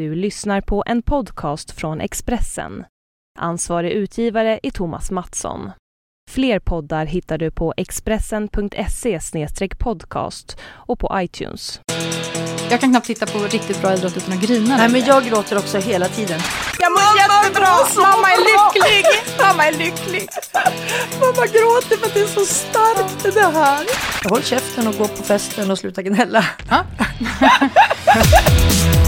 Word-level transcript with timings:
Du 0.00 0.14
lyssnar 0.14 0.60
på 0.60 0.82
en 0.86 1.02
podcast 1.02 1.70
från 1.70 2.00
Expressen. 2.00 2.84
Ansvarig 3.38 3.92
utgivare 3.92 4.60
är 4.62 4.70
Thomas 4.70 5.10
Mattsson. 5.10 5.70
Fler 6.30 6.58
poddar 6.58 7.06
hittar 7.06 7.38
du 7.38 7.50
på 7.50 7.74
expressen.se 7.76 9.20
podcast 9.78 10.58
och 10.62 10.98
på 10.98 11.10
iTunes. 11.14 11.80
Jag 12.70 12.80
kan 12.80 12.90
knappt 12.90 13.06
titta 13.06 13.26
på 13.26 13.38
riktigt 13.38 13.80
bra 13.82 13.94
idrott 13.94 14.16
utan 14.16 14.34
att 14.34 14.40
grina. 14.40 14.76
Nej, 14.76 14.88
men 14.88 15.04
jag 15.04 15.24
gråter 15.24 15.58
också 15.58 15.78
hela 15.78 16.08
tiden. 16.08 16.40
Jag 16.78 16.92
mår 16.92 17.18
jättebra! 17.18 17.68
Mamma 17.96 18.28
är 18.28 18.40
lycklig! 18.50 19.04
Mamma 19.40 19.66
är 19.66 19.72
lycklig! 19.72 20.28
Mamma 21.20 21.46
gråter 21.46 21.96
för 21.96 22.06
att 22.06 22.14
det 22.14 22.20
är 22.20 22.26
så 22.26 22.44
starkt 22.44 23.34
det 23.34 23.58
här. 23.58 23.86
Håll 24.28 24.42
käften 24.42 24.86
och 24.86 24.94
gå 24.94 25.08
på 25.08 25.22
festen 25.22 25.70
och 25.70 25.78
sluta 25.78 26.02
gnälla. 26.02 26.44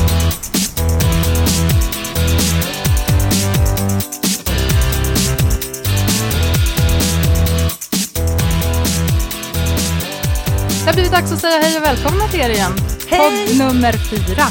har 10.92 10.96
blivit 10.96 11.12
dags 11.12 11.32
att 11.32 11.38
säga 11.40 11.58
hej 11.62 11.76
och 11.76 11.82
välkomna 11.82 12.28
till 12.28 12.40
er 12.40 12.50
igen. 12.50 12.72
Hej! 13.08 13.18
Podd 13.48 13.58
nummer 13.58 13.92
fyra. 13.92 14.44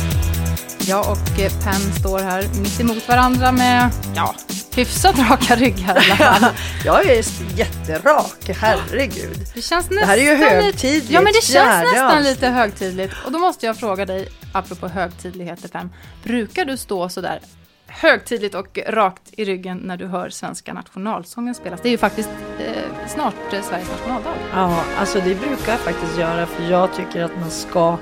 Jag 0.88 1.12
och 1.12 1.40
eh, 1.40 1.52
Pam 1.64 1.82
står 2.00 2.20
här 2.20 2.48
mitt 2.62 2.80
emot 2.80 3.08
varandra 3.08 3.52
med, 3.52 3.90
ja, 4.16 4.36
hyfsat 4.76 5.20
raka 5.20 5.56
ryggar 5.56 6.08
i 6.08 6.12
alla 6.12 6.16
fall. 6.16 6.52
Jag 6.86 7.06
är 7.06 7.24
jätterak, 7.56 8.50
herregud. 8.60 9.38
Det 9.54 9.62
känns 9.62 9.90
nästan 9.90 10.10
här 10.10 10.18
är 10.18 10.22
ju 10.22 10.34
lite- 10.38 10.50
högtidligt, 10.50 11.10
Ja, 11.12 11.22
men 11.22 11.34
det 11.34 11.42
känns 11.44 11.52
fjärde 11.52 11.92
nästan 11.92 12.24
lite 12.24 12.48
högtidligt. 12.48 13.14
Och 13.26 13.32
då 13.32 13.40
måste 13.40 13.66
jag 13.66 13.78
fråga 13.78 14.06
dig, 14.06 14.28
apropå 14.54 14.88
högtidligheter 14.88 15.68
Pam, 15.68 15.90
brukar 16.24 16.66
du 16.66 16.78
stå 16.78 17.10
sådär 17.10 17.40
högtidligt 17.92 18.56
och 18.56 18.80
rakt 18.88 19.22
i 19.32 19.46
ryggen 19.46 19.78
när 19.78 19.98
du 19.98 20.06
hör 20.06 20.30
svenska 20.30 20.74
nationalsången 20.74 21.56
spelas? 21.56 21.82
Det 21.82 21.90
är 21.90 21.92
ju 21.92 21.98
faktiskt 21.98 22.30
eh, 22.60 23.08
snart 23.08 23.54
eh, 23.54 23.62
Sveriges 23.62 23.90
nationaldag. 23.90 24.34
Ja, 24.54 24.84
alltså 24.98 25.20
det 25.20 25.36
brukar 25.36 25.72
jag 25.72 25.80
faktiskt 25.80 26.18
göra 26.18 26.46
för 26.46 26.72
jag 26.72 26.94
tycker 26.94 27.24
att 27.24 27.40
man 27.40 27.50
ska 27.52 27.98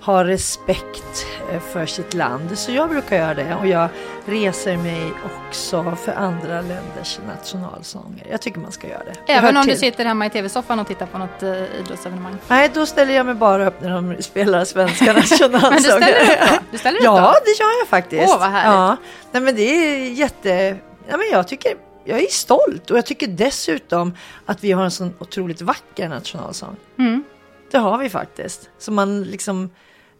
ha 0.00 0.24
respekt 0.24 1.26
för 1.58 1.86
sitt 1.86 2.14
land. 2.14 2.58
Så 2.58 2.72
jag 2.72 2.88
brukar 2.88 3.16
göra 3.16 3.34
det 3.34 3.54
och 3.54 3.66
jag 3.66 3.88
reser 4.26 4.76
mig 4.76 5.12
också 5.24 5.96
för 6.04 6.12
andra 6.12 6.60
länders 6.60 7.18
nationalsånger. 7.26 8.26
Jag 8.30 8.40
tycker 8.42 8.60
man 8.60 8.72
ska 8.72 8.88
göra 8.88 9.02
det. 9.04 9.32
Även 9.32 9.56
om 9.56 9.62
du 9.66 9.70
till. 9.70 9.80
sitter 9.80 10.04
hemma 10.04 10.26
i 10.26 10.30
tv-soffan 10.30 10.80
och 10.80 10.86
tittar 10.86 11.06
på 11.06 11.18
något 11.18 11.42
eh, 11.42 11.80
idrottsevenemang. 11.80 12.36
Nej, 12.48 12.70
då 12.74 12.86
ställer 12.86 13.14
jag 13.14 13.26
mig 13.26 13.34
bara 13.34 13.66
upp 13.66 13.80
när 13.82 13.90
de 13.90 14.22
spelar 14.22 14.64
svenska 14.64 15.04
Men 15.12 15.14
du 15.14 15.20
nationalsånger. 15.20 15.80
ställer 15.80 16.32
upp 16.32 16.50
då? 16.50 16.58
Du 16.70 16.78
ställer 16.78 16.98
upp 16.98 17.04
Ja, 17.04 17.20
då? 17.20 17.38
det 17.44 17.60
gör 17.64 17.78
jag 17.80 17.88
faktiskt. 17.88 18.28
Åh, 18.34 18.38
vad 18.38 18.50
härligt. 18.50 18.74
Ja. 18.74 18.96
Nej, 19.32 19.42
men 19.42 19.56
det 19.56 19.62
är 19.62 20.10
jätte... 20.10 20.76
Ja, 21.08 21.16
men 21.16 21.26
jag 21.32 21.48
tycker... 21.48 21.72
Jag 22.04 22.18
är 22.22 22.26
stolt 22.30 22.90
och 22.90 22.98
jag 22.98 23.06
tycker 23.06 23.26
dessutom 23.26 24.14
att 24.46 24.64
vi 24.64 24.72
har 24.72 24.84
en 24.84 24.90
sån 24.90 25.14
otroligt 25.18 25.60
vacker 25.62 26.08
nationalsång. 26.08 26.76
Mm. 26.98 27.24
Det 27.70 27.78
har 27.78 27.98
vi 27.98 28.10
faktiskt. 28.10 28.70
Så 28.78 28.92
man 28.92 29.22
liksom... 29.22 29.70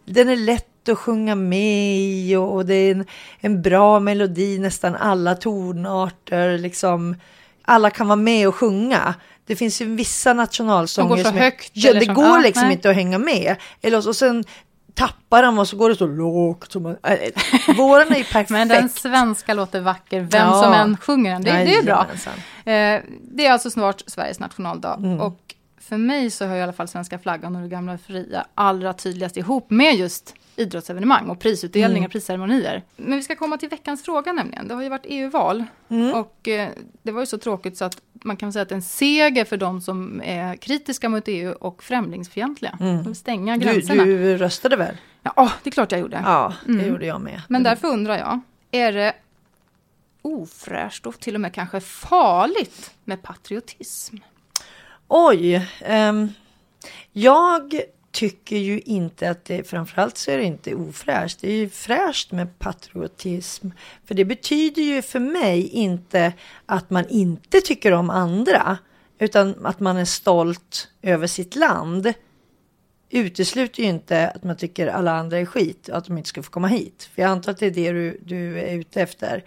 Den 0.05 0.29
är 0.29 0.35
lätt 0.35 0.67
att 0.89 0.97
sjunga 0.97 1.35
med 1.35 1.97
i 1.97 2.35
och, 2.35 2.53
och 2.53 2.65
det 2.65 2.73
är 2.73 2.91
en, 2.91 3.05
en 3.39 3.61
bra 3.61 3.99
melodi, 3.99 4.59
nästan 4.59 4.95
alla 4.95 5.35
tonarter 5.35 6.57
liksom. 6.57 7.15
Alla 7.65 7.89
kan 7.89 8.07
vara 8.07 8.15
med 8.15 8.47
och 8.47 8.55
sjunga. 8.55 9.13
Det 9.45 9.55
finns 9.55 9.81
ju 9.81 9.95
vissa 9.95 10.33
nationalsånger 10.33 11.09
Som 11.09 11.17
går 11.17 11.23
så 11.23 11.29
som 11.29 11.37
är- 11.37 11.41
högt 11.41 11.71
Ja, 11.73 11.89
eller 11.89 11.99
det 11.99 12.05
som- 12.05 12.15
går 12.15 12.25
ja, 12.25 12.39
liksom 12.39 12.63
nej. 12.63 12.71
inte 12.73 12.89
att 12.89 12.95
hänga 12.95 13.17
med. 13.17 13.55
Eller, 13.81 14.07
och 14.07 14.15
sen 14.15 14.43
tappar 14.93 15.43
de 15.43 15.59
och 15.59 15.67
så 15.67 15.77
går 15.77 15.89
det 15.89 15.95
så 15.95 16.07
lågt. 16.07 16.71
Som 16.71 16.83
man, 16.83 16.97
äh, 17.03 17.75
våran 17.77 18.11
är 18.11 18.17
ju 18.17 18.23
perfekt. 18.23 18.49
Men 18.49 18.67
den 18.67 18.89
svenska 18.89 19.53
låter 19.53 19.81
vacker, 19.81 20.19
vem 20.19 20.47
Ja. 20.47 20.63
som 20.63 20.73
än 20.73 20.97
sjunger 20.97 21.31
den. 21.31 21.41
Det, 21.43 21.51
det 21.51 21.75
är 21.75 21.83
bra. 21.83 22.07
Eh, 22.65 23.01
det 23.21 23.45
är 23.45 23.51
alltså 23.51 23.69
snart 23.69 24.03
Sveriges 24.07 24.39
nationaldag. 24.39 24.95
Mm. 24.99 25.21
Och 25.21 25.39
för 25.91 25.97
mig 25.97 26.29
så 26.29 26.45
hör 26.45 26.55
i 26.55 26.61
alla 26.61 26.73
fall 26.73 26.87
svenska 26.87 27.19
flaggan 27.19 27.55
och 27.55 27.61
det 27.61 27.67
gamla 27.67 27.97
fria 27.97 28.45
allra 28.55 28.93
tydligast 28.93 29.37
ihop 29.37 29.69
med 29.69 29.95
just 29.95 30.35
idrottsevenemang 30.55 31.29
och 31.29 31.39
prisutdelningar, 31.39 31.97
Mm. 31.97 32.09
prisceremonier. 32.09 32.83
Men 32.97 33.17
vi 33.17 33.23
ska 33.23 33.35
komma 33.35 33.57
till 33.57 33.69
veckans 33.69 34.03
fråga 34.03 34.33
nämligen. 34.33 34.67
Det 34.67 34.73
har 34.73 34.81
ju 34.81 34.89
varit 34.89 35.05
EU-val 35.05 35.63
Mm. 35.89 36.13
och 36.13 36.47
eh, 36.47 36.69
det 37.03 37.11
var 37.11 37.19
ju 37.21 37.25
så 37.25 37.37
tråkigt 37.37 37.77
så 37.77 37.85
att 37.85 38.01
man 38.13 38.37
kan 38.37 38.53
säga 38.53 38.63
att 38.63 38.71
en 38.71 38.81
seger 38.81 39.45
för 39.45 39.57
de 39.57 39.81
som 39.81 40.21
är 40.25 40.55
kritiska 40.55 41.09
mot 41.09 41.23
EU 41.27 41.51
och 41.51 41.83
främlingsfientliga. 41.83 42.75
De 42.79 43.03
vill 43.03 43.15
stänga 43.15 43.53
Mm. 43.53 43.67
Du, 43.67 43.73
gränserna. 43.73 44.03
du 44.05 44.37
röstade 44.37 44.75
väl? 44.75 44.97
Ja, 45.23 45.51
det 45.63 45.69
är 45.69 45.71
klart 45.71 45.91
jag 45.91 46.01
gjorde. 46.01 46.21
Ja, 46.25 46.53
det 46.65 46.71
Mm. 46.73 46.87
gjorde 46.89 47.05
jag 47.05 47.21
med. 47.21 47.41
Men 47.49 47.63
därför 47.63 47.87
undrar 47.87 48.17
jag, 48.17 48.39
är 48.71 48.91
det 48.91 49.13
ofräscht 50.21 51.05
och 51.05 51.19
till 51.19 51.35
och 51.35 51.41
med 51.41 51.53
kanske 51.53 51.79
farligt 51.81 52.91
med 53.03 53.21
patriotism? 53.21 54.15
Oj. 55.13 55.67
Um, 55.89 56.33
jag 57.11 57.81
tycker 58.11 58.57
ju 58.57 58.79
inte 58.79 59.29
att 59.29 59.45
det, 59.45 59.63
framförallt 59.63 60.17
så 60.17 60.31
är 60.31 60.37
det 60.37 60.43
inte 60.43 60.75
ofräscht. 60.75 61.41
Det 61.41 61.47
är 61.51 61.55
ju 61.55 61.69
fräscht 61.69 62.31
med 62.31 62.59
patriotism. 62.59 63.69
För 64.05 64.15
det 64.15 64.25
betyder 64.25 64.81
ju 64.81 65.01
för 65.01 65.19
mig 65.19 65.67
inte 65.67 66.33
att 66.65 66.89
man 66.89 67.05
inte 67.09 67.61
tycker 67.61 67.91
om 67.91 68.09
andra. 68.09 68.77
Utan 69.19 69.65
att 69.65 69.79
man 69.79 69.97
är 69.97 70.05
stolt 70.05 70.87
över 71.01 71.27
sitt 71.27 71.55
land. 71.55 72.13
Utesluter 73.09 73.83
ju 73.83 73.89
inte 73.89 74.29
att 74.29 74.43
man 74.43 74.57
tycker 74.57 74.87
alla 74.87 75.11
andra 75.11 75.37
är 75.37 75.45
skit 75.45 75.89
och 75.89 75.97
att 75.97 76.05
de 76.05 76.17
inte 76.17 76.29
ska 76.29 76.43
få 76.43 76.51
komma 76.51 76.67
hit. 76.67 77.09
För 77.15 77.21
jag 77.21 77.31
antar 77.31 77.51
att 77.51 77.59
det 77.59 77.65
är 77.65 77.71
det 77.71 77.91
du, 77.91 78.19
du 78.23 78.59
är 78.59 78.75
ute 78.75 79.01
efter. 79.01 79.43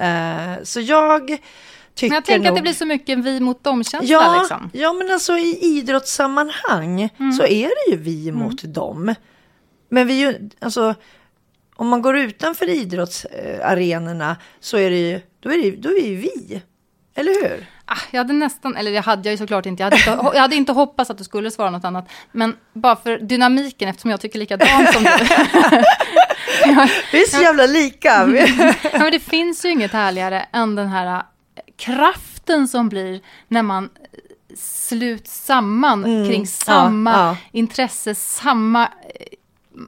Uh, 0.00 0.64
så 0.64 0.80
jag 0.80 1.38
tycker 1.94 2.08
Men 2.08 2.14
jag 2.14 2.24
tänker 2.24 2.38
nog... 2.38 2.48
att 2.48 2.56
det 2.56 2.62
blir 2.62 2.72
så 2.72 2.86
mycket 2.86 3.18
vi 3.18 3.40
mot 3.40 3.64
dem-känsla 3.64 4.08
Ja, 4.12 4.38
liksom. 4.40 4.70
ja, 4.72 4.92
men 4.92 5.10
alltså 5.10 5.38
i 5.38 5.58
idrottssammanhang 5.62 7.08
Mm. 7.18 7.32
så 7.32 7.42
är 7.46 7.66
det 7.68 7.90
ju 7.96 8.02
vi 8.02 8.32
mot 8.32 8.62
dem. 8.74 9.14
Men 9.88 10.06
vi 10.06 10.14
ju, 10.20 10.50
alltså, 10.60 10.94
om 11.76 11.88
man 11.88 12.02
går 12.02 12.16
utanför 12.18 12.68
idrottsarenorna 12.68 14.36
så 14.60 14.76
är 14.78 14.90
det 14.90 14.98
ju, 15.10 15.20
då 15.40 15.52
är 15.52 15.58
det, 15.62 15.70
då 15.76 15.88
är 15.88 15.94
det 15.94 16.08
ju 16.08 16.16
vi. 16.16 16.62
Eller 17.14 17.32
hur? 17.42 17.66
Ah, 17.84 17.98
jag 18.10 18.18
hade 18.18 18.32
nästan, 18.32 18.76
eller 18.76 18.90
det 18.92 19.00
hade 19.00 19.28
jag 19.28 19.32
ju 19.32 19.36
såklart 19.38 19.66
inte. 19.66 19.82
Jag 19.82 19.86
hade 19.86 19.96
inte, 19.96 20.30
jag 20.34 20.40
hade 20.40 20.56
inte 20.56 20.72
hoppats 20.72 21.10
att 21.10 21.18
du 21.18 21.24
skulle 21.24 21.50
svara 21.50 21.70
något 21.70 21.84
annat. 21.84 22.08
Men 22.32 22.56
bara 22.72 22.96
för 22.96 23.18
dynamiken, 23.18 23.88
eftersom 23.88 24.10
jag 24.10 24.20
tycker 24.20 24.38
likadant 24.38 24.92
som 24.92 25.02
du. 25.02 25.10
Vi 27.12 27.22
är 27.22 27.30
så 27.30 27.42
jävla 27.42 27.66
lika. 27.66 28.08
ja, 28.92 28.98
men 28.98 29.12
det 29.12 29.20
finns 29.20 29.64
ju 29.64 29.68
inget 29.70 29.92
härligare 29.92 30.46
än 30.52 30.74
den 30.74 30.88
här 30.88 31.22
kraften 31.84 32.68
som 32.68 32.88
blir 32.88 33.20
när 33.48 33.62
man 33.62 33.84
äh, 33.84 34.56
sluts 34.56 35.44
samman 35.44 36.02
kring 36.04 36.46
samma 36.46 37.10
Mm. 37.14 37.26
ja. 37.26 37.36
intresse, 37.52 38.14
samma... 38.14 38.82
äh, 38.84 38.88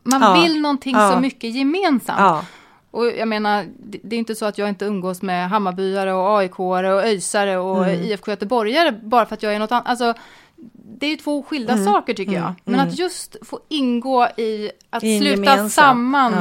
Man 0.03 0.23
Ja, 0.23 0.33
vill 0.43 0.61
någonting 0.61 0.95
så 1.13 1.21
mycket 1.21 1.55
gemensamt. 1.55 2.21
Och 2.91 3.07
jag 3.07 3.29
menar, 3.29 3.65
det 3.79 3.99
det 4.03 4.17
är 4.17 4.19
inte 4.19 4.35
så 4.35 4.47
att 4.47 4.59
jag 4.59 4.69
inte 4.69 4.85
umgås 4.85 5.23
med 5.23 5.49
Hammarbyare 5.51 6.13
och 6.15 6.41
AIK-are 6.41 6.91
och 6.95 7.03
ÖISare 7.03 7.57
och 7.59 7.85
Mm. 7.89 8.01
IFK 8.03 8.31
Göteborgare 8.31 8.93
bara 8.93 9.27
för 9.27 9.35
att 9.35 9.43
jag 9.43 9.55
är 9.55 9.59
något 9.59 9.73
annat. 9.73 9.87
Alltså, 9.89 10.15
det 10.73 11.07
är 11.07 11.11
ju 11.11 11.17
två 11.17 11.43
skilda 11.43 11.73
Mm. 11.73 11.85
saker 11.85 12.15
tycker 12.15 12.33
jag. 12.33 12.55
Men 12.65 12.81
att 12.81 12.99
just 12.99 13.37
få 13.43 13.61
ingå 13.69 14.29
i 14.37 14.71
att 14.91 15.03
I 15.05 15.19
sluta 15.19 15.31
gemensam, 15.41 15.71
samman 15.71 16.33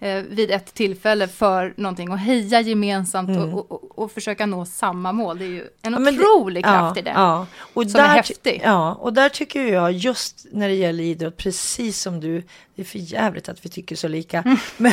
ja. 0.00 0.06
eh, 0.08 0.22
vid 0.22 0.50
ett 0.50 0.74
tillfälle 0.74 1.28
för 1.28 1.74
någonting 1.76 2.10
och 2.10 2.18
heja 2.18 2.60
gemensamt 2.60 3.30
och, 3.38 3.48
och, 3.52 3.72
och, 3.72 3.98
och 3.98 4.12
försöka 4.12 4.46
nå 4.46 4.64
samma 4.64 5.12
mål. 5.12 5.38
Det 5.38 5.44
är 5.44 5.48
ju 5.48 5.60
en 5.82 5.94
Mm. 5.94 5.94
Ja, 5.94 5.98
men 5.98 6.16
det- 6.16 6.20
otrolig 6.22 6.64
kraft 6.64 6.96
ja, 6.96 7.00
i 7.00 7.04
det. 7.04 7.10
Ja. 7.14 7.46
Och 7.74 7.90
som 7.90 8.00
är 8.00 8.04
där, 8.04 8.14
häftig. 8.14 8.60
Ja, 8.64 8.94
och 8.94 9.12
där 9.12 9.28
tycker 9.28 9.66
jag 9.66 9.92
just 9.92 10.46
när 10.52 10.68
det 10.68 10.74
gäller 10.74 11.04
idrott, 11.04 11.36
precis 11.36 12.00
som 12.02 12.20
du, 12.20 12.42
det 12.74 12.82
är 12.82 12.86
för 12.86 12.98
jävligt 12.98 13.48
att 13.48 13.64
vi 13.64 13.68
tycker 13.68 13.96
så 13.96 14.08
lika. 14.08 14.38
Mm. 14.42 14.56
Men, 14.76 14.92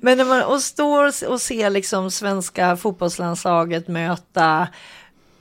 men 0.00 0.18
när 0.18 0.24
man 0.24 0.42
och 0.44 0.62
står 0.62 1.28
och 1.28 1.40
ser 1.40 1.70
liksom 1.70 2.10
svenska 2.10 2.76
fotbollslandslaget 2.76 3.88
möta 3.88 4.68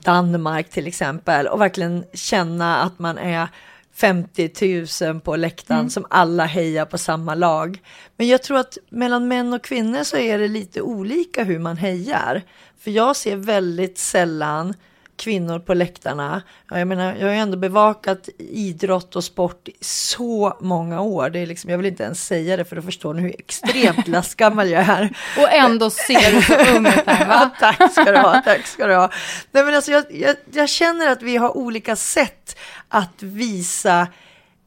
Danmark 0.04 0.70
till 0.70 0.88
exempel 0.88 1.48
och 1.48 1.62
verkligen 1.62 2.04
känna 2.14 2.82
att 2.82 3.00
man 3.00 3.18
är 3.18 3.48
50 3.94 5.06
000 5.12 5.20
på 5.20 5.36
läktaren 5.36 5.80
Mm. 5.80 5.90
som 5.90 6.06
alla 6.10 6.46
hejar 6.46 6.86
på 6.86 6.98
samma 6.98 7.36
lag. 7.36 7.82
Men 8.18 8.28
jag 8.28 8.44
tror 8.44 8.58
att 8.58 8.78
mellan 8.90 9.28
män 9.28 9.54
och 9.54 9.64
kvinnor 9.64 10.04
så 10.04 10.18
är 10.18 10.40
det 10.40 10.48
lite 10.48 10.82
olika 10.82 11.44
hur 11.44 11.60
man 11.60 11.78
hejar. 11.78 12.42
För 12.80 12.92
jag 12.92 13.16
ser 13.16 13.36
väldigt 13.36 13.98
sällan 13.98 14.74
kvinnor 15.18 15.60
på 15.60 15.74
läktarna. 15.74 16.42
Ja, 16.70 16.80
Jag 16.80 16.88
menar, 16.88 17.16
jag 17.16 17.28
har 17.28 17.34
ändå 17.34 17.58
bevakat 17.58 18.30
idrott 18.38 19.16
och 19.16 19.24
sport 19.24 19.68
i 19.68 19.74
så 19.82 20.58
många 20.62 21.02
år. 21.02 21.30
Det 21.30 21.40
är 21.40 21.46
liksom, 21.46 21.70
jag 21.70 21.78
vill 21.78 21.88
inte 21.88 22.04
ens 22.04 22.26
säga 22.26 22.58
det 22.58 22.66
för 22.66 22.76
då 22.76 22.82
förstår 22.82 23.14
ni 23.14 23.22
hur 23.22 23.36
extremt 23.40 24.08
lastgammal 24.18 24.70
jag 24.70 24.84
är. 24.84 25.18
Och 25.38 25.52
ändå 25.52 25.90
ser 25.90 26.32
du 26.36 26.42
så 26.42 26.76
ung 26.78 26.88
ut 26.88 27.04
här, 27.06 27.28
va? 27.28 27.52
Ja, 27.62 27.76
tack 27.78 27.92
ska 27.92 28.12
du 28.12 28.18
ha, 28.18 28.42
tack 28.46 28.66
ska 28.66 28.88
du 28.88 28.96
ha. 28.96 29.12
Nej, 29.52 29.64
men 29.64 29.76
alltså, 29.76 29.92
jag, 29.92 30.04
jag, 30.10 30.36
jag 30.52 30.70
känner 30.70 31.12
att 31.12 31.22
vi 31.22 31.38
har 31.38 31.58
olika 31.58 31.96
sätt 31.96 32.58
att 32.88 33.24
visa 33.24 34.08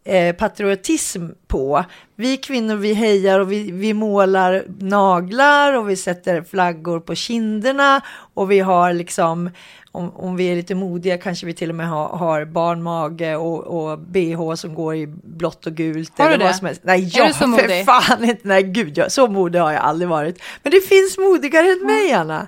eh, 0.04 0.34
patriotism 0.36 1.26
på. 1.48 1.84
Vi 2.16 2.36
kvinnor 2.36 2.76
vi 2.76 2.94
hejar 2.94 3.40
och 3.40 3.52
vi, 3.52 3.72
vi 3.72 3.94
målar 3.94 4.64
naglar 4.78 5.72
och 5.72 5.90
vi 5.90 5.96
sätter 5.96 6.42
flaggor 6.42 7.00
på 7.00 7.14
kinderna 7.14 8.00
och 8.34 8.50
vi 8.50 8.60
har 8.60 8.92
liksom 8.92 9.50
om, 9.92 10.16
om 10.16 10.36
vi 10.36 10.44
är 10.44 10.56
lite 10.56 10.74
modiga 10.74 11.18
kanske 11.18 11.46
vi 11.46 11.54
till 11.54 11.68
och 11.68 11.74
med 11.74 11.88
har, 11.88 12.08
har 12.08 12.44
barnmage 12.44 13.36
och, 13.36 13.58
och 13.66 13.98
bh 13.98 14.54
som 14.54 14.74
går 14.74 14.96
i 14.96 15.06
blått 15.06 15.66
och 15.66 15.72
gult. 15.74 16.12
Har 16.18 16.24
du 16.24 16.34
eller 16.34 16.38
det? 16.38 16.44
vad 16.44 16.56
som 16.56 16.66
helst. 16.66 16.80
Nej, 16.84 17.04
Är 17.04 17.18
jag 17.18 17.28
du 17.28 17.32
så 17.32 17.38
för 17.38 17.46
modig? 17.46 17.84
fan 17.84 18.24
inte. 18.24 18.40
Nej, 18.48 18.62
gud, 18.62 18.98
jag, 18.98 19.12
så 19.12 19.26
modig 19.28 19.58
har 19.58 19.72
jag 19.72 19.82
aldrig 19.82 20.08
varit. 20.08 20.42
Men 20.62 20.72
det 20.72 20.80
finns 20.80 21.18
modigare 21.18 21.66
än 21.66 21.86
mig, 21.86 22.12
Anna. 22.12 22.46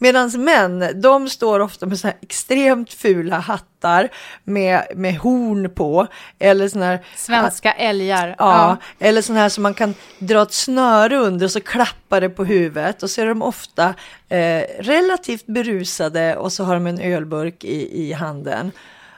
Medan 0.00 0.30
män, 0.44 1.00
de 1.00 1.28
står 1.28 1.60
ofta 1.60 1.86
med 1.86 1.98
så 1.98 2.06
här 2.06 2.16
extremt 2.22 2.92
fula 2.92 3.38
hattar 3.38 4.08
med, 4.44 4.82
med 4.96 5.16
horn 5.18 5.74
på. 5.74 6.06
Eller 6.38 6.68
sån 6.68 6.82
här 6.82 7.04
Svenska 7.16 7.72
älgar. 7.72 8.34
Ja, 8.38 8.76
eller 8.98 9.22
sån 9.22 9.36
här 9.36 9.48
som 9.48 9.62
man 9.62 9.74
kan 9.74 9.94
dra 10.18 10.42
ett 10.42 10.52
snöre 10.52 11.16
under 11.16 11.46
och 11.46 11.50
så 11.52 11.60
klappar 11.60 12.20
det 12.20 12.28
på 12.28 12.44
huvudet 12.44 13.02
och 13.02 13.10
så 13.10 13.20
är 13.20 13.26
de 13.26 13.42
ofta 13.42 13.94
eh, 14.28 14.62
relativt 14.78 15.46
berusade 15.46 16.36
och 16.36 16.52
så 16.52 16.64
har 16.64 16.74
de 16.74 16.86
en 16.86 17.00
ölburk 17.00 17.64
i, 17.64 18.02
i 18.08 18.12
handen. 18.12 18.72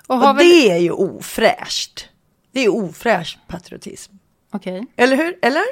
Och 0.06 0.16
Och, 0.16 0.22
väl- 0.22 0.36
det 0.38 0.70
är 0.70 0.78
ju 0.78 0.90
ofräscht. 0.90 2.08
Det 2.52 2.60
är 2.64 2.68
ofräsch 2.74 3.38
patriotism. 3.48 4.12
Okej. 4.52 4.86
Eller 4.96 5.16
hur? 5.16 5.38
Eller? 5.42 5.62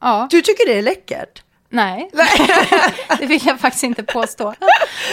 Ja. 0.00 0.28
Du 0.30 0.42
tycker 0.42 0.66
det 0.66 0.78
är 0.78 0.82
läckert? 0.82 1.42
Nej, 1.76 2.10
det 3.18 3.26
vill 3.26 3.46
jag 3.46 3.60
faktiskt 3.60 3.84
inte 3.84 4.02
påstå. 4.02 4.54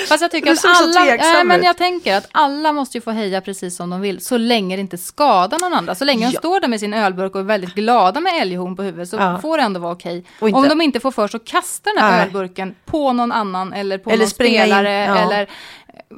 Fast 0.09 0.21
jag 0.21 0.31
tycker 0.31 0.51
att 0.51 0.65
alla, 0.65 1.03
nej, 1.03 1.43
men 1.43 1.63
jag 1.63 1.77
tänker 1.77 2.17
att 2.17 2.27
alla 2.31 2.73
måste 2.73 2.97
ju 2.97 3.01
få 3.01 3.11
heja 3.11 3.41
precis 3.41 3.75
som 3.75 3.89
de 3.89 4.01
vill, 4.01 4.21
så 4.25 4.37
länge 4.37 4.75
det 4.75 4.79
inte 4.81 4.97
skadar 4.97 5.59
någon 5.59 5.73
andra. 5.73 5.95
Så 5.95 6.05
länge 6.05 6.25
de 6.27 6.31
Ja. 6.33 6.39
står 6.39 6.59
där 6.59 6.67
med 6.67 6.79
sin 6.79 6.93
ölburk 6.93 7.35
och 7.35 7.41
är 7.41 7.45
väldigt 7.45 7.75
glada 7.75 8.19
med 8.19 8.41
älghorn 8.41 8.75
på 8.75 8.83
huvudet 8.83 9.09
så 9.09 9.15
Ja. 9.15 9.39
får 9.41 9.57
det 9.57 9.63
ändå 9.63 9.79
vara 9.79 9.91
okej. 9.93 10.25
Om 10.39 10.67
de 10.69 10.81
inte 10.81 10.99
får 10.99 11.11
för 11.11 11.27
sig 11.27 11.37
att 11.37 11.45
kasta 11.47 11.89
den 11.95 12.03
här 12.03 12.11
Nej. 12.11 12.21
ölburken 12.25 12.75
på 12.85 13.13
någon 13.13 13.31
annan 13.31 13.73
eller 13.73 13.97
på 13.97 14.09
Eller 14.09 14.19
någon 14.23 14.29
springa 14.29 14.65
in, 14.65 14.71
spelare 14.73 14.91
ja. 15.05 15.17
eller 15.17 15.47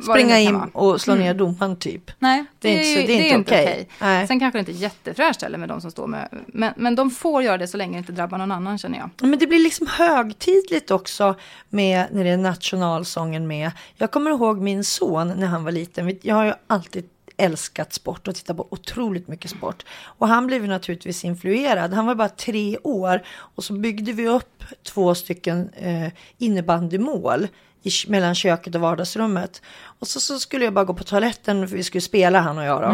Springa 0.03 0.39
in 0.39 0.53
vara. 0.53 0.63
Mm. 0.63 0.75
och 0.75 1.01
slå 1.01 1.15
ner 1.15 1.33
domaren 1.33 1.75
typ. 1.75 2.11
Nej, 2.19 2.45
Det 2.59 2.69
är 2.69 2.99
inte 2.99 3.13
det 3.13 3.31
är 3.31 3.37
inte 3.37 3.51
okej. 3.53 3.89
Nej. 4.01 4.27
Sen 4.27 4.39
kanske 4.39 4.57
det 4.57 4.59
inte 4.59 4.71
är 4.71 4.73
jättefräscht 4.73 5.41
heller 5.41 5.57
med 5.57 5.69
de 5.69 5.81
som 5.81 5.91
står 5.91 6.07
med, 6.07 6.29
men, 6.47 6.73
men 6.77 6.95
de 6.95 7.11
får 7.11 7.43
göra 7.43 7.57
det 7.57 7.67
så 7.67 7.77
länge 7.77 7.93
det 7.93 7.97
inte 7.97 8.11
drabbar 8.11 8.37
någon 8.37 8.51
annan 8.51 8.77
känner 8.77 8.97
jag. 8.97 9.29
Men 9.29 9.39
det 9.39 9.47
blir 9.47 9.59
liksom 9.59 9.87
högtidligt 9.87 10.91
också 10.91 11.35
med 11.69 12.05
när 12.11 12.23
det 12.23 12.29
är 12.29 12.37
nationalsången 12.37 13.47
med. 13.47 13.71
Jag 13.95 14.11
kommer 14.11 14.31
ihåg 14.31 14.61
min 14.61 14.83
son 14.83 15.27
när 15.27 15.47
han 15.47 15.63
var 15.63 15.71
liten. 15.71 16.19
Jag 16.21 16.35
har 16.35 16.45
ju 16.45 16.53
alltid 16.67 17.09
älskat 17.37 17.93
sport 17.93 18.27
och 18.27 18.35
tittat 18.35 18.57
på 18.57 18.67
otroligt 18.69 19.27
mycket 19.27 19.51
sport. 19.51 19.85
Och 20.03 20.27
han 20.27 20.47
blev 20.47 20.67
naturligtvis 20.67 21.25
influerad. 21.25 21.93
Han 21.93 22.05
var 22.05 22.15
bara 22.15 22.29
tre 22.29 22.77
år 22.83 23.23
och 23.27 23.63
så 23.63 23.73
byggde 23.73 24.11
vi 24.11 24.27
upp 24.27 24.63
två 24.83 25.15
stycken 25.15 25.69
eh, 25.69 26.07
innebandymål 26.37 27.47
i, 27.85 27.91
mellan 28.07 28.35
köket 28.35 28.75
och 28.75 28.81
vardagsrummet. 28.81 29.61
Och 29.99 30.07
så, 30.07 30.19
så 30.19 30.39
skulle 30.39 30.65
jag 30.65 30.73
bara 30.73 30.85
gå 30.85 30.93
på 30.93 31.03
toaletten 31.03 31.67
för 31.67 31.75
vi 31.75 31.83
skulle 31.83 32.01
spela 32.01 32.39
han 32.39 32.57
och 32.57 32.65
jag 32.65 32.81
då. 32.81 32.87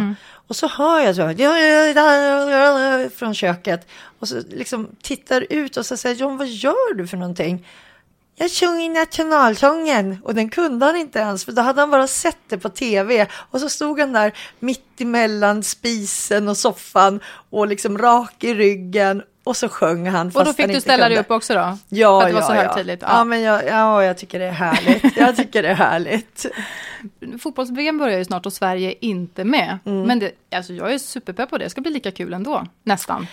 Och 0.48 0.56
så 0.56 0.68
hör 0.68 1.00
jag 1.00 1.16
så 1.16 1.22
från 3.16 3.34
köket 3.34 3.88
och 4.20 4.28
så 4.28 4.42
liksom 4.50 4.88
tittar 5.02 5.46
ut 5.50 5.78
och 5.78 5.86
så 5.86 5.98
säger 5.98 6.16
John 6.16 6.38
vad 6.38 6.48
gör 6.48 6.94
du 6.94 7.08
för 7.08 7.18
någonting? 7.18 7.68
Jag 8.36 8.52
sjunger 8.52 8.90
nationalsången 8.90 10.18
och 10.24 10.36
den 10.36 10.50
kunde 10.50 10.86
han 10.86 10.96
inte 10.96 11.20
ens 11.20 11.46
för 11.46 11.52
då 11.52 11.62
hade 11.62 11.82
han 11.82 11.92
bara 11.92 12.08
sett 12.08 12.38
det 12.48 12.58
på 12.58 12.70
tv 12.70 13.28
och 13.34 13.60
så 13.60 13.70
stod 13.70 14.00
han 14.00 14.14
där 14.14 14.34
mitt 14.60 15.02
emellan 15.02 15.64
spisen 15.64 16.50
och 16.50 16.58
soffan 16.58 17.20
och 17.50 17.68
liksom 17.68 17.98
rak 17.98 18.44
i 18.44 18.54
ryggen 18.54 19.24
och 19.44 19.58
så 19.58 19.70
sjöng 19.70 20.08
han. 20.08 20.28
Och 20.28 20.46
då 20.46 20.54
fick 20.54 20.68
du 20.68 20.82
ställa 20.82 21.10
dig 21.10 21.18
kunde. 21.18 21.22
upp 21.22 21.32
också 21.32 21.54
då? 21.54 21.78
Ja, 21.90 22.20
För 22.20 22.28
att 22.28 22.30
det 22.30 22.34
var 22.34 22.42
ja, 22.42 22.48
så 22.48 22.54
ja. 22.54 22.62
högtidligt? 22.62 23.02
Ja. 23.02 23.08
Ja. 23.12 23.24
men 23.24 23.42
jag, 23.42 23.68
ja, 23.68 24.04
jag 24.04 24.18
tycker 24.18 24.40
det 24.40 24.46
är 24.46 24.52
härligt. 24.52 25.18
Jag 25.18 25.36
tycker 25.36 25.64
det 25.64 25.70
är 25.70 25.76
härligt. 25.76 26.46
Fotbolls-VM 27.42 27.98
börjar 27.98 28.18
ju 28.18 28.26
snart 28.26 28.46
och 28.46 28.54
Sverige 28.54 28.90
är 28.90 29.06
inte 29.06 29.44
med. 29.44 29.80
Mm. 29.86 30.04
Men 30.04 30.20
det, 30.20 30.32
alltså 30.56 30.74
jag 30.74 30.94
är 30.94 30.98
superpepp 30.98 31.50
på 31.50 31.58
det, 31.58 31.66
det 31.66 31.70
ska 31.70 31.82
bli 31.82 31.92
lika 31.92 32.12
kul 32.12 32.34
ändå. 32.34 32.66
Nästan. 32.84 33.28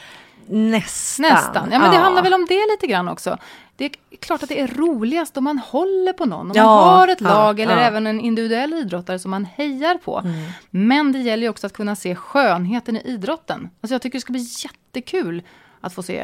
Nästan. 0.47 1.31
Nästan. 1.31 1.69
Ja 1.73 1.79
men 1.79 1.91
det 1.91 1.97
handlar 1.97 2.23
väl 2.23 2.35
om 2.35 2.47
det 2.49 2.67
lite 2.71 2.87
grann 2.87 3.09
också. 3.09 3.39
Det 3.77 3.85
är 3.85 3.91
klart 4.21 4.43
att 4.43 4.49
det 4.49 4.61
är 4.61 4.67
roligast 4.67 5.37
om 5.37 5.45
man 5.45 5.59
håller 5.59 6.13
på 6.13 6.25
någon. 6.25 6.51
Om 6.51 6.53
Ja, 6.57 6.65
man 6.65 6.99
har 6.99 7.09
ett 7.09 7.21
ja, 7.21 7.29
lag 7.29 7.61
eller 7.61 7.77
ja. 7.77 7.83
även 7.83 8.07
en 8.07 8.21
individuell 8.21 8.75
idrottare 8.75 9.19
som 9.19 9.31
man 9.31 9.45
hejar 9.45 9.99
på. 10.05 10.19
Mm. 10.19 10.35
Men 10.71 11.13
det 11.13 11.19
gäller 11.19 11.43
ju 11.43 11.49
också 11.49 11.67
att 11.67 11.73
kunna 11.73 11.97
se 11.97 12.15
skönheten 12.15 12.97
i 12.97 13.03
idrotten. 13.05 13.71
Alltså 13.81 13.95
jag 13.95 14.03
tycker 14.03 14.19
det 14.19 14.23
ska 14.23 14.33
bli 14.33 14.47
jättekul 14.65 15.43
att 15.89 15.95
få 15.95 16.03
se 16.03 16.19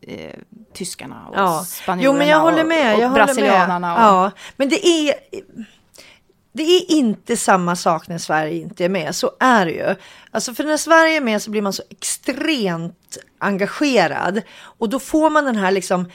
eh, 0.00 0.34
tyskarna 0.74 1.26
och 1.28 1.34
Ja. 1.38 1.64
spanjorerna 1.66 2.04
Jo, 2.14 2.18
men 2.18 2.28
jag 2.28 2.40
håller 2.40 2.62
och, 2.62 2.68
med. 2.68 2.94
och 2.96 3.00
jag 3.02 3.08
håller 3.08 3.24
brasilianarna. 3.24 3.78
med. 3.94 3.96
Och, 3.96 4.02
Ja, 4.24 4.30
men 4.56 4.68
det 4.68 4.86
är, 4.86 5.14
det 6.52 6.62
är 6.62 6.90
inte 6.90 7.36
samma 7.36 7.76
sak 7.76 8.08
när 8.08 8.18
Sverige 8.18 8.54
inte 8.60 8.84
är 8.84 8.88
med. 8.88 9.14
Så 9.14 9.30
är 9.40 9.66
det 9.66 9.72
ju. 9.72 9.94
Alltså 10.30 10.54
för 10.54 10.64
när 10.64 10.76
Sverige 10.76 11.16
är 11.16 11.20
med 11.20 11.42
så 11.42 11.50
blir 11.50 11.62
man 11.62 11.72
så 11.72 11.82
extremt 11.90 13.18
engagerad. 13.38 14.42
Och 14.60 14.88
då 14.88 14.98
får 14.98 15.30
man 15.30 15.44
den 15.44 15.56
här 15.56 15.70
liksom 15.70 16.10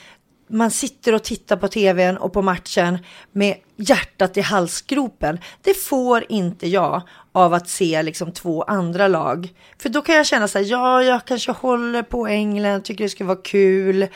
man 0.50 0.72
sitter 0.72 1.14
och 1.14 1.24
tittar 1.24 1.56
på 1.58 1.68
tvn 1.68 2.18
och 2.18 2.34
på 2.34 2.42
matchen 2.42 2.98
med 3.32 3.56
hjärtat 3.78 4.38
i 4.38 4.42
halsgropen. 4.42 5.40
Det 5.62 5.74
får 5.74 6.26
inte 6.30 6.68
jag 6.68 7.02
av 7.36 7.54
att 7.54 7.70
se 7.70 8.04
liksom 8.04 8.32
två 8.32 8.64
andra 8.64 9.08
lag. 9.08 9.50
För 9.82 9.90
då 9.90 10.02
kan 10.02 10.16
jag 10.16 10.26
känna 10.26 10.48
så 10.48 10.58
här, 10.58 10.66
ja, 10.66 11.04
jag 11.04 11.26
kanske 11.26 11.52
håller 11.52 12.02
på 12.04 12.28
England, 12.28 12.84
tycker 12.84 13.04
det 13.04 13.10
ska 13.10 13.26
vara 13.26 13.38
kul. 13.44 14.08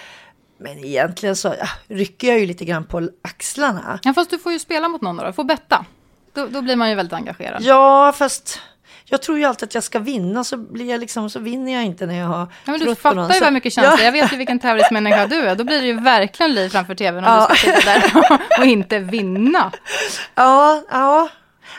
Men 0.59 0.83
egentligen 0.85 1.35
så 1.35 1.47
ja, 1.59 1.67
rycker 1.95 2.27
jag 2.27 2.39
ju 2.39 2.45
lite 2.45 2.65
grann 2.65 2.83
på 2.83 3.09
axlarna. 3.21 3.99
Ja, 4.03 4.13
fast 4.13 4.29
du 4.29 4.37
får 4.39 4.51
ju 4.51 4.59
spela 4.59 4.87
mot 4.89 5.01
någon 5.01 5.17
då, 5.17 5.23
du 5.25 5.33
får 5.33 5.43
betta. 5.43 5.85
Då, 6.33 6.47
då 6.47 6.61
blir 6.61 6.75
man 6.75 6.89
ju 6.89 6.95
väldigt 6.95 7.13
engagerad. 7.13 7.61
Ja, 7.63 8.13
fast 8.17 8.59
jag 9.05 9.21
tror 9.21 9.37
ju 9.37 9.45
alltid 9.45 9.67
att 9.67 9.73
jag 9.75 9.83
ska 9.83 9.99
vinna 9.99 10.43
så 10.43 10.57
blir 10.57 10.89
jag 10.89 10.99
liksom, 10.99 11.29
så 11.29 11.39
vinner 11.39 11.73
jag 11.73 11.83
inte 11.85 12.05
när 12.05 12.19
jag 12.19 12.25
har 12.27 12.39
Ja, 12.65 12.71
men 12.71 12.79
du 12.79 12.95
på 12.95 13.09
någon. 13.11 13.25
fattar 13.27 13.33
ju 13.35 13.41
vad 13.41 13.53
mycket 13.53 13.73
känslor. 13.73 13.99
Ja. 13.99 14.05
Jag 14.05 14.11
vet 14.11 14.33
ju 14.33 14.37
vilken 14.37 14.59
tävlingsmänniska 14.59 15.27
du 15.27 15.35
är. 15.41 15.55
Då 15.55 15.63
blir 15.63 15.81
det 15.81 15.87
ju 15.87 15.99
verkligen 15.99 16.53
liv 16.53 16.69
framför 16.69 16.95
tvn 16.95 17.23
om 17.25 17.31
Ja. 17.31 17.47
du 17.49 17.55
ska 17.55 17.71
sitta 17.71 17.93
där 17.93 18.39
och 18.59 18.65
inte 18.65 18.99
vinna. 18.99 19.71
Ja, 20.35 20.83
ja. 20.91 21.29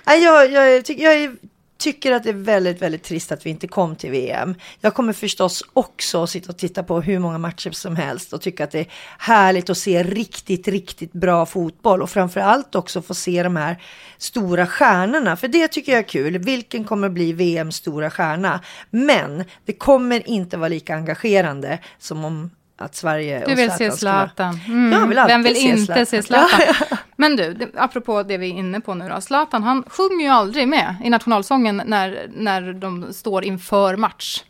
Nej, 0.06 0.25
Jag, 0.25 0.52
jag, 0.52 0.85
tycker, 0.85 1.02
jag 1.02 1.37
tycker 1.79 2.12
att 2.12 2.23
det 2.23 2.29
är 2.31 2.35
väldigt, 2.35 2.82
väldigt 2.82 3.02
trist 3.02 3.32
att 3.32 3.46
vi 3.46 3.50
inte 3.50 3.69
kom 3.69 3.96
till 3.96 4.11
VM. 4.11 4.55
Jag 4.81 4.94
kommer 4.94 5.12
förstås 5.12 5.64
också 5.73 6.26
sitta 6.26 6.52
och 6.52 6.58
titta 6.58 6.82
på 6.82 7.00
hur 7.00 7.19
många 7.19 7.38
matcher 7.38 7.70
som 7.70 7.96
helst 7.96 8.32
och 8.32 8.43
tycka 8.43 8.64
att 8.64 8.70
det 8.70 8.81
är 8.81 8.87
härligt 9.19 9.70
att 9.70 9.79
se 9.79 10.02
riktigt, 10.02 10.69
riktigt 10.69 11.12
bra 11.12 11.46
fotboll 11.46 12.02
och 12.02 12.11
framför 12.11 12.41
allt 12.41 12.74
också 12.74 13.03
få 13.03 13.15
se 13.15 13.43
de 13.43 13.56
här 13.56 13.82
stora 14.19 14.67
stjärnorna. 14.67 15.36
För 15.36 15.48
det 15.48 15.69
tycker 15.69 15.93
jag 15.93 15.98
är 15.98 16.08
kul. 16.08 16.39
Vilken 16.39 16.84
kommer 16.84 17.08
bli 17.08 17.32
VMs 17.32 17.77
stora 17.77 18.10
stjärna? 18.10 18.60
Men 18.91 19.44
det 19.65 19.72
kommer 19.72 20.29
inte 20.29 20.56
vara 20.56 20.69
lika 20.69 20.94
engagerande 20.94 21.79
som 21.98 22.24
om 22.24 22.51
att 22.79 22.94
Sverige 22.94 23.43
Du 23.46 23.53
och 23.53 23.58
vill 23.58 23.70
se 23.70 23.91
Zlatan. 23.91 24.60
Mm. 24.67 25.08
Vill 25.08 25.19
Vem 25.27 25.43
vill 25.43 25.55
se 25.55 25.60
inte 25.60 25.84
Zlatan. 25.84 26.06
se 26.06 26.22
Zlatan? 26.22 26.74
Men 27.20 27.37
du, 27.37 27.72
apropå 27.77 28.22
det 28.22 28.39
vi 28.39 28.51
är 28.51 28.55
inne 28.55 28.81
på 28.81 28.94
nu 28.94 29.08
då. 29.08 29.20
Zlatan, 29.20 29.63
han 29.63 29.84
sjunger 29.89 30.25
ju 30.25 30.31
aldrig 30.31 30.69
med 30.69 30.96
i 31.05 31.10
nationalsången 31.10 31.82
när, 31.87 32.31
när 32.34 32.72
de 32.72 33.13
står 33.13 33.44
inför 33.44 33.96
match. 33.96 34.44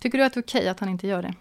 Tycker 0.00 0.18
du 0.18 0.24
att 0.24 0.34
det 0.34 0.40
är 0.40 0.42
okej 0.42 0.68
att 0.68 0.80
han 0.80 0.88
inte 0.88 1.06
gör 1.06 1.22
det? 1.22 1.34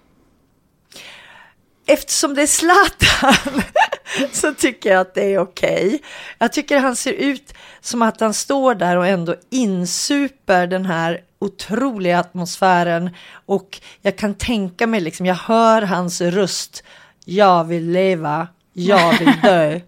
eftersom 1.87 2.33
det 2.33 2.41
är 2.41 2.47
Zlatan 2.47 3.63
så 4.31 4.53
tycker 4.53 4.89
jag 4.89 5.01
att 5.01 5.13
det 5.13 5.33
är 5.33 5.39
okej. 5.39 6.01
Jag 6.37 6.53
tycker 6.53 6.79
han 6.79 6.95
ser 6.95 7.13
ut 7.13 7.53
som 7.81 8.01
att 8.01 8.19
han 8.19 8.33
står 8.33 8.75
där 8.75 8.97
och 8.97 9.07
ändå 9.07 9.35
insuper 9.49 10.67
den 10.67 10.85
här 10.85 11.21
otroliga 11.39 12.19
atmosfären 12.19 13.09
och 13.45 13.81
jag 14.01 14.17
kan 14.17 14.33
tänka 14.33 14.87
mig 14.87 14.99
liksom, 14.99 15.25
jag 15.25 15.35
hör 15.35 15.81
hans 15.81 16.21
röst. 16.21 16.83
Jag 17.25 17.63
vill 17.63 17.91
leva, 17.91 18.47
jag 18.73 19.19
vill 19.19 19.33
dö 19.43 19.79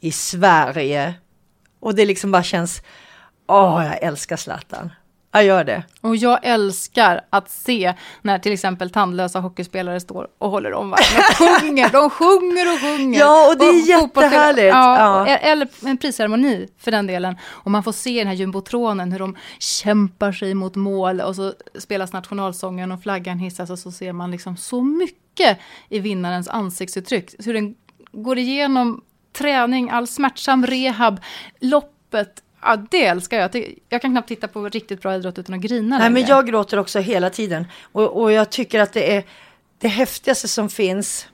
i 0.00 0.12
Sverige. 0.12 1.14
Och 1.80 1.94
det 1.94 2.04
liksom 2.06 2.30
bara 2.32 2.42
känns, 2.42 2.82
åh, 3.48 3.84
jag 3.86 4.02
älskar 4.02 4.36
Zlatan. 4.36 4.90
Jag 5.32 5.44
gör 5.44 5.64
det. 5.64 5.82
Och 6.00 6.16
jag 6.16 6.38
älskar 6.42 7.20
att 7.30 7.50
se 7.50 7.94
när 8.22 8.38
till 8.38 8.52
exempel 8.52 8.90
tandlösa 8.90 9.40
hockeyspelare 9.40 10.00
står 10.00 10.28
och 10.38 10.50
håller 10.50 10.72
om 10.72 10.90
varandra 10.90 11.22
och 11.30 11.60
sjunger. 11.62 11.88
De 11.90 12.10
sjunger 12.10 12.72
och 12.74 12.80
sjunger. 12.80 13.20
Ja, 13.20 13.48
och 13.50 13.58
det 13.58 13.64
är 13.64 14.00
fotbollsspelare- 14.00 14.22
jättehärligt. 14.32 14.74
Ja, 14.74 15.28
Ja. 15.28 15.36
Eller 15.36 15.68
en 15.86 15.96
prisceremoni 15.98 16.68
för 16.78 16.90
den 16.90 17.06
delen. 17.06 17.36
Och 17.44 17.70
man 17.70 17.82
får 17.82 17.92
se 17.92 18.18
den 18.18 18.26
här 18.26 18.34
jumbotronen, 18.34 19.12
hur 19.12 19.18
de 19.18 19.36
kämpar 19.58 20.32
sig 20.32 20.54
mot 20.54 20.76
mål 20.76 21.20
och 21.20 21.36
så 21.36 21.52
spelas 21.78 22.12
nationalsången 22.12 22.92
och 22.92 23.02
flaggan 23.02 23.38
hissas 23.38 23.70
och 23.70 23.78
så 23.78 23.92
ser 23.92 24.12
man 24.12 24.30
liksom 24.30 24.56
så 24.56 24.82
mycket 24.82 25.58
i 25.88 25.98
vinnarens 25.98 26.48
ansiktsuttryck. 26.48 27.34
Hur 27.46 27.54
den 27.54 27.74
går 28.12 28.38
igenom 28.38 29.02
träning, 29.38 29.90
all 29.90 30.06
smärtsam 30.06 30.66
rehab, 30.66 31.20
loppet, 31.60 32.42
Ja, 32.62 32.76
det 32.90 33.06
älskar 33.06 33.38
jag. 33.38 33.74
Jag 33.88 34.02
kan 34.02 34.10
knappt 34.10 34.28
titta 34.28 34.48
på 34.48 34.68
riktigt 34.68 35.02
bra 35.02 35.14
idrott 35.14 35.38
utan 35.38 35.54
att 35.54 35.60
grina 35.60 35.98
Nej, 35.98 36.10
men 36.10 36.14
längre. 36.14 36.28
jag 36.28 36.46
gråter 36.46 36.78
också 36.78 36.98
hela 36.98 37.30
tiden. 37.30 37.66
Och, 37.92 38.22
och 38.22 38.32
jag 38.32 38.50
tycker 38.50 38.80
att 38.80 38.92
det 38.92 39.16
är 39.16 39.24
det 39.78 39.88
häftigaste 39.88 40.48
som 40.48 40.68
finns. 40.68 41.26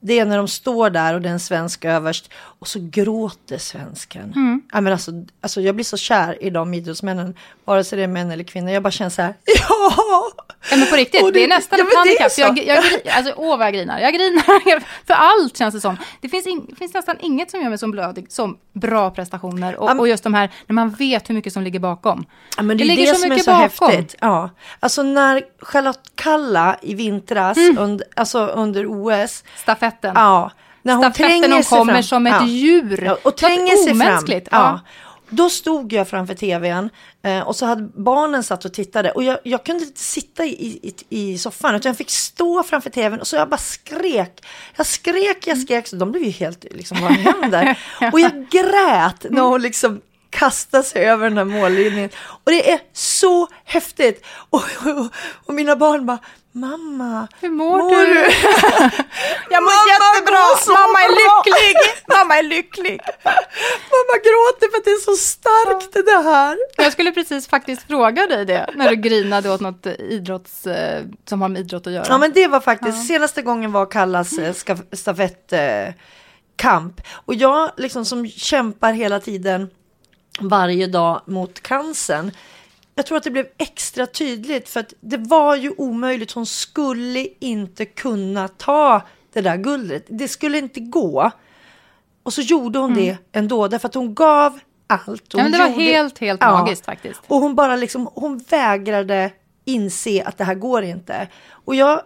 Det 0.00 0.18
är 0.18 0.24
när 0.24 0.36
de 0.36 0.48
står 0.48 0.90
där 0.90 1.14
och 1.14 1.20
det 1.20 1.28
är 1.28 1.32
en 1.32 1.40
svensk 1.40 1.84
överst 1.84 2.32
och 2.62 2.68
så 2.68 2.78
gråter 2.82 3.58
svensken. 3.58 4.32
Mm. 4.36 4.62
Ja, 4.72 4.80
men 4.80 4.92
alltså, 4.92 5.10
alltså, 5.40 5.60
jag 5.60 5.74
blir 5.74 5.84
så 5.84 5.96
kär 5.96 6.42
i 6.44 6.50
de 6.50 6.74
idrottsmännen, 6.74 7.34
vare 7.64 7.84
sig 7.84 7.96
det 7.98 8.04
är 8.04 8.08
män 8.08 8.30
eller 8.30 8.44
kvinnor. 8.44 8.70
Jag 8.70 8.82
bara 8.82 8.90
känner 8.90 9.10
så 9.10 9.22
här, 9.22 9.34
ja! 9.68 9.92
Ja, 10.70 10.76
men 10.76 10.86
på 10.88 10.96
riktigt, 10.96 11.22
Och 11.22 11.32
det, 11.32 11.44
är 11.44 11.48
nästan 11.48 11.78
ja, 11.78 11.84
ett 11.84 11.90
det 11.90 11.96
handikapp. 11.98 12.32
Jag, 12.38 12.58
jag, 12.76 12.84
gri- 12.84 13.10
alltså, 13.16 13.34
åh 13.36 13.58
vad 13.58 13.66
jag 13.66 13.74
grinar. 13.74 14.00
Jag 14.00 14.14
grinar 14.14 14.80
för 15.06 15.14
allt 15.14 15.56
känns 15.56 15.74
det 15.74 15.80
som. 15.80 15.96
Det 16.20 16.28
finns, 16.28 16.46
in, 16.46 16.74
finns 16.78 16.94
nästan 16.94 17.16
inget 17.20 17.50
som 17.50 17.60
gör 17.62 17.68
mig 17.68 17.78
så 17.78 17.88
blödig 17.88 18.32
som 18.32 18.58
bra 18.72 19.10
prestationer. 19.10 19.76
Och, 19.76 19.84
Ja, 19.84 19.94
men- 19.94 20.00
och 20.00 20.08
just 20.08 20.24
de 20.24 20.34
här, 20.34 20.50
när 20.66 20.74
man 20.74 20.90
vet 20.90 21.30
hur 21.30 21.34
mycket 21.34 21.52
som 21.52 21.62
ligger 21.62 21.80
bakom. 21.80 22.24
Ja, 22.56 22.62
men 22.62 22.76
det, 22.78 22.84
Det 22.84 22.88
ligger 22.88 23.02
det 23.02 23.08
så 23.14 23.14
som 23.14 23.24
är 23.24 23.28
mycket 23.30 23.44
så 23.44 23.50
bakom. 23.50 23.88
häftigt. 23.90 24.14
Ja. 24.20 24.50
Alltså 24.80 25.02
när 25.02 25.42
Charlotte 25.62 26.10
Kalla 26.14 26.76
i 26.82 26.94
vintras, 26.94 27.56
Mm. 27.58 27.78
under, 27.78 28.06
alltså 28.16 28.46
under 28.46 28.86
OS, 28.86 29.44
Stafetten. 29.56 30.12
ja, 30.14 30.50
när 30.82 30.94
hon 30.94 31.12
tränger 31.12 31.52
hon 31.52 31.62
kommer 31.62 31.92
fram, 31.92 32.02
som 32.02 32.26
ett 32.26 32.34
ja. 32.40 32.46
djur. 32.46 33.02
Ja, 33.04 33.18
och 33.22 33.36
tränger 33.36 33.76
sig 33.76 33.86
fram. 33.86 34.00
omänskligt. 34.00 34.48
Ja. 34.50 34.58
Ja. 34.58 34.80
Då 35.34 35.50
stod 35.50 35.92
jag 35.92 36.08
framför 36.08 36.34
tvn 36.34 36.90
eh, 37.22 37.40
och 37.40 37.56
så 37.56 37.66
hade 37.66 37.88
barnen 37.94 38.42
satt 38.42 38.64
och 38.64 38.72
tittade 38.72 39.10
och 39.10 39.22
jag, 39.22 39.38
jag 39.44 39.64
kunde 39.64 39.84
inte 39.84 40.00
sitta 40.00 40.44
i, 40.44 40.48
i, 40.82 40.94
i 41.08 41.38
soffan 41.38 41.74
utan 41.74 41.90
jag 41.90 41.96
fick 41.96 42.10
stå 42.10 42.62
framför 42.62 42.90
tvn 42.90 43.20
och 43.20 43.26
så 43.26 43.36
jag 43.36 43.48
bara 43.48 43.56
skrek. 43.56 44.44
Jag 44.76 44.86
skrek, 44.86 45.46
jag 45.46 45.58
skrek, 45.58 45.86
så 45.86 45.96
de 45.96 46.12
blev 46.12 46.24
ju 46.24 46.30
helt 46.30 46.64
liksom, 46.70 47.00
vad 47.00 47.12
händer? 47.12 47.78
och 48.12 48.20
jag 48.20 48.48
grät 48.50 49.26
när 49.30 49.42
hon 49.42 49.62
liksom 49.62 50.00
kastade 50.30 50.84
sig 50.84 51.04
över 51.04 51.28
den 51.28 51.38
här 51.38 51.44
mållinjen. 51.44 52.10
Och 52.16 52.50
det 52.50 52.70
är 52.72 52.80
så 52.92 53.48
häftigt. 53.64 54.24
Och, 54.50 54.64
och, 54.86 55.06
och 55.46 55.54
mina 55.54 55.76
barn 55.76 56.06
bara, 56.06 56.18
mamma, 56.52 57.28
Hur 57.40 57.50
mår 57.50 57.78
du? 57.78 58.14
Jag 59.50 59.62
mår 59.62 59.70
Mamma 59.72 59.92
jättebra, 59.92 60.38
mår 60.40 60.74
mamma 60.74 60.98
är 61.00 61.08
bra. 61.08 61.42
lycklig, 61.44 61.76
mamma 62.08 62.38
är 62.38 62.42
lycklig. 62.42 63.00
mamma 63.94 64.16
gråter 64.26 64.70
för 64.70 64.78
att 64.78 64.84
det 64.84 64.90
är 64.90 65.04
så 65.04 65.16
starkt 65.16 66.06
det 66.06 66.30
här. 66.30 66.58
Jag 66.76 66.92
skulle 66.92 67.12
precis 67.12 67.48
faktiskt 67.48 67.82
fråga 67.86 68.26
dig 68.26 68.44
det, 68.44 68.70
när 68.74 68.90
du 68.90 68.96
grinade 68.96 69.50
åt 69.50 69.60
något 69.60 69.86
idrotts, 69.86 70.66
eh, 70.66 71.02
som 71.28 71.42
har 71.42 71.48
med 71.48 71.60
idrott 71.60 71.86
att 71.86 71.92
göra. 71.92 72.06
Ja 72.08 72.18
men 72.18 72.32
det 72.32 72.46
var 72.48 72.60
faktiskt, 72.60 73.06
senaste 73.06 73.42
gången 73.42 73.72
var 73.72 73.86
Kallas 73.86 74.38
eh, 74.38 74.54
stafettkamp. 74.92 75.96
Kamp. 76.56 77.00
och 77.10 77.34
jag 77.34 77.70
liksom 77.76 78.04
som 78.04 78.28
kämpar 78.28 78.92
hela 78.92 79.20
tiden 79.20 79.70
varje 80.40 80.86
dag 80.86 81.22
mot 81.26 81.62
cancern. 81.62 82.30
Jag 82.94 83.06
tror 83.06 83.18
att 83.18 83.24
det 83.24 83.30
blev 83.30 83.46
extra 83.58 84.06
tydligt 84.06 84.68
för 84.68 84.80
att 84.80 84.94
det 85.00 85.16
var 85.16 85.56
ju 85.56 85.70
omöjligt. 85.78 86.32
Hon 86.32 86.46
skulle 86.46 87.26
inte 87.40 87.84
kunna 87.84 88.48
ta 88.48 89.02
det 89.32 89.40
där 89.40 89.56
guldet. 89.56 90.04
Det 90.08 90.28
skulle 90.28 90.58
inte 90.58 90.80
gå. 90.80 91.30
Och 92.22 92.32
så 92.32 92.40
gjorde 92.42 92.78
hon 92.78 92.94
det 92.94 93.16
ändå 93.32 93.68
därför 93.68 93.88
att 93.88 93.94
hon 93.94 94.14
gav 94.14 94.58
allt. 94.86 95.24
Ja, 95.34 95.42
men 95.42 95.52
det 95.52 95.58
var 95.58 95.68
gjorde- 95.68 95.82
helt, 95.82 96.18
helt 96.18 96.40
Ja. 96.40 96.50
magiskt 96.60 96.84
faktiskt. 96.84 97.20
Och 97.26 97.36
hon 97.36 97.54
bara 97.54 97.76
liksom, 97.76 98.08
hon 98.14 98.38
vägrade 98.38 99.30
inse 99.64 100.24
att 100.24 100.38
det 100.38 100.44
här 100.44 100.54
går 100.54 100.82
inte. 100.82 101.28
Och 101.50 101.74
jag 101.74 102.02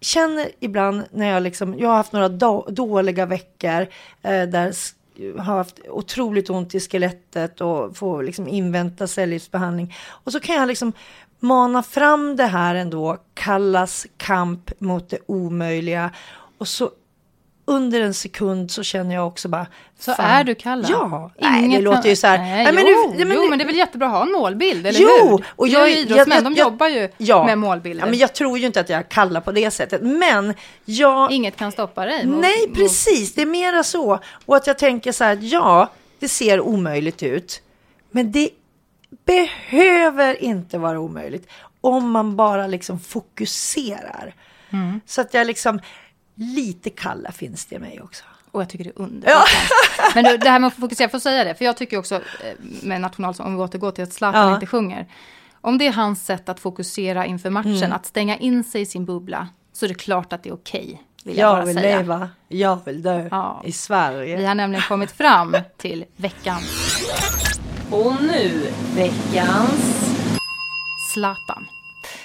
känner 0.00 0.48
ibland 0.60 1.02
när 1.10 1.26
jag 1.26 1.42
liksom, 1.42 1.78
jag 1.78 1.88
har 1.88 1.96
haft 1.96 2.12
några 2.12 2.28
då, 2.28 2.66
dåliga 2.70 3.26
veckor 3.26 3.80
eh, 4.22 4.42
där 4.42 4.72
har 5.36 5.54
haft 5.54 5.80
otroligt 5.88 6.50
ont 6.50 6.74
i 6.74 6.80
skelettet 6.80 7.60
och 7.60 7.96
får 7.96 8.22
liksom 8.22 8.48
invänta 8.48 9.06
cellgiftsbehandling. 9.06 9.94
Och 10.08 10.32
så 10.32 10.40
kan 10.40 10.54
jag 10.54 10.68
liksom 10.68 10.92
mana 11.40 11.82
fram 11.82 12.36
det 12.36 12.46
här 12.46 12.74
ändå, 12.74 13.18
kallas 13.34 14.06
kamp 14.16 14.80
mot 14.80 15.10
det 15.10 15.18
omöjliga. 15.26 16.10
Och 16.58 16.68
så 16.68 16.90
under 17.64 18.00
en 18.00 18.14
sekund 18.14 18.70
så 18.70 18.82
känner 18.82 19.14
jag 19.14 19.26
också 19.26 19.48
bara... 19.48 19.66
Så 19.98 20.12
fan, 20.14 20.24
är 20.30 20.44
du 20.44 20.54
Kalla? 20.54 20.88
Ja, 20.90 21.30
nej, 21.40 21.68
det 21.68 21.80
låter 21.80 22.08
ju 22.08 22.16
så 22.16 22.26
här. 22.26 22.38
Nej, 22.38 22.64
Nej, 22.64 22.72
men 22.72 22.84
jo, 22.86 23.08
nu- 23.10 23.16
nej, 23.16 23.24
men 23.26 23.36
jo, 23.36 23.48
men 23.50 23.58
det 23.58 23.64
är 23.64 23.66
väl 23.66 23.76
jättebra 23.76 24.06
att 24.08 24.12
ha 24.14 24.22
en 24.22 24.32
målbild, 24.32 24.86
eller 24.86 25.00
Jo, 25.00 25.08
hur? 25.30 25.44
och 25.56 25.68
jag, 25.68 25.82
jag- 25.82 25.90
är 25.92 25.96
idrottsmän, 25.96 26.34
jag- 26.36 26.44
de 26.44 26.54
jag- 26.54 26.66
jobbar 26.66 26.88
ju 26.88 27.08
Ja. 27.18 27.46
med 27.46 27.58
målbilder. 27.58 28.04
Ja, 28.04 28.10
men 28.10 28.18
jag 28.18 28.34
tror 28.34 28.58
ju 28.58 28.66
inte 28.66 28.80
att 28.80 28.88
jag 28.88 29.08
kallar 29.08 29.40
på 29.40 29.52
det 29.52 29.70
sättet. 29.70 30.02
Men 30.02 30.54
jag... 30.84 31.30
Inget 31.32 31.56
kan 31.56 31.72
stoppa 31.72 32.04
dig. 32.04 32.26
mot- 32.26 32.40
Nej, 32.42 32.70
precis. 32.74 33.34
Det 33.34 33.42
är 33.42 33.46
mera 33.46 33.82
så. 33.82 34.18
Och 34.46 34.56
att 34.56 34.66
jag 34.66 34.78
tänker 34.78 35.12
så 35.12 35.24
här, 35.24 35.32
att 35.32 35.42
ja, 35.42 35.90
det 36.18 36.28
ser 36.28 36.60
omöjligt 36.60 37.22
ut. 37.22 37.62
Men 38.10 38.32
det 38.32 38.48
behöver 39.26 40.42
inte 40.42 40.78
vara 40.78 41.00
omöjligt. 41.00 41.48
Om 41.80 42.10
man 42.10 42.36
bara 42.36 42.66
liksom 42.66 43.00
fokuserar. 43.00 44.34
Mm. 44.72 45.00
Så 45.06 45.20
att 45.20 45.34
jag 45.34 45.46
liksom, 45.46 45.80
lite 46.34 46.90
kalla 46.90 47.32
finns 47.32 47.66
det 47.66 47.76
i 47.76 47.78
mig 47.78 48.00
också. 48.02 48.24
Och 48.50 48.60
jag 48.60 48.68
tycker 48.68 48.84
det 48.84 48.90
är 48.90 49.02
underbart. 49.02 49.48
Men 50.14 50.24
du, 50.24 50.36
det 50.36 50.50
här 50.50 50.58
med 50.58 50.68
att 50.68 50.74
fokusera, 50.74 51.08
får 51.08 51.18
säga 51.18 51.44
det, 51.44 51.54
för 51.54 51.64
jag 51.64 51.76
tycker 51.76 51.98
också 51.98 52.14
eh, 52.14 52.20
med 52.82 53.00
nationalsång, 53.00 53.46
om 53.46 53.56
vi 53.56 53.62
återgår 53.62 53.90
till 53.90 54.04
att 54.04 54.12
Zlatan 54.12 54.48
Ja. 54.48 54.54
inte 54.54 54.66
sjunger. 54.66 55.06
Om 55.60 55.78
det 55.78 55.86
är 55.86 55.92
hans 55.92 56.24
sätt 56.26 56.48
att 56.48 56.60
fokusera 56.60 57.26
inför 57.26 57.50
matchen, 57.50 57.76
Mm. 57.76 57.92
att 57.92 58.06
stänga 58.06 58.36
in 58.38 58.64
sig 58.64 58.80
i 58.80 58.86
sin 58.86 59.04
bubbla, 59.04 59.48
så 59.72 59.84
är 59.84 59.88
det 59.88 59.94
klart 59.94 60.32
att 60.32 60.42
det 60.42 60.48
är 60.48 60.54
okej. 60.54 61.02
Vill 61.24 61.38
jag, 61.38 61.48
Jag 61.48 61.56
bara 61.56 61.64
vill 61.64 61.74
säga. 61.76 61.96
leva, 61.98 62.28
jag 62.48 62.78
vill 62.84 63.02
dö 63.02 63.28
Ja. 63.30 63.62
i 63.64 63.72
Sverige. 63.72 64.36
Vi 64.36 64.44
har 64.44 64.54
nämligen 64.54 64.82
kommit 64.82 65.10
fram 65.10 65.56
till 65.76 66.04
veckans 66.16 66.98
Och 67.90 68.22
nu 68.22 68.66
veckans... 68.94 70.08
Zlatan. 71.14 71.66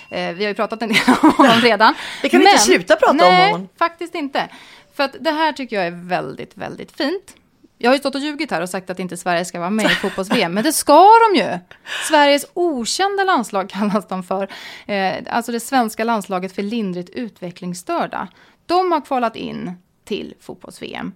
Eh, 0.09 0.33
vi 0.33 0.43
har 0.43 0.49
ju 0.49 0.55
pratat 0.55 0.81
en 0.81 0.89
del 0.89 0.97
om 1.21 1.31
honom 1.37 1.61
redan. 1.61 1.93
Vi 2.23 2.29
kan 2.29 2.41
inte 2.41 2.57
sluta 2.57 2.95
prata 2.95 3.11
om 3.11 3.17
nej, 3.17 3.51
honom. 3.51 3.69
faktiskt 3.77 4.15
inte. 4.15 4.49
För 4.95 5.03
att 5.03 5.15
det 5.19 5.31
här 5.31 5.53
tycker 5.53 5.75
jag 5.75 5.87
är 5.87 6.07
väldigt, 6.07 6.57
väldigt 6.57 6.91
fint. 6.91 7.35
Jag 7.77 7.89
har 7.89 7.95
ju 7.95 7.99
stått 7.99 8.15
och 8.15 8.21
ljugit 8.21 8.51
här 8.51 8.61
och 8.61 8.69
sagt 8.69 8.89
att 8.89 8.99
inte 8.99 9.17
Sverige 9.17 9.45
ska 9.45 9.59
vara 9.59 9.69
med 9.69 9.85
i 9.85 9.89
fotbolls-VM, 10.01 10.53
men 10.53 10.63
det 10.63 10.73
ska 10.73 11.05
de 11.33 11.39
ju. 11.39 11.59
Sveriges 12.07 12.45
okända 12.53 13.23
landslag 13.23 13.69
kallas 13.69 14.07
de 14.07 14.23
för. 14.23 14.47
Eh, 14.85 15.15
alltså 15.29 15.51
det 15.51 15.59
svenska 15.59 16.03
landslaget 16.03 16.55
för 16.55 16.63
lindrigt 16.63 17.09
utvecklingsstörda. 17.09 18.27
De 18.65 18.91
har 18.91 19.01
kvalat 19.01 19.35
in 19.35 19.71
till 20.05 20.33
fotbolls-VM. 20.41 21.13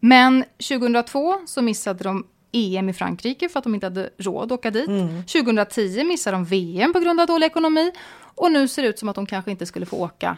Men 0.00 0.44
2002 0.68 1.40
så 1.46 1.62
missade 1.62 2.04
de 2.04 2.26
EM 2.52 2.88
i 2.88 2.92
Frankrike 2.92 3.48
för 3.48 3.58
att 3.58 3.64
de 3.64 3.74
inte 3.74 3.86
hade 3.86 4.10
råd 4.18 4.52
att 4.52 4.58
åka 4.58 4.70
dit. 4.70 4.86
2010 5.32 6.04
missade 6.04 6.36
de 6.36 6.44
VM 6.44 6.92
på 6.92 7.00
grund 7.00 7.20
av 7.20 7.26
dålig 7.26 7.46
ekonomi. 7.46 7.92
Och 8.34 8.52
nu 8.52 8.68
ser 8.68 8.82
det 8.82 8.88
ut 8.88 8.98
som 8.98 9.08
att 9.08 9.14
de 9.14 9.26
kanske 9.26 9.50
inte 9.50 9.66
skulle 9.66 9.86
få 9.86 9.96
åka 9.96 10.36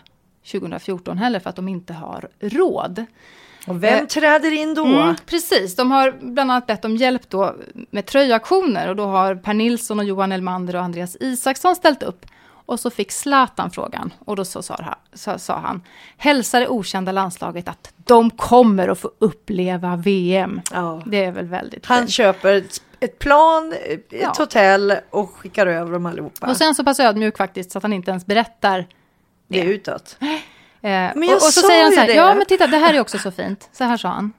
2014 0.53 1.19
heller 1.19 1.41
för 1.41 1.51
att 1.51 1.57
de 1.57 1.69
inte 1.69 1.93
har 1.93 2.29
råd. 2.41 3.05
Och 3.67 3.85
vem 3.85 3.99
Eh, 3.99 4.07
träder 4.07 4.53
in 4.53 4.75
då? 4.75 4.85
Mm, 4.85 5.17
precis, 5.27 5.77
de 5.77 5.91
har 5.91 6.11
bland 6.21 6.51
annat 6.51 6.67
bett 6.67 6.85
om 6.85 6.97
hjälp 6.97 7.31
då 7.31 7.57
med 7.91 8.07
tröjaktioner 8.07 8.89
och 8.89 8.97
då 8.97 9.05
har 9.05 9.35
Per 9.35 9.55
Nilsson 9.55 9.99
och 9.99 10.05
Johan 10.05 10.33
Elmander 10.33 10.77
och 10.77 10.83
Andreas 10.83 11.17
Isaksson 11.21 11.77
ställt 11.77 12.03
upp. 12.03 12.27
Och 12.67 12.81
så 12.81 12.91
fick 12.91 13.13
Zlatan 13.13 13.71
frågan 13.71 14.13
och 14.25 14.37
då 14.37 14.45
så 14.45 14.63
sa, 14.63 14.77
det 14.77 14.83
här- 14.85 14.95
så, 15.15 15.39
sa 15.39 15.59
han 15.59 15.83
Hälsa 16.17 16.61
det 16.61 16.69
okända 16.69 17.13
landslaget 17.13 17.69
att 17.69 17.93
de 17.97 18.31
kommer 18.31 18.89
att 18.89 18.99
få 18.99 19.11
uppleva 19.19 19.97
VM. 19.97 20.61
Ja. 20.73 21.03
Det 21.07 21.25
är 21.25 21.33
väl 21.33 21.47
väldigt 21.47 21.87
Han 21.87 21.99
fint. 21.99 22.11
köper 22.11 22.53
ett, 22.55 22.83
ett 23.01 23.19
plan, 23.19 23.75
ett 23.89 24.07
Ja. 24.09 24.33
hotell 24.39 24.95
och 25.11 25.31
skickar 25.31 25.67
över 25.67 25.93
dem 25.93 26.07
allihopa. 26.07 26.47
Och 26.51 26.57
sen 26.57 26.75
så 26.75 26.85
pass 26.85 27.01
ödmjuk 27.01 27.37
faktiskt 27.37 27.71
så 27.73 27.79
att 27.79 27.83
han 27.85 27.93
inte 27.93 28.11
ens 28.11 28.27
berättar 28.27 28.87
det 29.49 29.61
är 29.61 29.65
utåt. 29.65 30.17
Eh, 30.81 30.91
Men 30.91 31.23
jag 31.23 31.31
och, 31.31 31.35
och 31.37 31.41
så 31.43 31.61
sa 31.61 31.69
säger 31.69 31.83
han 31.83 31.93
så 31.93 32.01
här, 32.01 32.07
det. 32.07 32.15
ja 32.15 32.35
men 32.35 32.47
titta 32.47 32.67
det 32.67 32.77
här 32.77 32.95
är 32.95 33.01
också 33.01 33.19
så 33.19 33.31
fint. 33.31 33.69
Så 33.73 33.85
här 33.85 33.97
sa 33.97 34.09
han. 34.09 34.33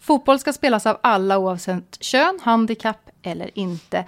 Fotboll 0.00 0.38
ska 0.38 0.52
spelas 0.52 0.86
av 0.86 0.98
alla 1.02 1.38
oavsett 1.38 1.96
kön, 2.02 2.38
handikapp 2.42 3.10
eller 3.22 3.50
inte. 3.58 4.04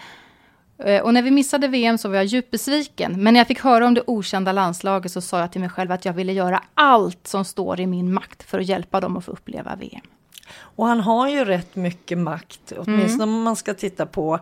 Eh, 0.84 1.02
Och 1.02 1.14
när 1.14 1.22
vi 1.22 1.30
missade 1.30 1.68
VM 1.68 1.98
så 1.98 2.08
var 2.08 2.16
jag 2.16 2.24
djupt 2.24 2.50
besviken. 2.50 3.22
Men 3.22 3.34
när 3.34 3.40
jag 3.40 3.46
fick 3.46 3.60
höra 3.60 3.86
om 3.86 3.94
det 3.94 4.02
okända 4.06 4.52
landslaget 4.52 5.12
så 5.12 5.20
sa 5.20 5.40
jag 5.40 5.52
till 5.52 5.60
mig 5.60 5.70
själv 5.70 5.92
att 5.92 6.04
jag 6.04 6.12
ville 6.12 6.32
göra 6.32 6.62
allt 6.74 7.26
som 7.26 7.44
står 7.44 7.80
i 7.80 7.86
min 7.86 8.12
makt 8.12 8.42
för 8.42 8.58
att 8.60 8.66
hjälpa 8.66 9.00
dem 9.00 9.16
att 9.16 9.24
få 9.24 9.30
uppleva 9.32 9.76
VM. 9.76 10.00
Och 10.60 10.86
han 10.86 11.00
har 11.00 11.28
ju 11.28 11.44
rätt 11.44 11.76
mycket 11.76 12.18
makt, 12.18 12.72
åtminstone 12.78 13.22
Mm. 13.24 13.34
om 13.34 13.42
man 13.42 13.56
ska 13.56 13.74
titta 13.74 14.06
på 14.06 14.38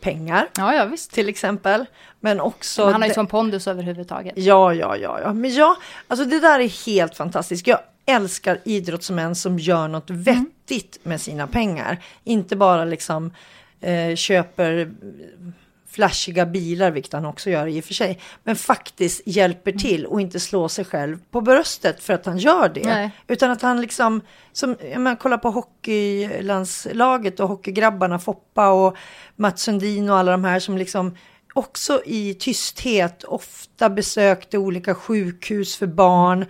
pengar 0.00 0.46
Ja, 0.56 0.74
ja 0.74 0.84
visst. 0.84 1.10
till 1.12 1.28
exempel. 1.28 1.84
Men 2.20 2.40
också... 2.40 2.84
Men 2.84 2.92
han 2.92 3.02
har 3.02 3.08
ju 3.08 3.14
sån 3.14 3.26
pondus 3.26 3.66
överhuvudtaget. 3.68 4.32
Ja, 4.36 4.74
ja, 4.74 4.96
ja, 4.96 5.20
ja. 5.20 5.32
Men 5.32 5.54
ja, 5.54 5.76
alltså 6.08 6.24
det 6.24 6.40
där 6.40 6.60
är 6.60 6.86
helt 6.86 7.16
fantastiskt. 7.16 7.66
Jag 7.66 7.78
älskar 8.06 8.58
idrottsmän 8.64 9.34
som 9.34 9.58
gör 9.58 9.88
något 9.88 10.10
Mm. 10.10 10.22
vettigt 10.22 10.98
med 11.02 11.20
sina 11.20 11.46
pengar. 11.46 11.98
Inte 12.24 12.56
bara 12.56 12.84
liksom 12.84 13.32
eh, 13.80 14.14
köper 14.16 14.90
flashiga 15.90 16.46
bilar, 16.46 16.90
vilket 16.90 17.12
han 17.12 17.26
också 17.26 17.50
gör 17.50 17.66
i 17.66 17.80
och 17.80 17.84
för 17.84 17.94
sig, 17.94 18.20
men 18.44 18.56
faktiskt 18.56 19.22
hjälper 19.24 19.72
till 19.72 20.06
och 20.06 20.20
inte 20.20 20.40
slår 20.40 20.68
sig 20.68 20.84
själv 20.84 21.18
på 21.30 21.40
bröstet 21.40 22.02
för 22.02 22.14
att 22.14 22.26
han 22.26 22.38
gör 22.38 22.68
det. 22.68 22.84
Nej. 22.84 23.10
Utan 23.26 23.50
att 23.50 23.62
han 23.62 23.80
liksom, 23.80 24.20
som, 24.52 24.76
jag 24.80 25.00
menar, 25.00 25.16
kolla 25.16 25.38
på 25.38 25.50
hockeylandslaget 25.50 27.40
och 27.40 27.48
hockeygrabbarna, 27.48 28.18
Foppa 28.18 28.68
och 28.68 28.96
Mats 29.36 29.62
Sundin 29.62 30.10
och 30.10 30.16
alla 30.16 30.32
de 30.32 30.44
här 30.44 30.60
som 30.60 30.78
liksom 30.78 31.16
också 31.54 32.02
i 32.06 32.34
tysthet 32.34 33.24
ofta 33.24 33.90
besökte 33.90 34.58
olika 34.58 34.94
sjukhus 34.94 35.76
för 35.76 35.86
barn. 35.86 36.46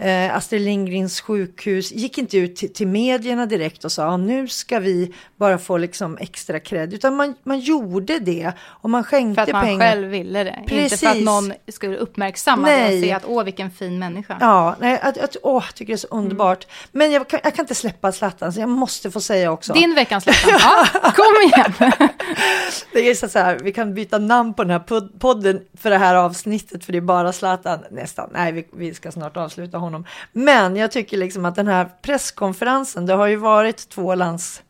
Eh, 0.00 0.36
Astrid 0.36 0.62
Lindgrens 0.62 1.20
sjukhus 1.20 1.92
gick 1.92 2.18
inte 2.18 2.38
ut 2.38 2.56
till, 2.56 2.72
till 2.72 2.86
medierna 2.88 3.46
direkt 3.46 3.84
och 3.84 3.92
sa 3.92 4.06
ah, 4.06 4.16
nu 4.16 4.48
ska 4.48 4.78
vi 4.78 5.14
bara 5.36 5.58
få 5.58 5.76
liksom 5.76 6.18
extra 6.20 6.60
cred. 6.60 6.94
Utan 6.94 7.16
man, 7.16 7.34
man 7.42 7.58
gjorde 7.60 8.18
det 8.18 8.52
och 8.60 8.90
man 8.90 9.04
skänkte 9.04 9.34
För 9.44 9.50
att 9.50 9.52
man 9.52 9.64
pengar. 9.64 9.80
själv 9.90 10.08
ville 10.08 10.44
det. 10.44 10.56
Inte 10.60 10.68
Precis. 10.74 11.00
för 11.00 11.06
att 11.06 11.22
någon 11.22 11.52
skulle 11.68 11.96
uppmärksamma 11.96 12.68
det 12.68 12.76
Nej. 12.76 12.98
och 12.98 13.04
se 13.04 13.12
att 13.12 13.24
åh 13.26 13.44
vilken 13.44 13.70
fin 13.70 13.98
människa. 13.98 14.36
Ja, 14.40 14.76
nej, 14.80 15.00
att, 15.02 15.18
att, 15.18 15.36
åh, 15.42 15.64
jag 15.66 15.74
tycker 15.74 15.92
det 15.92 15.96
är 15.96 15.96
så 15.96 16.08
Mm. 16.12 16.24
underbart. 16.24 16.66
Men 16.92 17.12
jag 17.12 17.28
kan, 17.28 17.40
jag 17.44 17.54
kan 17.54 17.62
inte 17.64 17.74
släppa 17.74 18.12
Zlatan, 18.12 18.52
så 18.52 18.60
jag 18.60 18.68
måste 18.68 19.10
få 19.10 19.20
säga 19.20 19.52
också. 19.52 19.72
Din 19.72 19.94
veckans 19.94 20.24
Zlatan. 20.24 20.60
Ja, 21.02 21.12
kom 21.12 21.24
igen. 21.44 21.92
Det 22.92 23.10
är 23.10 23.14
så 23.14 23.28
så 23.28 23.38
här, 23.38 23.58
vi 23.62 23.72
kan 23.72 23.94
byta 23.94 24.18
namn 24.18 24.54
på 24.54 24.62
den 24.64 24.70
här 24.70 24.78
pod- 24.78 25.18
podden 25.18 25.60
för 25.78 25.90
det 25.90 25.98
här 25.98 26.14
avsnittet, 26.14 26.84
för 26.84 26.92
det 26.92 26.98
är 26.98 27.02
bara 27.02 27.32
Zlatan. 27.32 27.78
Nästan, 27.90 28.30
nej, 28.32 28.52
vi, 28.52 28.66
vi 28.76 28.94
ska 28.94 29.12
snart 29.12 29.36
avsluta 29.36 29.78
honom. 29.78 29.89
Men 30.32 30.76
jag 30.76 30.90
tycker 30.90 31.16
liksom 31.16 31.44
att 31.44 31.54
den 31.54 31.66
här 31.66 31.88
presskonferensen, 32.02 33.06
det 33.06 33.14
har 33.14 33.26
ju 33.26 33.36
varit 33.36 33.88
två 33.88 34.14
lands 34.14 34.62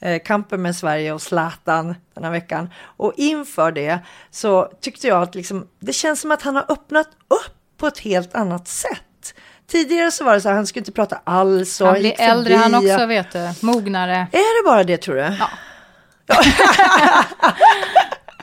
eh, 0.00 0.58
med 0.58 0.76
Sverige 0.76 1.12
och 1.12 1.22
Zlatan 1.22 1.94
den 2.14 2.24
här 2.24 2.30
veckan. 2.30 2.70
Och 2.96 3.12
inför 3.16 3.72
det 3.72 3.98
så 4.30 4.68
tyckte 4.80 5.06
jag 5.08 5.22
att 5.22 5.34
liksom, 5.34 5.66
det 5.78 5.92
känns 5.92 6.20
som 6.20 6.30
att 6.30 6.42
han 6.42 6.56
har 6.56 6.72
öppnat 6.72 7.08
upp 7.28 7.54
på 7.78 7.86
ett 7.86 7.98
helt 7.98 8.34
annat 8.34 8.68
sätt. 8.68 9.34
Tidigare 9.66 10.10
så 10.10 10.24
var 10.24 10.34
det 10.34 10.40
så 10.40 10.48
här, 10.48 10.56
han 10.56 10.66
skulle 10.66 10.80
inte 10.80 10.92
prata 10.92 11.20
alls. 11.24 11.80
Han 11.80 11.94
blir 11.94 12.20
äldre 12.20 12.54
han 12.54 12.74
också 12.74 13.06
vet 13.06 13.32
du. 13.32 13.66
Mognare. 13.66 14.16
Är 14.32 14.62
det 14.62 14.68
bara 14.68 14.84
det 14.84 14.96
tror 14.96 15.14
du? 15.14 15.20
Ja. 15.20 15.50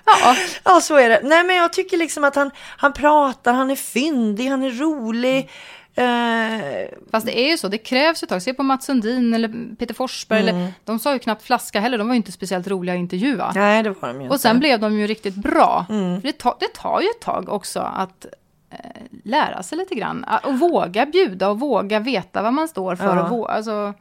Ja. 0.06 0.36
ja, 0.63 0.82
så 0.82 0.96
är 0.96 1.10
det. 1.10 1.20
Nej, 1.24 1.44
men 1.44 1.56
jag 1.56 1.74
tycker 1.74 1.98
liksom 1.98 2.24
att 2.24 2.36
han, 2.36 2.51
han 2.77 2.94
pratar, 2.94 3.53
han 3.53 3.72
är 3.72 3.75
fyndig, 3.75 4.48
han 4.48 4.63
är 4.63 4.72
rolig. 4.72 5.50
Eh, 5.95 6.88
Fast 7.12 7.25
det 7.25 7.39
är 7.39 7.50
ju 7.51 7.57
så, 7.57 7.67
det 7.67 7.77
krävs 7.77 8.24
ett 8.24 8.29
tag. 8.29 8.41
Se 8.41 8.53
på 8.53 8.63
Mats 8.63 8.86
Sundin 8.86 9.33
eller 9.33 9.75
Peter 9.75 9.93
Forsberg. 9.93 10.41
Mm. 10.41 10.55
Eller, 10.55 10.74
de 10.86 11.00
sa 11.00 11.13
ju 11.13 11.19
knappt 11.19 11.43
flaska 11.43 11.79
heller, 11.79 11.98
de 11.98 12.07
var 12.07 12.13
ju 12.13 12.17
inte 12.17 12.31
speciellt 12.31 12.67
roliga 12.67 12.95
att 12.95 13.00
intervjua. 13.00 13.51
nej, 13.55 13.83
det 13.83 13.89
var 13.89 14.07
de 14.07 14.21
ju 14.21 14.29
Och 14.29 14.39
sen 14.39 14.50
inte. 14.55 14.60
blev 14.60 14.79
de 14.79 15.00
ju 15.00 15.07
riktigt 15.07 15.36
bra. 15.36 15.86
Mm. 15.89 16.21
Det, 16.21 16.31
tar, 16.31 16.55
det 16.60 16.74
tar 16.74 17.01
ju 17.01 17.07
ett 17.07 17.21
tag 17.21 17.50
också 17.50 17.79
att 17.79 18.25
eh, 18.69 18.77
lära 19.24 19.63
sig 19.63 19.77
lite 19.77 19.95
grann. 19.95 20.25
Och 20.43 20.60
våga 20.60 21.05
bjuda 21.05 21.50
och 21.50 21.60
våga 21.60 22.00
veta 22.00 22.41
vad 22.41 22.53
man 22.53 22.67
står 22.67 22.95
för. 22.95 23.15
Ja. 23.15 23.24
Och 23.24 23.29
våga, 23.29 23.51
alltså, 23.53 23.93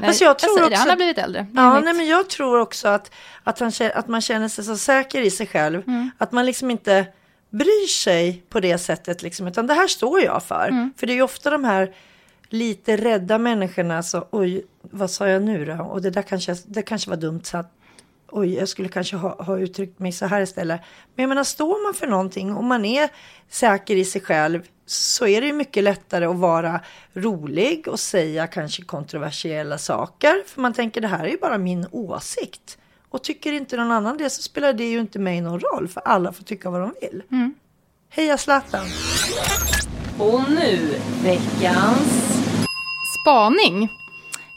nej, 0.00 0.08
Fast 0.08 0.20
jag 0.20 0.38
tror 0.38 0.58
det, 0.58 0.64
också 0.66 0.78
han 0.78 0.88
har 0.88 0.96
blivit 0.96 1.18
äldre. 1.18 1.46
Ja, 1.54 1.74
mitt. 1.74 1.84
nej, 1.84 1.94
men 1.94 2.06
jag 2.06 2.30
tror 2.30 2.60
också 2.60 2.88
att, 2.88 3.10
att, 3.44 3.60
han, 3.60 3.72
att 3.94 4.08
man 4.08 4.20
känner 4.20 4.48
sig 4.48 4.64
så 4.64 4.76
säker 4.76 5.20
i 5.20 5.30
sig 5.30 5.46
själv. 5.46 5.82
Mm. 5.86 6.10
Att 6.18 6.32
man 6.32 6.46
liksom 6.46 6.70
inte 6.70 7.06
bryr 7.50 7.86
sig 7.86 8.42
på 8.48 8.60
det 8.60 8.78
sättet. 8.78 9.22
Liksom, 9.22 9.46
utan 9.46 9.66
det 9.66 9.74
här 9.74 9.86
står 9.86 10.20
jag 10.20 10.42
för. 10.42 10.68
Mm. 10.68 10.92
För 10.96 11.06
det 11.06 11.12
är 11.12 11.14
ju 11.14 11.22
ofta 11.22 11.50
de 11.50 11.64
här 11.64 11.94
lite 12.48 12.96
rädda 12.96 13.38
människorna. 13.38 14.02
Så, 14.02 14.26
Oj, 14.30 14.64
vad 14.82 15.10
sa 15.10 15.28
jag 15.28 15.42
nu 15.42 15.64
då? 15.64 15.84
Och 15.84 16.02
det 16.02 16.10
där 16.10 16.22
kanske, 16.22 16.56
det 16.66 16.82
kanske 16.82 17.10
var 17.10 17.16
dumt. 17.16 17.40
Så 17.44 17.56
att, 17.58 17.72
Oj, 18.28 18.54
jag 18.54 18.68
skulle 18.68 18.88
kanske 18.88 19.16
ha, 19.16 19.42
ha 19.42 19.58
uttryckt 19.58 19.98
mig 19.98 20.12
så 20.12 20.26
här 20.26 20.40
istället. 20.40 20.80
Men 21.14 21.22
jag 21.22 21.28
menar, 21.28 21.44
står 21.44 21.86
man 21.86 21.94
för 21.94 22.06
någonting 22.06 22.56
och 22.56 22.64
man 22.64 22.84
är 22.84 23.08
säker 23.48 23.96
i 23.96 24.04
sig 24.04 24.20
själv 24.20 24.62
så 24.86 25.26
är 25.26 25.40
det 25.40 25.46
ju 25.46 25.52
mycket 25.52 25.84
lättare 25.84 26.24
att 26.24 26.36
vara 26.36 26.80
rolig 27.14 27.88
och 27.88 28.00
säga 28.00 28.46
kanske 28.46 28.82
kontroversiella 28.82 29.78
saker. 29.78 30.42
För 30.46 30.60
man 30.60 30.74
tänker 30.74 31.00
det 31.00 31.08
här 31.08 31.24
är 31.24 31.28
ju 31.28 31.38
bara 31.38 31.58
min 31.58 31.86
åsikt. 31.90 32.78
Och 33.10 33.22
tycker 33.22 33.52
inte 33.52 33.76
någon 33.76 33.90
annan 33.90 34.16
det 34.16 34.30
så 34.30 34.42
spelar 34.42 34.72
det 34.72 34.84
ju 34.84 35.00
inte 35.00 35.18
mig 35.18 35.40
någon 35.40 35.60
roll. 35.60 35.88
För 35.88 36.00
alla 36.04 36.32
får 36.32 36.44
tycka 36.44 36.70
vad 36.70 36.80
de 36.80 36.94
vill. 37.00 37.22
Heja 38.08 38.38
Zlatan! 38.38 38.86
Och 40.18 40.50
nu 40.50 40.94
veckans... 41.22 42.40
Spaning. 43.22 43.82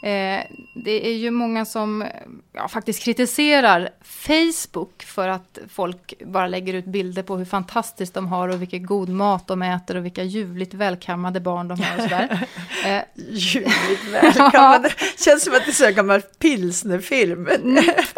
Eh, 0.02 0.44
det 0.74 1.06
är 1.06 1.12
ju 1.12 1.30
många 1.30 1.64
som 1.64 2.04
ja, 2.52 2.68
faktiskt 2.68 3.02
kritiserar 3.02 3.88
Facebook 4.02 5.02
för 5.02 5.28
att 5.28 5.58
folk 5.68 6.14
bara 6.26 6.46
lägger 6.46 6.74
ut 6.74 6.84
bilder 6.84 7.22
på 7.22 7.36
hur 7.36 7.44
fantastiskt 7.44 8.14
de 8.14 8.26
har 8.26 8.48
och 8.48 8.62
vilken 8.62 8.86
god 8.86 9.08
mat 9.08 9.46
de 9.46 9.62
äter 9.62 9.96
och 9.96 10.04
vilka 10.04 10.22
ljuvligt 10.22 10.74
välkammade 10.74 11.40
barn 11.40 11.68
de 11.68 11.80
har 11.80 11.96
och 11.96 12.02
sådär. 12.02 12.48
Eh, 12.84 13.02
Ljuvligt 13.14 14.04
välkommen! 14.12 14.82
Det 14.82 15.24
känns 15.24 15.44
som 15.44 15.54
att 15.54 15.64
det 15.64 15.70
är 15.70 15.72
så 15.72 15.84
en 15.84 15.94
gammal 15.94 16.22
pilsnerfilm. 16.22 17.48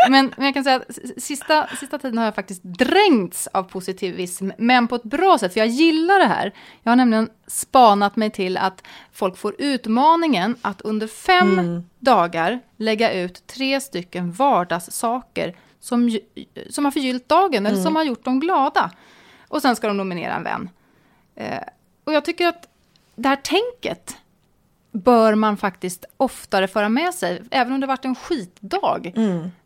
men, 0.08 0.32
men 0.36 0.44
jag 0.44 0.54
kan 0.54 0.64
säga 0.64 0.76
att 0.76 1.22
sista, 1.22 1.68
sista 1.80 1.98
tiden 1.98 2.18
har 2.18 2.24
jag 2.24 2.34
faktiskt 2.34 2.62
dränkts 2.62 3.46
av 3.52 3.62
positivism, 3.62 4.50
men 4.58 4.88
på 4.88 4.94
ett 4.94 5.02
bra 5.02 5.38
sätt, 5.38 5.52
för 5.52 5.60
jag 5.60 5.68
gillar 5.68 6.18
det 6.18 6.26
här. 6.26 6.52
Jag 6.82 6.90
har 6.90 6.96
nämligen 6.96 7.28
spanat 7.46 8.16
mig 8.16 8.30
till 8.30 8.56
att 8.56 8.82
folk 9.12 9.36
får 9.36 9.54
utmaningen 9.58 10.56
att 10.62 10.80
under 10.80 11.06
fem 11.06 11.82
dagar 11.98 12.60
lägga 12.76 13.12
ut 13.12 13.46
tre 13.46 13.80
stycken 13.80 14.32
vardagssaker 14.32 15.56
som, 15.80 16.18
som 16.70 16.84
har 16.84 16.92
förgyllt 16.92 17.28
dagen 17.28 17.66
eller 17.66 17.76
som 17.82 17.96
har 17.96 18.04
gjort 18.04 18.24
dem 18.24 18.40
glada. 18.40 18.90
Och 19.48 19.62
sen 19.62 19.76
ska 19.76 19.86
de 19.88 19.96
nominera 19.96 20.34
en 20.34 20.42
vän. 20.42 20.70
Eh, 21.34 21.62
och 22.04 22.12
jag 22.12 22.24
tycker 22.24 22.48
att 22.48 22.68
det 23.16 23.28
här 23.28 23.36
tänket 23.36 24.16
bör 24.92 25.34
man 25.34 25.56
faktiskt 25.56 26.04
oftare 26.16 26.68
föra 26.68 26.88
med 26.88 27.14
sig, 27.14 27.42
även 27.50 27.72
om 27.72 27.80
det 27.80 27.86
varit 27.86 28.04
en 28.04 28.14
skitdag. 28.14 29.12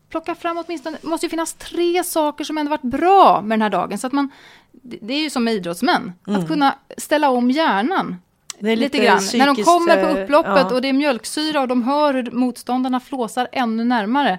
Plocka 0.08 0.34
fram 0.34 0.58
åtminstone, 0.66 0.98
det 1.02 1.08
måste 1.08 1.26
ju 1.26 1.30
finnas 1.30 1.54
tre 1.54 2.04
saker 2.04 2.44
som 2.44 2.58
ändå 2.58 2.70
varit 2.70 2.82
bra 2.82 3.40
med 3.42 3.58
den 3.58 3.62
här 3.62 3.70
dagen. 3.70 3.98
Så 3.98 4.06
att 4.06 4.12
man, 4.12 4.30
det 4.72 5.14
är 5.14 5.20
ju 5.20 5.30
som 5.30 5.44
med 5.44 5.54
idrottsmän, 5.54 6.12
att 6.26 6.48
kunna 6.48 6.74
ställa 6.96 7.30
om 7.30 7.50
hjärnan. 7.50 8.16
Det 8.60 8.70
är 8.70 8.76
Lite, 8.76 8.96
lite 8.96 9.06
grann. 9.06 9.22
När 9.34 9.46
de 9.46 9.54
psykiskt, 9.54 9.68
kommer 9.68 10.02
på 10.02 10.18
eh, 10.18 10.22
upploppet 10.22 10.66
ja. 10.70 10.74
och 10.74 10.82
det 10.82 10.88
är 10.88 10.92
mjölksyra 10.92 11.60
och 11.60 11.68
de 11.68 11.82
hör 11.82 12.14
hur 12.14 12.30
motståndarna 12.30 13.00
flåsar 13.00 13.48
ännu 13.52 13.84
närmare. 13.84 14.38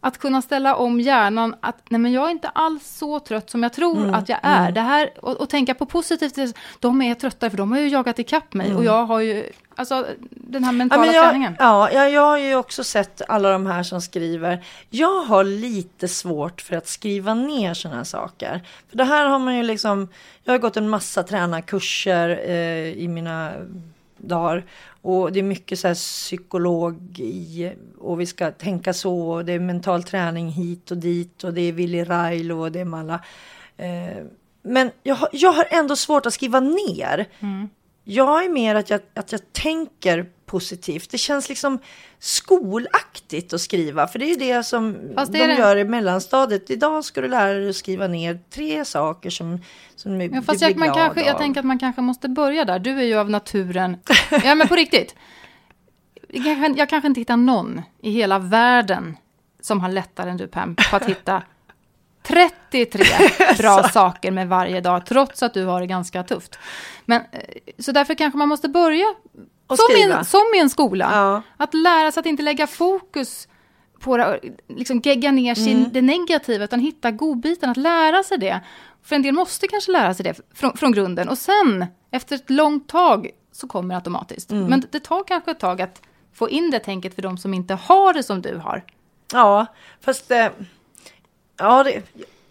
Att 0.00 0.18
kunna 0.18 0.42
ställa 0.42 0.76
om 0.76 1.00
hjärnan 1.00 1.54
att 1.60 1.76
nej 1.88 2.00
men 2.00 2.12
jag 2.12 2.26
är 2.26 2.30
inte 2.30 2.48
alls 2.48 2.96
så 2.96 3.20
trött 3.20 3.50
som 3.50 3.62
jag 3.62 3.72
tror 3.72 3.98
Mm, 3.98 4.14
att 4.14 4.28
jag 4.28 4.38
är. 4.42 4.72
Det 4.72 4.80
här, 4.80 5.10
och, 5.22 5.36
och 5.36 5.48
tänka 5.48 5.74
på 5.74 5.86
positivt, 5.86 6.56
de 6.80 7.02
är 7.02 7.14
trötta 7.14 7.50
för 7.50 7.56
de 7.56 7.72
har 7.72 7.78
ju 7.78 7.88
jagat 7.88 8.18
ikapp 8.18 8.54
mig 8.54 8.74
och 8.74 8.84
jag 8.84 9.04
har 9.04 9.20
ju, 9.20 9.52
alltså 9.76 10.06
den 10.30 10.64
här 10.64 10.72
mentala 10.72 11.02
Mm. 11.02 11.14
Ja, 11.14 11.22
men 11.22 11.30
träningen. 11.30 11.56
jag, 11.58 11.68
ja, 11.68 11.90
jag, 11.90 12.10
jag 12.10 12.22
har 12.22 12.38
ju 12.38 12.56
också 12.56 12.84
sett 12.84 13.22
alla 13.28 13.50
de 13.50 13.66
här 13.66 13.82
som 13.82 14.00
skriver. 14.00 14.64
Jag 14.90 15.20
har 15.20 15.44
lite 15.44 16.08
svårt 16.08 16.60
för 16.60 16.76
att 16.76 16.88
skriva 16.88 17.34
ner 17.34 17.74
sådana 17.74 17.96
här 17.96 18.04
saker. 18.04 18.60
För 18.88 18.96
det 18.96 19.04
här 19.04 19.26
har 19.26 19.38
man 19.38 19.56
ju 19.56 19.62
liksom, 19.62 20.08
jag 20.44 20.52
har 20.52 20.58
gått 20.58 20.76
en 20.76 20.88
massa 20.88 21.22
tränarkurser 21.22 22.40
eh, 22.44 22.88
i 22.88 23.08
mina 23.08 23.52
dagar. 24.16 24.64
Och 25.02 25.32
det 25.32 25.38
är 25.38 25.42
mycket 25.42 25.78
så 25.78 25.88
här 25.88 25.94
psykologi 25.94 27.72
och 27.98 28.20
vi 28.20 28.26
ska 28.26 28.50
tänka 28.50 28.92
så. 28.92 29.30
Och 29.30 29.44
det 29.44 29.52
är 29.52 29.58
mental 29.58 30.02
träning 30.02 30.48
hit 30.48 30.90
och 30.90 30.96
dit 30.96 31.44
och 31.44 31.54
det 31.54 31.60
är 31.60 31.72
Willy 31.72 32.04
Railo 32.04 32.60
och 32.60 32.72
det 32.72 32.80
är 32.80 32.84
Malla. 32.84 33.20
Eh, 33.76 34.24
men 34.62 34.90
jag 35.02 35.14
har, 35.14 35.28
jag 35.32 35.52
har 35.52 35.66
ändå 35.70 35.96
svårt 35.96 36.26
att 36.26 36.34
skriva 36.34 36.60
ner. 36.60 37.26
Jag 38.04 38.44
är 38.44 38.48
mer 38.48 38.74
att 38.74 38.90
jag, 38.90 39.00
att 39.14 39.32
jag 39.32 39.52
tänker 39.52 40.26
positivt. 40.46 41.10
Det 41.10 41.18
känns 41.18 41.48
liksom 41.48 41.78
skolaktigt 42.18 43.52
att 43.52 43.60
skriva. 43.60 44.06
För 44.06 44.18
det 44.18 44.24
är 44.24 44.28
ju 44.28 44.34
det 44.34 44.62
som 44.62 44.96
Fast 45.14 45.32
det 45.32 45.38
de 45.38 45.46
det- 45.46 45.54
gör 45.58 45.76
i 45.76 45.84
mellanstadiet. 45.84 46.70
Idag 46.70 47.04
ska 47.04 47.20
du 47.20 47.28
lära 47.28 47.52
dig 47.54 47.68
att 47.70 47.76
skriva 47.76 48.06
ner 48.06 48.38
tre 48.50 48.84
saker 48.84 49.30
som, 49.30 49.60
som 49.96 50.12
Ja, 50.20 50.28
du 50.28 50.28
blir 50.28 50.62
jag, 50.62 50.76
man 50.76 50.88
glad 50.88 50.96
kanske, 50.98 51.20
jag 51.20 51.34
av. 51.34 51.38
tänker 51.38 51.60
att 51.60 51.66
man 51.66 51.78
kanske 51.78 52.00
måste 52.02 52.28
börja 52.28 52.64
där. 52.64 52.78
Du 52.78 52.98
är 52.98 53.02
ju 53.02 53.14
av 53.18 53.30
naturen... 53.30 53.96
Ja, 54.44 54.54
men 54.54 54.68
på 54.68 54.76
riktigt. 54.76 55.14
Jag 56.28 56.44
kanske, 56.44 56.78
jag 56.80 56.88
kanske 56.88 57.06
inte 57.08 57.20
hittar 57.20 57.36
någon 57.36 57.82
i 58.02 58.10
hela 58.10 58.38
världen 58.38 59.16
som 59.60 59.80
har 59.80 59.88
lättare 59.88 60.30
än 60.30 60.36
du, 60.36 60.46
Pam, 60.46 60.76
på 60.90 60.96
att 60.96 61.04
hitta 61.04 61.42
33 62.28 63.04
bra 63.58 63.82
saker 63.82 64.30
med 64.30 64.48
varje 64.48 64.80
dag, 64.80 65.06
trots 65.06 65.42
att 65.42 65.54
du 65.54 65.64
har 65.64 65.80
det 65.80 65.86
ganska 65.86 66.22
tufft. 66.22 66.58
Men, 67.04 67.22
eh, 67.32 67.40
så 67.78 67.92
därför 67.92 68.14
kanske 68.14 68.38
man 68.38 68.48
måste 68.48 68.68
börja 68.68 69.14
som 69.68 69.96
i, 69.96 70.02
en, 70.02 70.24
som 70.24 70.42
i 70.56 70.58
en 70.58 70.70
skola. 70.70 71.10
Ja. 71.12 71.42
Att 71.56 71.74
lära 71.74 72.12
sig 72.12 72.20
att 72.20 72.26
inte 72.26 72.42
lägga 72.42 72.66
fokus 72.66 73.48
på 74.00 74.16
det, 74.16 74.40
liksom 74.68 75.00
gegga 75.04 75.32
ner 75.32 75.54
sin, 75.54 75.78
Mm. 75.78 75.90
det 75.92 76.02
negativa, 76.02 76.64
utan 76.64 76.80
hitta 76.80 77.10
godbiten, 77.10 77.70
att 77.70 77.76
lära 77.76 78.22
sig 78.22 78.38
det. 78.38 78.60
För 79.02 79.16
en 79.16 79.22
del 79.22 79.34
måste 79.34 79.68
kanske 79.68 79.92
lära 79.92 80.14
sig 80.14 80.24
det 80.24 80.40
från, 80.54 80.76
från 80.76 80.92
grunden. 80.92 81.28
Och 81.28 81.38
sen, 81.38 81.86
efter 82.10 82.36
ett 82.36 82.50
långt 82.50 82.88
tag, 82.88 83.30
så 83.52 83.68
kommer 83.68 83.94
det 83.94 83.98
automatiskt. 83.98 84.50
Mm. 84.50 84.66
Men 84.66 84.82
det 84.90 85.00
tar 85.00 85.24
kanske 85.24 85.50
ett 85.50 85.60
tag 85.60 85.82
att 85.82 86.02
få 86.34 86.50
in 86.50 86.70
det 86.70 86.78
tänket 86.78 87.14
för 87.14 87.22
de 87.22 87.38
som 87.38 87.54
inte 87.54 87.74
har 87.74 88.14
det 88.14 88.22
som 88.22 88.42
du 88.42 88.56
har. 88.56 88.84
Ja, 89.32 89.66
fast... 90.00 90.30
Eh, 90.30 90.48
ja, 91.56 91.84
det, 91.84 92.02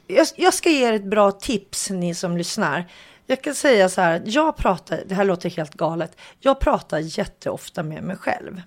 jag, 0.07 0.27
jag 0.35 0.53
ska 0.53 0.69
ge 0.69 0.87
er 0.87 0.93
ett 0.93 1.05
bra 1.05 1.31
tips, 1.31 1.89
ni 1.89 2.15
som 2.15 2.37
lyssnar. 2.37 2.85
Jag 3.25 3.41
kan 3.41 3.55
säga 3.55 3.89
så 3.89 4.01
här, 4.01 4.21
jag 4.25 4.55
pratar, 4.57 5.03
det 5.05 5.15
här 5.15 5.25
låter 5.25 5.49
helt 5.49 5.73
galet, 5.73 6.17
jag 6.39 6.59
pratar 6.59 6.99
jätteofta 6.99 7.83
med 7.83 8.03
mig 8.03 8.17
själv. 8.17 8.61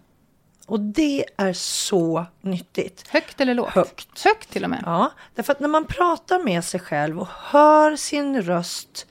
Och 0.66 0.81
det 0.81 1.25
är 1.37 1.53
så 1.53 2.27
nyttigt. 2.40 3.09
Högt 3.09 3.40
eller 3.40 3.55
lågt? 3.55 3.70
Högt. 3.70 4.25
Högt 4.25 4.51
till 4.51 4.64
och 4.64 4.70
med. 4.70 4.83
Ja, 4.87 5.12
därför 5.35 5.53
att 5.53 5.61
när 5.61 5.68
man 5.68 5.85
pratar 5.85 6.44
med 6.44 6.64
sig 6.64 6.81
själv 6.81 7.20
och 7.20 7.29
hör 7.29 7.96
sin 7.96 8.42
röst 8.42 9.07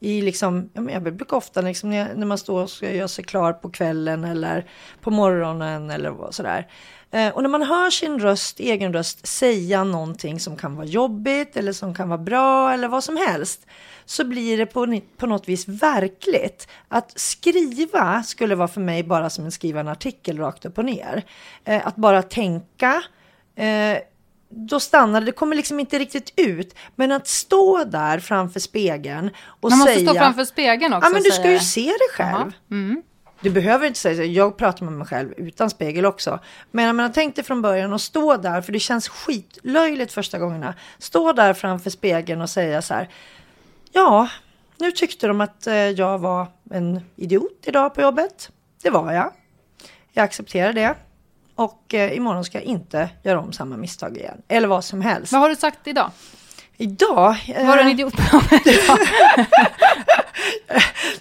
i 0.00 0.22
liksom, 0.22 0.70
jag 0.74 1.02
brukar 1.02 1.36
ofta 1.36 1.60
liksom 1.60 1.90
när, 1.90 2.24
man 2.24 2.38
står 2.38 2.62
och 2.62 2.70
ska 2.70 2.92
göra 2.92 3.08
sig 3.08 3.24
klar 3.24 3.52
på 3.52 3.70
kvällen 3.70 4.24
eller 4.24 4.66
på 5.00 5.10
morgonen 5.10 5.90
eller 5.90 6.32
sådär. 6.32 6.68
Eh, 7.10 7.34
och 7.34 7.42
när 7.42 7.50
man 7.50 7.62
hör 7.62 7.90
sin 7.90 8.18
röst, 8.18 8.60
egen 8.60 8.92
röst, 8.92 9.26
säga 9.26 9.84
någonting 9.84 10.40
som 10.40 10.56
kan 10.56 10.76
vara 10.76 10.86
jobbigt 10.86 11.56
eller 11.56 11.72
som 11.72 11.94
kan 11.94 12.08
vara 12.08 12.18
bra 12.18 12.72
eller 12.72 12.88
vad 12.88 13.04
som 13.04 13.16
helst. 13.16 13.66
Så 14.04 14.24
blir 14.24 14.58
det 14.58 14.66
på, 14.66 15.00
på 15.16 15.26
något 15.26 15.48
vis 15.48 15.68
verkligt. 15.68 16.68
Att 16.88 17.18
skriva 17.18 18.22
skulle 18.22 18.54
vara 18.54 18.68
för 18.68 18.80
mig 18.80 19.02
bara 19.02 19.30
som 19.30 19.46
att 19.46 19.54
skriva 19.54 19.80
en 19.80 19.88
artikel 19.88 20.38
rakt 20.38 20.64
upp 20.64 20.78
och 20.78 20.84
ner. 20.84 21.24
Eh, 21.64 21.86
att 21.86 21.96
bara 21.96 22.22
tänka. 22.22 23.02
Eh, 23.56 23.98
då 24.48 24.80
stannar 24.80 25.20
det, 25.20 25.26
det 25.26 25.32
kommer 25.32 25.56
liksom 25.56 25.80
inte 25.80 25.98
riktigt 25.98 26.32
ut. 26.36 26.74
Men 26.94 27.12
att 27.12 27.26
stå 27.26 27.84
där 27.84 28.18
framför 28.18 28.60
spegeln 28.60 29.30
och 29.46 29.70
Man 29.70 29.78
måste 29.78 29.94
säga... 29.94 30.10
stå 30.10 30.18
framför 30.18 30.44
spegeln 30.44 30.92
också. 30.94 31.08
Ja, 31.08 31.12
men 31.12 31.22
du 31.22 31.30
ska 31.30 31.42
säga 31.42 31.52
ju 31.52 31.60
se 31.60 31.84
dig 31.84 32.08
själv. 32.12 32.32
Jaha. 32.32 32.52
Mm. 32.70 33.02
Du 33.40 33.50
behöver 33.50 33.86
inte 33.86 33.98
säga 33.98 34.16
så. 34.16 34.22
Jag 34.22 34.56
pratar 34.56 34.84
med 34.84 34.94
mig 34.94 35.06
själv 35.06 35.32
utan 35.36 35.70
spegel 35.70 36.06
också. 36.06 36.40
Men 36.70 36.84
jag 36.84 36.94
menar, 36.94 37.10
tänk 37.14 37.36
dig 37.36 37.44
från 37.44 37.62
början 37.62 37.92
och 37.92 38.00
stå 38.00 38.36
där, 38.36 38.62
för 38.62 38.72
det 38.72 38.80
känns 38.80 39.08
skitlöjligt 39.08 40.12
första 40.12 40.38
gångerna. 40.38 40.74
Stå 40.98 41.32
där 41.32 41.54
framför 41.54 41.90
spegeln 41.90 42.40
och 42.40 42.50
säga 42.50 42.82
så 42.82 42.94
här. 42.94 43.08
Ja, 43.92 44.28
nu 44.78 44.90
tyckte 44.90 45.26
de 45.26 45.40
att 45.40 45.66
eh, 45.66 45.74
jag 45.74 46.18
var 46.18 46.46
en 46.70 47.00
idiot 47.16 47.60
idag 47.62 47.94
på 47.94 48.02
jobbet. 48.02 48.50
Det 48.82 48.90
var 48.90 49.12
jag. 49.12 49.32
Jag 50.12 50.24
accepterar 50.24 50.72
det. 50.72 50.94
Och 51.54 51.94
eh, 51.94 52.16
imorgon 52.16 52.44
ska 52.44 52.58
jag 52.58 52.64
inte 52.64 53.08
göra 53.22 53.40
om 53.40 53.52
samma 53.52 53.76
misstag 53.76 54.16
igen. 54.16 54.42
Eller 54.48 54.68
vad 54.68 54.84
som 54.84 55.00
helst. 55.00 55.32
Vad 55.32 55.40
har 55.40 55.48
du 55.48 55.56
sagt 55.56 55.86
idag? 55.86 56.10
Idag... 56.76 57.36
eh, 57.54 57.66
Var 57.66 57.76
du 57.76 57.82
en 57.82 57.88
idiot? 57.88 58.14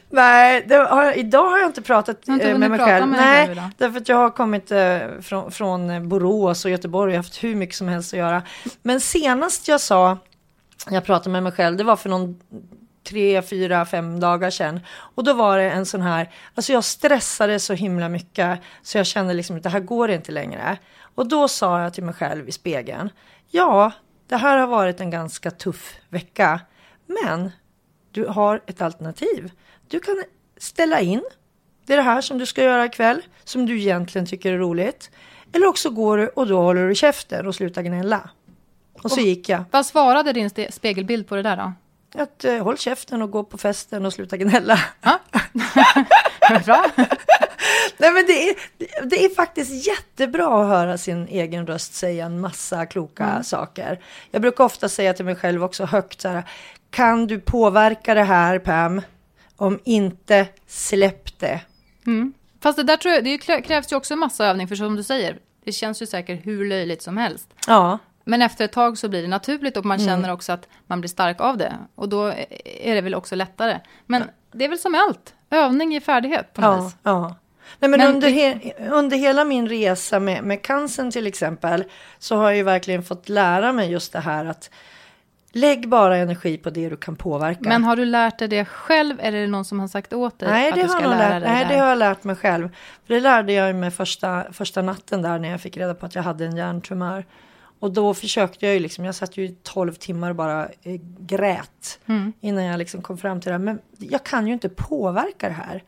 Nej, 0.10 0.68
har, 0.70 1.18
idag 1.18 1.50
har 1.50 1.58
jag 1.58 1.70
inte 1.70 1.82
pratat 1.82 2.28
har 2.28 2.34
inte 2.34 2.50
eh, 2.50 2.58
med 2.58 2.70
mig 2.70 2.80
själv. 2.80 3.08
med 3.08 3.20
Nej, 3.20 3.48
själv 3.48 3.62
därför 3.78 3.98
att 3.98 4.10
jag 4.10 4.18
har 4.18 4.30
kommit 4.30 4.72
eh, 4.72 4.98
från, 5.22 5.52
från 5.52 6.10
Borås 6.10 6.66
och 6.66 6.72
Göteborg 6.72 7.12
och 7.12 7.18
haft 7.18 7.44
hur 7.44 7.56
mycket 7.56 7.76
som 7.76 7.88
helst 7.88 8.14
att 8.14 8.20
göra. 8.20 8.42
Men 8.82 9.02
senast 9.02 9.68
jag 9.68 9.82
sa, 9.82 10.18
jag 10.90 11.06
pratade 11.06 11.30
med 11.30 11.44
mig 11.44 11.52
själv, 11.52 11.78
det 11.78 11.84
var 11.84 11.96
för 11.96 12.10
någon 12.10 12.40
tre, 13.10 13.42
fyra, 13.42 13.86
fem 13.86 14.20
dagar 14.20 14.50
sedan. 14.50 14.80
Och 15.16 15.24
då 15.24 15.34
var 15.34 15.58
det 15.58 15.72
en 15.72 15.86
sån 15.86 16.02
här, 16.02 16.30
alltså 16.56 16.74
jag 16.74 16.84
stressade 16.84 17.60
så 17.60 17.74
himla 17.74 18.10
mycket 18.10 18.60
så 18.82 18.98
jag 18.98 19.06
kände 19.06 19.34
liksom 19.34 19.56
att 19.58 19.64
det 19.64 19.70
här 19.70 19.80
går 19.80 20.12
inte 20.12 20.32
längre. 20.32 20.78
Och 21.16 21.28
då 21.28 21.48
sa 21.48 21.82
jag 21.82 21.94
till 21.94 22.04
mig 22.04 22.14
själv 22.14 22.50
i 22.50 22.52
spegeln, 22.52 23.10
ja, 23.52 23.92
det 24.28 24.36
här 24.36 24.58
har 24.58 24.68
varit 24.68 25.00
en 25.00 25.10
ganska 25.10 25.52
tuff 25.52 25.96
vecka, 26.10 26.60
men 27.06 27.52
du 28.12 28.26
har 28.26 28.62
ett 28.66 28.82
alternativ. 28.82 29.52
Du 29.88 30.00
kan 30.00 30.24
ställa 30.58 31.00
in. 31.00 31.24
Det 31.86 31.94
är 31.94 31.98
det 31.98 32.04
här 32.04 32.22
som 32.22 32.38
du 32.38 32.46
ska 32.46 32.64
göra 32.64 32.86
ikväll, 32.86 33.22
som 33.44 33.66
du 33.66 33.80
egentligen 33.80 34.28
tycker 34.28 34.54
är 34.54 34.58
roligt. 34.58 35.12
Eller 35.54 35.68
också 35.68 35.90
går 35.90 36.18
du 36.18 36.28
och 36.28 36.48
då 36.48 36.62
håller 36.62 36.88
du 36.88 36.96
käften 36.96 37.48
och 37.48 37.56
slutar 37.56 37.82
gnälla. 37.82 38.30
Och 39.02 39.12
så 39.12 39.20
gick 39.20 39.50
jag. 39.50 39.64
Vad 39.72 39.86
svarade 39.86 40.34
din 40.34 40.50
spegelbild 40.70 41.28
på 41.28 41.36
det 41.36 41.42
där 41.42 41.58
då? 41.58 41.74
Att 42.22 42.46
eh, 42.46 42.64
håll 42.64 42.78
käften 42.78 43.22
och 43.22 43.32
gå 43.32 43.44
på 43.44 43.58
festen 43.58 44.06
och 44.06 44.14
sluta 44.14 44.38
gnälla. 44.38 44.80
Bra. 46.66 46.86
Nej 47.98 48.12
men 48.14 48.26
det 48.26 48.50
är, 48.50 48.56
det 49.06 49.26
är 49.26 49.36
faktiskt 49.36 49.88
jättebra 49.88 50.62
att 50.62 50.68
höra 50.68 50.98
sin 50.98 51.28
egen 51.28 51.68
röst 51.68 51.94
säga 51.94 52.26
en 52.26 52.40
massa 52.40 52.86
kloka 52.86 53.44
saker. 53.44 54.00
Jag 54.32 54.42
brukar 54.42 54.64
ofta 54.64 54.90
säga 54.90 55.14
till 55.14 55.26
mig 55.26 55.36
själv 55.36 55.64
också 55.64 55.86
högt 55.86 56.22
så 56.22 56.28
här. 56.30 56.44
Kan 56.90 57.28
du 57.28 57.40
påverka 57.40 58.14
det 58.14 58.24
här 58.24 58.60
Pam? 58.60 59.02
Om 59.56 59.80
inte, 59.84 60.48
släpp 60.68 61.40
det. 61.40 61.62
Fast 62.62 62.78
det 62.78 62.84
där 62.84 62.98
tror 62.98 63.14
jag, 63.14 63.24
det 63.24 63.38
krävs 63.38 63.92
ju 63.92 63.96
också 63.96 64.14
en 64.14 64.20
massa 64.20 64.46
övning, 64.46 64.68
för 64.68 64.76
som 64.76 64.96
du 64.96 65.04
säger, 65.04 65.38
det 65.66 65.72
känns 65.72 66.02
ju 66.02 66.06
säkert 66.06 66.46
hur 66.46 66.66
löjligt 66.70 67.02
som 67.02 67.18
helst. 67.18 67.48
Ja, 67.68 67.98
Men 68.26 68.42
efter 68.42 68.66
ett 68.66 68.72
tag 68.72 68.98
så 68.98 69.10
blir 69.10 69.22
det 69.22 69.28
naturligt 69.28 69.78
och 69.78 69.86
man 69.86 70.00
Mm. 70.00 70.08
känner 70.08 70.34
också 70.34 70.52
att 70.52 70.68
man 70.88 71.02
blir 71.02 71.10
stark 71.10 71.42
av 71.42 71.58
det. 71.58 71.74
Och 71.96 72.10
då 72.10 72.26
är 72.82 72.96
det 72.96 73.02
väl 73.02 73.16
också 73.16 73.36
lättare. 73.36 73.80
Men 74.06 74.24
det 74.52 74.66
är 74.66 74.70
väl 74.70 74.80
som 74.80 74.92
med 74.92 75.02
allt, 75.02 75.34
övning 75.50 75.92
ger 75.92 76.00
färdighet 76.00 76.54
på 76.54 76.62
något 76.62 76.78
ja, 76.78 76.84
vis. 76.86 76.96
ja. 77.04 77.36
Nej, 77.80 77.90
men, 77.90 78.00
Men 78.00 78.16
under, 78.16 78.30
he, 78.30 78.74
under 78.92 79.18
hela 79.18 79.44
min 79.44 79.70
resa 79.70 80.20
med, 80.20 80.44
med 80.44 80.62
cancern 80.62 81.12
till 81.12 81.28
exempel 81.28 81.84
så 82.20 82.36
har 82.36 82.44
jag 82.44 82.58
ju 82.58 82.64
verkligen 82.64 83.04
fått 83.04 83.30
lära 83.30 83.74
mig 83.74 83.92
just 83.92 84.14
det 84.14 84.20
här 84.20 84.46
att 84.46 84.70
lägg 85.52 85.90
bara 85.90 86.18
energi 86.18 86.58
på 86.58 86.70
det 86.70 86.90
du 86.90 86.98
kan 86.98 87.16
påverka. 87.16 87.60
Men 87.62 87.84
har 87.84 87.96
du 87.96 88.06
lärt 88.06 88.40
dig 88.40 88.48
det 88.48 88.66
själv 88.66 89.20
eller 89.20 89.38
är 89.38 89.42
det 89.42 89.48
någon 89.48 89.66
som 89.66 89.80
har 89.80 89.88
sagt 89.88 90.14
åt 90.14 90.40
dig 90.40 90.50
Nej, 90.50 90.70
att 90.70 90.76
det 90.76 90.82
du 90.82 90.88
har, 90.88 91.02
lära 91.02 91.18
lärt, 91.18 91.44
dig 91.44 91.52
nej 91.52 91.66
det 91.70 91.78
har 91.78 91.88
jag 91.88 91.98
lärt 91.98 92.24
mig 92.24 92.36
själv. 92.36 92.70
För 93.08 93.14
det 93.14 93.20
lärde 93.20 93.54
jag 93.54 93.76
mig 93.76 93.92
första, 93.92 94.44
första 94.54 94.82
natten 94.82 95.22
där 95.22 95.40
när 95.40 95.50
jag 95.50 95.62
fick 95.62 95.78
reda 95.78 95.94
på 95.94 96.06
att 96.06 96.16
jag 96.16 96.24
hade 96.24 96.46
en 96.46 96.56
hjärntumör. 96.56 97.26
Och 97.80 97.92
då 97.92 98.14
försökte 98.14 98.66
jag 98.66 98.74
ju 98.74 98.80
liksom, 98.80 99.06
jag 99.06 99.16
satt 99.16 99.38
ju 99.38 99.44
i 99.46 99.56
12 99.64 99.94
timmar 99.94 100.30
och 100.30 100.36
bara 100.36 100.66
eh, 100.66 101.00
grät 101.20 102.00
Mm. 102.06 102.34
innan 102.42 102.64
jag 102.64 102.78
liksom 102.78 103.02
kom 103.02 103.18
fram 103.18 103.42
till 103.42 103.50
det 103.50 103.54
här. 103.54 103.64
Men 103.64 103.80
jag 103.98 104.24
kan 104.24 104.48
ju 104.48 104.54
inte 104.54 104.70
påverka 104.70 105.48
det 105.48 105.54
här. 105.54 105.84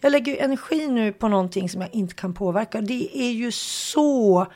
Jag 0.00 0.12
lägger 0.12 0.32
ju 0.32 0.38
energi 0.38 0.86
nu 0.86 1.12
på 1.12 1.28
någonting 1.28 1.68
som 1.68 1.80
jag 1.80 1.94
inte 1.94 2.14
kan 2.14 2.34
påverka. 2.34 2.80
Det 2.80 3.18
är 3.18 3.30
ju 3.30 3.52
så 3.52 4.46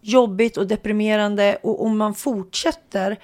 jobbigt 0.00 0.56
och 0.56 0.66
deprimerande 0.66 1.58
och 1.62 1.84
om 1.84 1.98
man 1.98 2.14
fortsätter 2.14 3.18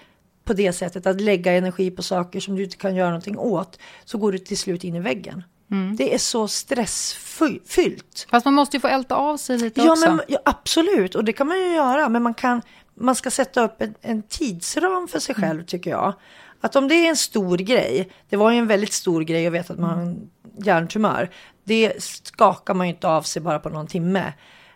på 0.45 0.53
det 0.53 0.73
sättet 0.73 1.07
att 1.07 1.21
lägga 1.21 1.53
energi 1.53 1.91
på 1.91 2.03
saker 2.03 2.41
som 2.41 2.57
du 2.57 2.65
inte 2.65 2.77
kan 2.77 2.95
göra 2.97 3.09
någonting 3.09 3.39
åt 3.39 3.79
så 4.05 4.19
går 4.19 4.33
du 4.33 4.39
till 4.39 4.59
slut 4.59 4.85
in 4.85 4.95
i 4.95 5.01
väggen. 5.01 5.43
Mm. 5.71 5.97
Det 5.97 6.15
är 6.15 6.19
så 6.19 6.49
stressfyllt. 6.49 8.27
Fast 8.31 8.45
man 8.45 8.55
måste 8.55 8.77
ju 8.77 8.81
få 8.81 8.89
älta 8.89 9.15
av 9.15 9.37
sig 9.37 9.59
lite 9.59 9.81
Ja, 9.81 9.91
också. 9.93 10.11
men, 10.11 10.21
ja, 10.29 10.39
absolut, 10.45 11.15
och 11.15 11.25
det 11.25 11.33
kan 11.33 11.47
man 11.47 11.59
ju 11.59 11.75
göra. 11.75 12.09
Men 12.09 12.23
man, 12.23 12.35
kan, 12.35 12.63
man 12.95 13.15
ska 13.15 13.31
sätta 13.31 13.65
upp 13.65 13.83
en, 13.83 13.95
en 14.01 14.23
tidsram 14.23 15.09
för 15.09 15.19
sig 15.19 15.35
Mm. 15.39 15.49
själv 15.49 15.65
tycker 15.65 15.91
jag. 15.91 16.15
Att 16.61 16.77
om 16.77 16.89
det 16.89 16.95
är 16.95 17.09
en 17.09 17.17
stor 17.17 17.59
grej, 17.59 18.11
det 18.29 18.37
var 18.37 18.51
ju 18.51 18.59
en 18.59 18.67
väldigt 18.67 18.93
stor 18.93 19.23
grej 19.23 19.47
att 19.47 19.53
veta 19.53 19.73
att 19.73 19.79
man 19.79 20.31
hjärntumör. 20.57 21.31
Det 21.65 22.03
skakar 22.03 22.75
man 22.75 22.87
ju 22.87 22.93
inte 22.93 23.09
av 23.09 23.23
sig 23.23 23.43
bara 23.43 23.59
på 23.59 23.69
någon 23.69 23.87
timme. 23.87 24.33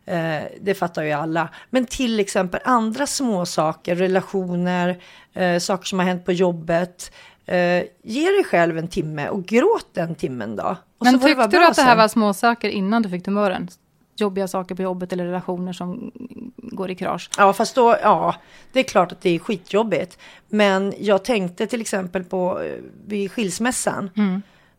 Eh, 0.07 0.43
det 0.61 0.75
fattar 0.75 1.03
ju 1.03 1.13
alla. 1.13 1.49
Men 1.71 1.87
till 1.87 2.21
exempel 2.21 2.61
andra 2.65 3.07
små 3.07 3.47
saker, 3.47 3.97
relationer, 3.97 5.03
eh, 5.35 5.59
saker 5.59 5.85
som 5.87 5.99
har 5.99 6.07
hänt 6.07 6.25
på 6.25 6.33
jobbet. 6.33 7.13
Eh, 7.47 7.83
ge 8.03 8.31
dig 8.31 8.45
själv 8.45 8.79
en 8.79 8.89
timme 8.89 9.29
och 9.29 9.45
gråt 9.45 9.87
den 9.93 10.15
timmen 10.15 10.57
då. 10.57 10.77
Och 10.99 11.05
Men 11.05 11.15
tyckte 11.21 11.35
du 11.35 11.43
att 11.43 11.51
det 11.77 11.83
här 11.83 11.91
sen. 11.91 11.99
var 11.99 12.09
små 12.09 12.35
saker 12.35 12.69
innan 12.69 13.03
du 13.03 13.09
fick 13.09 13.25
tumören? 13.25 13.69
Jobbiga 14.17 14.49
saker 14.49 14.75
på 14.75 14.83
jobbet 14.83 15.13
eller 15.13 15.25
relationer 15.25 15.73
som 15.73 16.11
går 16.57 16.91
i 16.91 16.95
krasch? 16.95 17.31
Ja, 17.39 17.53
fast 17.53 17.75
då, 17.75 17.97
ja, 18.03 18.35
det 18.73 18.81
är 18.81 18.85
klart 18.85 19.13
att 19.13 19.21
det 19.21 19.31
är 19.31 19.39
skitjobbigt. 19.39 20.19
Men 20.49 20.95
jag 20.99 21.25
tänkte 21.25 21.67
till 21.67 21.81
exempel 21.81 22.25
på 22.25 22.61
eh, 22.61 22.73
vid 23.07 23.33
skilsmässan. 23.33 24.11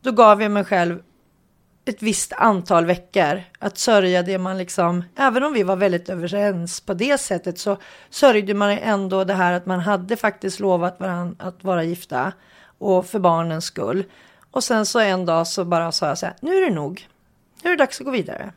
Då 0.02 0.12
gav 0.12 0.42
jag 0.42 0.52
mig 0.52 0.64
själv 0.64 1.00
ett 1.86 2.02
visst 2.02 2.34
antal 2.34 2.86
veckor 2.86 3.42
att 3.60 3.78
sörja 3.78 4.24
det 4.24 4.38
man 4.38 4.58
liksom, 4.58 5.04
även 5.16 5.44
om 5.44 5.54
vi 5.54 5.64
var 5.64 5.76
väldigt 5.76 6.10
överens 6.10 6.82
på 6.82 6.94
det 6.94 7.18
sättet 7.18 7.60
så 7.60 7.78
sörjde 8.10 8.54
man 8.54 8.70
ändå 8.70 9.24
det 9.24 9.34
här 9.34 9.54
att 9.54 9.66
man 9.66 9.80
hade 9.80 10.18
faktiskt 10.18 10.60
lovat 10.60 11.00
varandra 11.00 11.46
att 11.46 11.64
vara 11.64 11.84
gifta 11.84 12.32
och 12.78 13.06
för 13.06 13.20
barnens 13.20 13.66
skull. 13.66 14.04
Och 14.52 14.64
sen 14.64 14.86
så 14.86 15.00
en 15.00 15.26
dag 15.26 15.48
så 15.48 15.66
bara 15.66 15.92
sa 15.92 16.08
jag 16.08 16.18
så 16.18 16.26
här, 16.26 16.36
nu 16.42 16.56
är 16.56 16.62
det 16.70 16.76
nog. 16.76 17.08
Nu 17.64 17.72
är 17.72 17.78
det 17.78 17.84
dags 17.84 18.00
att 18.00 18.06
gå 18.06 18.12
vidare. 18.12 18.52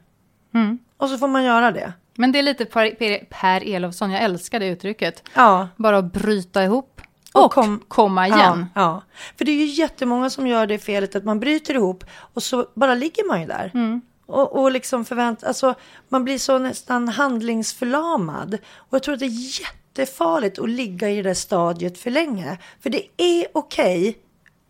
Och 0.97 1.09
så 1.09 1.19
får 1.19 1.29
man 1.29 1.45
göra 1.45 1.71
det. 1.71 1.93
Men 2.15 2.33
det 2.33 2.39
är 2.39 2.43
lite 2.43 2.65
Per, 2.65 2.91
per, 2.91 3.25
per 3.31 3.75
Elofsson, 3.75 4.11
jag 4.11 4.23
älskar 4.23 4.61
det 4.61 4.67
uttrycket. 4.67 5.23
Ja, 5.35 5.69
Bara 5.77 5.99
att 5.99 6.13
bryta 6.13 6.65
ihop 6.65 7.01
Och 7.35 7.45
och, 7.45 7.53
kom- 7.53 7.83
komma 7.89 8.27
igen. 8.29 8.67
Ja, 8.75 8.81
ja, 8.83 9.03
för 9.39 9.45
det 9.45 9.53
är 9.53 9.57
ju 9.57 9.65
jättemånga 9.65 10.31
som 10.31 10.47
gör 10.47 10.67
det 10.67 10.79
felet 10.79 11.17
att 11.17 11.25
man 11.25 11.41
bryter 11.41 11.75
ihop 11.75 12.05
och 12.35 12.43
så 12.43 12.67
bara 12.75 12.95
ligger 12.95 13.29
man 13.29 13.41
ju 13.41 13.47
där. 13.47 13.71
Mm. 13.75 14.01
Och, 14.27 14.61
och 14.63 14.71
liksom 14.73 15.05
förvänt, 15.05 15.45
alltså 15.45 15.75
man 16.09 16.25
blir 16.25 16.39
så 16.39 16.59
nästan 16.59 17.09
handlingsförlamad. 17.09 18.55
Och 18.77 18.95
jag 18.95 19.03
tror 19.03 19.15
att 19.15 19.21
det 19.21 19.27
är 19.27 19.61
jättefarligt 19.61 20.59
att 20.59 20.71
ligga 20.71 21.11
i 21.11 21.17
det 21.17 21.23
där 21.23 21.35
stadiet 21.35 21.99
för 21.99 22.11
länge. 22.11 22.59
För 22.81 22.91
det 22.91 23.03
är 23.17 23.47
okej 23.55 24.19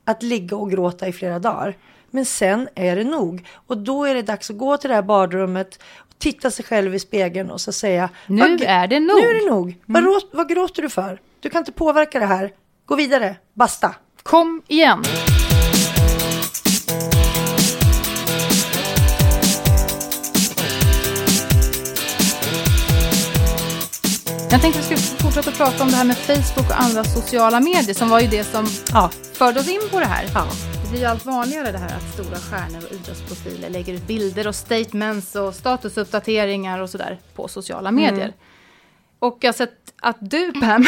att 0.04 0.22
ligga 0.22 0.56
och 0.56 0.70
gråta 0.70 1.08
i 1.08 1.12
flera 1.12 1.38
dagar. 1.38 1.76
Men 2.10 2.24
sen 2.24 2.68
är 2.74 2.96
det 2.96 3.04
nog. 3.04 3.46
Och 3.66 3.78
då 3.78 4.04
är 4.04 4.14
det 4.14 4.22
dags 4.22 4.50
att 4.50 4.58
gå 4.58 4.76
till 4.76 4.88
det 4.90 4.94
här 4.96 5.02
badrummet, 5.02 5.82
titta 6.18 6.50
sig 6.50 6.64
själv 6.64 6.94
i 6.94 6.98
spegeln 6.98 7.50
och 7.50 7.60
så 7.60 7.72
säga 7.72 8.08
Nu 8.26 8.40
"Vad- 8.40 8.62
är 8.62 8.86
det 8.86 9.00
nog." 9.00 9.20
Nu 9.20 9.28
är 9.28 9.44
det 9.44 9.50
nog. 9.50 9.78
Vad, 9.86 10.04
råt, 10.04 10.28
vad 10.32 10.48
gråter 10.48 10.82
du 10.82 10.88
för? 10.88 11.20
Du 11.44 11.50
kan 11.50 11.58
inte 11.58 11.72
påverka 11.72 12.18
det 12.18 12.26
här. 12.26 12.50
Gå 12.86 12.96
vidare. 12.96 13.36
Basta. 13.54 13.94
Kom 14.22 14.62
igen! 14.68 15.02
Jag 24.50 24.60
tänkte 24.60 24.78
vi 24.80 24.84
skulle 24.84 25.00
fortsätta 25.00 25.50
prata 25.50 25.82
om 25.82 25.90
det 25.90 25.96
här 25.96 26.04
med 26.04 26.16
Facebook 26.16 26.70
och 26.70 26.80
andra 26.80 27.04
sociala 27.04 27.60
medier 27.60 27.94
som 27.94 28.08
var 28.08 28.20
ju 28.20 28.26
det 28.28 28.44
som 28.44 28.66
Ja. 28.92 29.10
förde 29.32 29.60
oss 29.60 29.68
in 29.68 29.80
på 29.90 30.00
det 30.00 30.06
här. 30.06 30.24
Ja. 30.34 30.46
Det 30.84 30.90
blir 30.90 31.00
ju 31.00 31.06
allt 31.06 31.26
vanligare 31.26 31.72
det 31.72 31.78
här 31.78 31.96
att 31.96 32.14
stora 32.14 32.36
stjärnor 32.36 32.84
och 32.86 32.92
idrottsprofiler 32.92 33.70
lägger 33.70 33.94
ut 33.94 34.06
bilder 34.06 34.46
och 34.46 34.54
statements 34.54 35.34
och 35.34 35.54
statusuppdateringar 35.54 36.78
och 36.78 36.90
sådär 36.90 37.18
på 37.34 37.48
sociala 37.48 37.90
medier. 37.90 38.32
Och 39.18 39.38
jag 39.40 39.48
har 39.48 39.52
sett 39.52 39.72
att 40.02 40.16
du 40.20 40.52
Pam, 40.52 40.86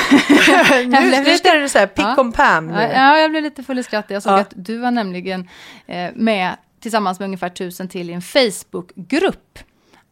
Jag 0.49 0.87
Nu, 0.89 1.23
blev 1.23 1.37
ska 1.37 1.53
du 1.55 1.69
säga 1.69 1.87
pick 1.87 2.05
Ja. 2.05 2.21
on 2.21 2.33
Pam. 2.33 2.67
Nu. 2.67 2.75
Ja, 2.75 2.89
ja, 2.93 3.19
jag 3.19 3.31
blev 3.31 3.43
lite 3.43 3.63
full 3.63 3.79
i 3.79 3.83
skratt. 3.83 4.05
Jag 4.09 4.23
såg 4.23 4.33
Ja. 4.33 4.39
att 4.39 4.53
du 4.57 4.79
var 4.79 4.91
nämligen 4.91 5.49
eh, 5.87 6.11
med 6.15 6.57
tillsammans 6.81 7.19
med 7.19 7.27
ungefär 7.27 7.49
tusen 7.49 7.89
till 7.89 8.11
i 8.11 8.13
en 8.13 8.23
Facebookgrupp. 8.23 9.59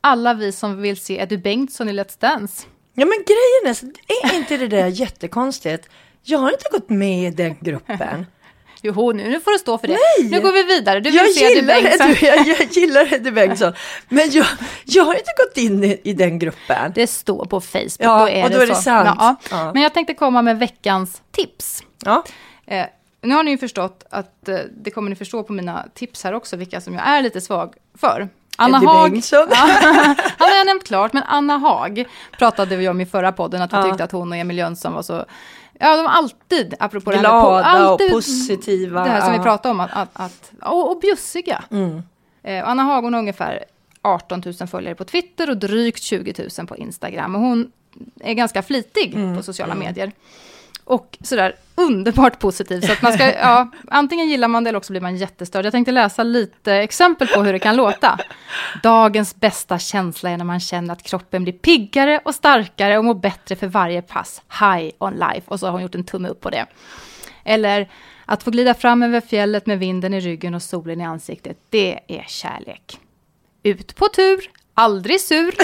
Alla 0.00 0.34
vi 0.34 0.52
som 0.52 0.82
vill 0.82 0.96
se 1.00 1.18
Eddie 1.20 1.38
Bengtsson 1.38 1.88
i 1.88 1.92
Let's 1.92 2.20
Dance. 2.20 2.66
Ja 2.94 3.04
men 3.06 3.18
grejen 3.26 3.76
är, 3.76 4.32
är 4.32 4.38
inte 4.38 4.56
det 4.56 4.68
där 4.68 4.86
jättekonstigt? 4.86 5.88
Jag 6.22 6.38
har 6.38 6.50
inte 6.50 6.68
gått 6.72 6.90
med 6.90 7.28
i 7.28 7.30
den 7.30 7.56
gruppen. 7.60 8.26
Jo, 8.86 9.12
nu, 9.12 9.28
nu 9.30 9.40
får 9.40 9.50
du 9.52 9.58
stå 9.58 9.78
för 9.78 9.88
det. 9.88 9.92
Nej! 10.18 10.30
Nu 10.30 10.40
går 10.40 10.52
vi 10.52 10.62
vidare. 10.62 11.00
Du 11.00 11.10
vill 11.10 11.14
Jag 11.18 11.30
se 11.30 11.44
Eddie 11.44 11.54
gillar, 11.54 11.82
Bengtsson. 11.82 12.10
Eddie, 12.10 12.26
jag, 12.26 12.46
jag 12.60 12.72
gillar 12.72 13.14
Eddie 13.14 13.30
Bengtsson, 13.30 13.72
men 14.08 14.30
jag, 14.30 14.46
jag 14.84 15.04
har 15.04 15.14
inte 15.14 15.30
gått 15.36 15.56
in 15.56 15.84
i, 15.84 16.00
i 16.04 16.12
den 16.12 16.38
gruppen. 16.38 16.92
Det 16.94 17.06
står 17.06 17.44
på 17.44 17.60
Facebook. 17.60 17.96
Ja, 17.98 18.18
då 18.18 18.28
är 18.28 18.44
och 18.44 18.50
det 18.50 18.56
då 18.56 18.62
är 18.62 18.66
det 18.66 18.74
så. 18.74 18.82
sant. 18.82 19.16
Ja, 19.20 19.36
Ja. 19.50 19.70
Men 19.74 19.82
jag 19.82 19.94
tänkte 19.94 20.14
komma 20.14 20.42
med 20.42 20.58
veckans 20.58 21.22
tips. 21.32 21.82
Ja. 22.04 22.24
Eh, 22.66 22.86
nu 23.22 23.34
har 23.34 23.42
ni 23.42 23.50
ju 23.50 23.58
förstått 23.58 24.04
att 24.10 24.48
eh, 24.48 24.56
det 24.76 24.90
kommer 24.90 25.10
ni 25.10 25.16
förstå 25.16 25.42
på 25.42 25.52
mina 25.52 25.84
tips 25.94 26.24
här 26.24 26.32
också, 26.34 26.56
vilka 26.56 26.80
som 26.80 26.94
jag 26.94 27.06
är 27.08 27.22
lite 27.22 27.40
svag 27.40 27.74
för. 27.98 28.28
Anna 28.56 28.76
Eddie 28.78 28.86
Haag, 28.86 29.10
Bengtsson. 29.10 29.46
Ja, 29.50 29.56
han 30.38 30.48
har 30.50 30.56
jag 30.56 30.66
nämnt 30.66 30.84
klart, 30.84 31.12
men 31.12 31.22
Anna 31.22 31.58
Haag 31.58 32.04
pratade 32.38 32.76
vi 32.76 32.88
om 32.88 33.00
i 33.00 33.06
förra 33.06 33.32
podden, 33.32 33.62
att 33.62 33.72
vi 33.72 33.88
tyckte 33.90 34.04
att 34.04 34.12
hon 34.12 34.32
och 34.32 34.38
Emil 34.38 34.58
Jönsson 34.58 34.92
var 34.92 35.02
så, 35.02 35.24
ja 35.78 35.96
de 35.96 36.04
var 36.04 36.10
alltid, 36.10 36.74
apropå 36.78 37.10
det 37.10 37.16
här 37.16 37.22
med 37.22 37.30
Glada 37.30 37.64
alltid, 37.64 38.06
och 38.06 38.12
positiva. 38.12 39.04
Det 39.04 39.10
här 39.10 39.20
som 39.20 39.32
vi 39.32 39.38
pratade 39.38 39.70
om, 39.72 39.80
att, 39.80 39.90
att, 39.92 40.10
att 40.12 40.52
och, 40.62 40.90
och 40.90 41.00
bjussiga. 41.00 41.64
Mm. 41.70 42.02
Eh, 42.42 42.68
Anna 42.68 42.82
Haag 42.82 43.02
hon 43.02 43.12
har 43.12 43.20
ungefär 43.20 43.64
18 44.02 44.42
000 44.60 44.68
följare 44.68 44.94
på 44.94 45.04
Twitter 45.04 45.50
och 45.50 45.56
drygt 45.56 46.02
20 46.02 46.48
000 46.58 46.66
på 46.66 46.76
Instagram. 46.76 47.34
Och 47.34 47.40
hon 47.40 47.72
är 48.20 48.34
ganska 48.34 48.62
flitig 48.62 49.14
Mm, 49.14 49.36
på 49.36 49.42
sociala 49.42 49.74
medier. 49.74 50.12
Och 50.84 51.18
sådär 51.20 51.56
underbart 51.74 52.38
positiv. 52.38 52.80
Så 52.80 52.92
att 52.92 53.02
man 53.02 53.12
ska, 53.12 53.34
ja, 53.34 53.70
antingen 53.88 54.28
gillar 54.28 54.48
man 54.48 54.64
det 54.64 54.68
eller 54.68 54.76
också 54.76 54.92
blir 54.92 55.00
man 55.00 55.16
jättestörd. 55.16 55.64
Jag 55.64 55.72
tänkte 55.72 55.92
läsa 55.92 56.22
lite 56.22 56.74
exempel 56.74 57.28
på 57.28 57.42
hur 57.42 57.52
det 57.52 57.58
kan 57.58 57.76
låta. 57.76 58.18
Dagens 58.82 59.36
bästa 59.36 59.78
känsla 59.78 60.30
är 60.30 60.36
när 60.36 60.44
man 60.44 60.60
känner 60.60 60.92
att 60.92 61.02
kroppen 61.02 61.42
blir 61.42 61.52
piggare 61.52 62.20
och 62.24 62.34
starkare 62.34 62.98
och 62.98 63.04
mår 63.04 63.14
bättre 63.14 63.56
för 63.56 63.66
varje 63.66 64.02
pass. 64.02 64.42
High 64.60 64.90
on 64.98 65.12
life. 65.12 65.42
Och 65.46 65.60
så 65.60 65.66
har 65.66 65.72
hon 65.72 65.82
gjort 65.82 65.94
en 65.94 66.04
tumme 66.04 66.28
upp 66.28 66.40
på 66.40 66.50
det. 66.50 66.66
Eller 67.44 67.88
att 68.24 68.42
få 68.42 68.50
glida 68.50 68.74
fram 68.74 69.02
över 69.02 69.20
fjället 69.20 69.66
med 69.66 69.78
vinden 69.78 70.14
i 70.14 70.20
ryggen 70.20 70.54
och 70.54 70.62
solen 70.62 71.00
i 71.00 71.04
ansiktet. 71.04 71.58
Det 71.70 72.00
är 72.08 72.24
kärlek. 72.28 72.98
Ut 73.62 73.96
på 73.96 74.08
tur, 74.08 74.50
aldrig 74.74 75.20
sur. 75.20 75.54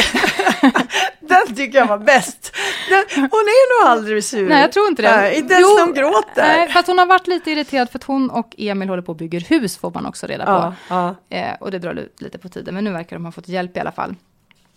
Den 1.29 1.57
tycker 1.57 1.79
jag 1.79 1.87
var 1.87 1.99
bäst. 1.99 2.57
Den, 2.89 3.05
hon 3.21 3.41
är 3.41 3.83
nog 3.83 3.91
aldrig 3.91 4.25
sur. 4.25 4.49
Nej, 4.49 4.61
jag 4.61 4.73
tror 4.73 4.89
inte 4.89 5.03
det. 5.03 5.17
Nej, 5.17 5.39
inte 5.39 5.55
ens 5.55 5.67
Jo, 5.79 5.85
hon 5.85 5.95
gråter. 5.95 6.43
Nej, 6.43 6.69
fast 6.69 6.89
hon 6.89 6.99
har 6.99 7.07
varit 7.07 7.27
lite 7.27 7.51
irriterad 7.51 7.91
för 7.91 7.99
att 7.99 8.05
hon 8.05 8.31
och 8.31 8.55
Emil 8.59 8.89
håller 8.89 9.03
på 9.03 9.13
och 9.13 9.17
bygger 9.17 9.41
hus, 9.41 9.79
får 9.79 9.91
man 9.91 10.07
också 10.07 10.27
reda 10.27 10.45
på. 10.45 10.51
Ja, 10.51 10.75
ja. 11.29 11.37
Eh, 11.37 11.55
och 11.61 11.71
det 11.71 11.79
drar 11.79 11.95
ut 11.95 12.21
lite 12.21 12.39
på 12.39 12.49
tiden, 12.49 12.75
men 12.75 12.85
nu 12.85 12.93
verkar 12.93 13.17
de 13.17 13.25
ha 13.25 13.33
fått 13.33 13.49
hjälp 13.49 13.77
i 13.77 13.81
alla 13.81 13.93
fall. 13.93 14.15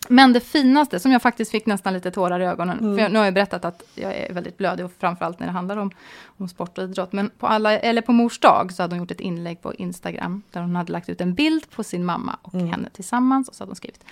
Men 0.10 0.34
det 0.34 0.40
finaste, 0.40 1.00
som 1.00 1.12
jag 1.12 1.22
faktiskt 1.22 1.52
fick 1.52 1.66
nästan 1.66 1.94
lite 1.94 2.12
tårar 2.12 2.40
i 2.40 2.46
ögonen, 2.46 2.80
Mm. 2.80 2.96
för 2.96 3.02
jag, 3.04 3.12
nu 3.12 3.20
har 3.20 3.26
jag 3.26 3.34
berättat 3.34 3.66
att 3.66 3.84
jag 3.96 4.16
är 4.16 4.34
väldigt 4.34 4.58
blödig, 4.58 4.86
och 4.86 4.92
framförallt 5.00 5.40
när 5.40 5.48
det 5.48 5.54
handlar 5.54 5.78
om, 5.78 5.92
om 6.38 6.48
sport 6.48 6.78
och 6.78 6.84
idrott. 6.84 7.14
Men 7.14 7.30
på, 7.40 7.48
alla, 7.48 7.80
eller 7.80 8.02
på 8.02 8.12
mors 8.12 8.40
dag 8.40 8.72
så 8.74 8.84
hade 8.84 8.94
hon 8.96 9.00
gjort 9.00 9.12
ett 9.12 9.20
inlägg 9.20 9.62
på 9.62 9.74
Instagram, 9.74 10.42
där 10.52 10.62
hon 10.62 10.76
hade 10.76 10.92
lagt 10.92 11.10
ut 11.10 11.22
en 11.22 11.34
bild 11.34 11.70
på 11.70 11.84
sin 11.84 12.06
mamma 12.06 12.38
och 12.42 12.54
Mm. 12.54 12.68
henne 12.68 12.90
tillsammans, 12.90 13.50
och 13.50 13.56
så 13.56 13.64
hade 13.64 13.70
hon 13.70 13.76
skrivit 13.76 14.04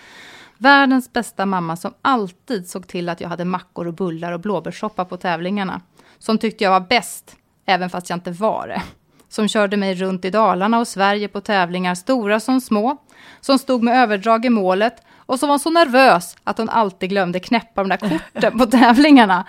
Världens 0.58 1.14
bästa 1.14 1.46
mamma 1.46 1.76
som 1.76 1.94
alltid 2.02 2.68
såg 2.70 2.88
till 2.88 3.10
att 3.10 3.22
jag 3.22 3.30
hade 3.30 3.46
mackor 3.46 3.88
och 3.88 3.94
bullar 3.94 4.32
och 4.32 4.40
blåbärssoppa 4.40 5.06
på 5.06 5.18
tävlingarna. 5.18 5.82
Som 6.20 6.38
tyckte 6.38 6.64
jag 6.64 6.72
var 6.72 6.80
bäst, 6.80 7.36
även 7.66 7.90
fast 7.90 8.10
jag 8.10 8.18
inte 8.18 8.32
var 8.32 8.68
det. 8.68 8.82
Som 9.30 9.48
körde 9.48 9.78
mig 9.78 9.96
runt 9.96 10.26
i 10.26 10.30
Dalarna 10.30 10.80
och 10.80 10.88
Sverige 10.88 11.28
på 11.28 11.42
tävlingar, 11.42 11.96
stora 11.96 12.40
som 12.40 12.62
små. 12.62 12.98
Som 13.42 13.60
stod 13.60 13.84
med 13.84 13.96
överdrag 14.04 14.46
i 14.46 14.50
målet 14.50 14.94
och 15.32 15.40
som 15.40 15.50
var 15.50 15.58
så 15.58 15.70
nervös 15.70 16.36
att 16.44 16.58
hon 16.58 16.70
alltid 16.70 17.10
glömde 17.10 17.40
knäppa 17.40 17.82
de 17.84 17.90
där 17.90 17.98
korten 17.98 18.60
på 18.60 18.66
tävlingargarna. 18.66 19.46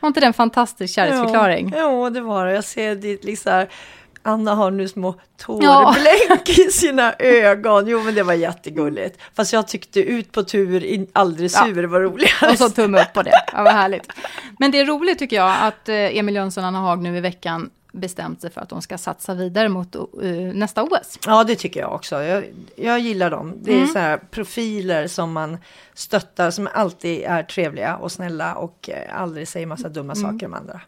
Var 0.00 0.06
inte 0.06 0.20
det 0.20 0.26
en 0.26 0.32
fantastisk 0.32 0.94
kärleksförklaring? 0.94 1.72
Ja, 1.76 2.04
ja, 2.04 2.10
det 2.10 2.20
var 2.20 2.46
det. 2.46 2.52
Jag 2.52 2.64
ser 2.64 2.94
dit 2.94 3.24
liksom 3.24 3.66
Anna 4.22 4.54
har 4.54 4.70
nu 4.70 4.88
små 4.88 5.08
Ja. 5.08 5.44
tårblänk 5.44 6.48
i 6.48 6.70
sina 6.70 7.12
ögon. 7.18 7.86
Jo, 7.86 8.02
men 8.02 8.14
det 8.14 8.22
var 8.22 8.32
jättegulligt. 8.34 9.20
Fast 9.36 9.52
jag 9.52 9.68
tyckte 9.68 10.00
ut 10.00 10.32
på 10.32 10.42
tur, 10.42 10.84
in, 10.84 11.06
aldrig 11.12 11.50
Ja. 11.54 11.64
sur 11.64 11.84
var 11.84 12.00
roligare. 12.00 12.50
Och 12.50 12.58
så 12.58 12.68
tumme 12.70 13.02
upp 13.02 13.12
på 13.12 13.22
det. 13.22 13.32
Ja, 13.52 13.62
vad 13.62 13.72
härligt. 13.72 14.12
Men 14.58 14.70
det 14.70 14.80
är 14.80 14.84
roligt 14.86 15.18
tycker 15.18 15.36
jag 15.36 15.54
att 15.60 15.88
eh, 15.88 15.94
Emil 16.18 16.34
Jönsson 16.34 16.64
och 16.64 16.68
Anna 16.68 16.78
Haag 16.80 17.02
nu 17.02 17.16
i 17.16 17.20
veckan 17.20 17.70
bestämt 17.92 18.40
sig 18.40 18.50
för 18.50 18.60
att 18.60 18.68
de 18.68 18.82
ska 18.82 18.98
satsa 18.98 19.34
vidare 19.34 19.68
mot 19.68 19.94
eh, 19.94 20.02
nästa 20.54 20.82
OS. 20.82 21.18
Ja, 21.26 21.44
det 21.44 21.56
tycker 21.56 21.80
jag 21.80 21.92
också. 21.94 22.22
Jag, 22.22 22.44
jag 22.76 23.00
gillar 23.00 23.30
dem. 23.30 23.52
Det 23.62 23.72
är 23.72 23.76
Mm. 23.76 23.88
så 23.88 23.98
här 23.98 24.16
profiler 24.30 25.06
som 25.06 25.32
man 25.32 25.58
stöttar, 25.94 26.50
som 26.50 26.68
alltid 26.74 27.22
är 27.24 27.42
trevliga 27.42 27.96
och 27.96 28.12
snälla 28.12 28.54
och 28.54 28.90
eh, 28.92 29.20
aldrig 29.20 29.48
säger 29.48 29.66
massa 29.66 29.88
dumma 29.88 30.12
Mm. 30.12 30.32
saker 30.32 30.46
om 30.46 30.54
andra. 30.54 30.80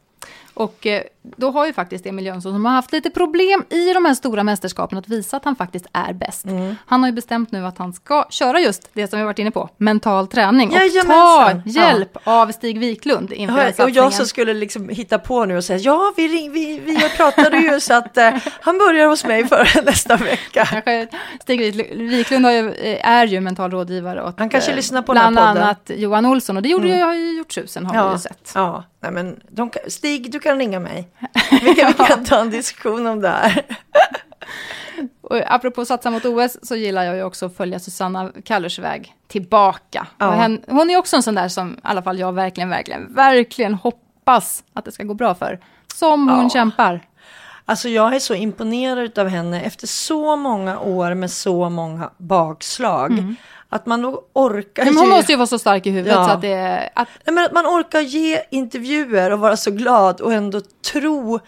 Och 0.55 0.87
eh, 0.87 1.03
då 1.37 1.51
har 1.51 1.67
ju 1.67 1.73
faktiskt 1.73 2.07
Emil 2.07 2.27
Jönsson, 2.27 2.53
som 2.53 2.65
har 2.65 2.73
haft 2.73 2.93
lite 2.93 3.11
problem 3.11 3.65
i 3.71 3.93
de 3.93 4.05
här 4.05 4.15
stora 4.15 4.45
mästerskapen, 4.45 4.99
att 4.99 5.09
visa 5.09 5.37
att 5.37 5.45
han 5.45 5.57
faktiskt 5.57 5.87
är 5.93 6.13
bäst. 6.13 6.45
Mm. 6.45 6.77
Han 6.87 7.01
har 7.01 7.09
ju 7.09 7.13
bestämt 7.15 7.53
nu 7.53 7.67
att 7.67 7.79
han 7.79 7.93
ska 7.93 8.25
köra 8.31 8.61
just 8.61 8.91
det 8.93 9.09
som 9.09 9.19
vi 9.19 9.25
varit 9.25 9.39
inne 9.39 9.51
på, 9.51 9.69
mental 9.77 10.27
träning. 10.27 10.69
Och 10.69 10.75
ta 10.75 10.81
Jajamensan. 10.81 11.63
hjälp 11.67 12.17
av 12.25 12.53
Stig 12.53 12.79
Wiklund 12.79 13.33
inför 13.33 13.73
den 13.77 13.85
Och 13.85 13.91
jag 13.91 14.13
som 14.13 14.27
skulle 14.27 14.55
liksom 14.55 14.89
hitta 14.89 15.19
på 15.19 15.45
nu 15.45 15.57
och 15.57 15.65
säga 15.65 15.79
ja, 15.79 16.13
vi, 16.17 16.29
ring, 16.29 16.53
vi, 16.53 16.79
vi 16.81 17.09
pratade 17.17 17.57
ju 17.59 17.81
så 17.81 17.95
att 17.95 18.17
eh, 18.19 18.31
han 18.61 18.79
börjar 18.79 19.07
hos 19.09 19.25
mig 19.25 19.47
för 19.49 19.85
nästa 19.85 20.17
vecka. 20.17 20.83
Stig 21.43 21.61
Wik- 21.61 22.09
Wiklund 22.09 22.45
har 22.45 22.53
ju, 22.53 22.71
eh, 22.73 23.09
är 23.09 23.27
ju 23.27 23.41
mental 23.41 23.71
rådgivare 23.71 24.23
åt 24.25 24.39
Han 24.39 24.49
kanske 24.49 24.71
eh, 24.71 24.77
lyssnar 24.77 25.03
på 25.03 25.13
bland 25.13 25.39
annat 25.39 25.91
Johan 25.95 26.27
Olsson. 26.27 26.57
Och 26.57 26.63
det 26.63 26.69
gjorde 26.69 26.89
jag 26.89 27.17
ju 27.19 27.37
gjort 27.39 27.55
tusen 27.55 27.87
har 27.87 27.93
vi 27.93 27.99
ju 27.99 28.05
Ja, 28.13 28.19
sett. 28.19 28.53
ja. 28.55 28.85
Nej, 29.01 29.13
men 29.13 29.41
de, 29.51 29.71
Stig, 29.89 30.33
du 30.33 30.39
kan 30.41 30.59
ringa 30.59 30.81
mig. 30.81 31.09
Vi 31.51 31.75
kan, 31.75 31.93
vi 31.99 32.05
kan 32.05 32.25
ta 32.29 32.41
en 32.41 32.51
diskussion 32.51 33.07
om 33.07 33.21
det 33.21 33.29
här. 33.29 33.63
Och 35.21 35.37
apropå 35.55 35.85
satsa 35.85 36.11
mot 36.11 36.25
OS 36.25 36.57
så 36.63 36.77
gillar 36.77 37.03
jag 37.05 37.17
ju 37.17 37.23
också 37.23 37.47
att 37.47 37.57
följa 37.57 37.79
Susanna 37.79 38.33
Kallers 38.45 38.79
väg 38.79 39.15
tillbaka. 39.29 40.07
Ja. 40.19 40.31
Hen, 40.31 40.63
hon 40.69 40.91
är 40.91 40.97
också 40.97 41.17
en 41.17 41.23
sån 41.23 41.35
där 41.35 41.49
som 41.49 41.73
i 41.73 41.77
alla 41.83 42.03
fall 42.03 42.19
jag 42.19 42.33
verkligen, 42.33 42.69
verkligen, 42.71 43.15
verkligen 43.15 43.75
hoppas 43.75 44.65
att 44.73 44.85
det 44.85 44.93
ska 44.93 45.03
gå 45.05 45.15
bra 45.15 45.35
för. 45.35 45.61
Som 45.95 46.29
hon 46.29 46.43
Ja. 46.43 46.51
kämpar. 46.51 47.01
Alltså 47.73 47.89
jag 47.89 48.15
är 48.15 48.19
så 48.21 48.35
imponerad 48.35 49.19
av 49.19 49.29
henne 49.29 49.63
efter 49.63 49.87
så 49.87 50.37
många 50.37 50.81
år 50.81 51.15
med 51.15 51.31
så 51.31 51.69
många 51.71 52.11
bakslag. 52.19 53.35
Att 53.69 53.87
man 53.87 54.03
nog 54.03 54.19
orkar 54.33 54.85
Men 54.85 54.97
hon 54.97 55.05
ge... 55.07 55.11
måste 55.17 55.33
ju 55.33 55.37
vara 55.39 55.47
så 55.47 55.59
stark 55.59 55.87
i 55.87 55.91
huvudet 55.91 56.15
Ja. 56.15 56.25
så 56.25 56.31
att 56.31 56.41
det. 56.41 56.91
Att, 56.95 57.09
Nej, 57.27 57.35
men 57.35 57.45
att 57.45 57.53
man 57.53 57.67
orkar 57.67 58.01
ge 58.01 58.41
intervjuer 58.51 59.31
och 59.31 59.39
vara 59.39 59.57
så 59.57 59.71
glad 59.71 60.21
och 60.21 60.33
ändå 60.33 60.61
tro 60.93 61.39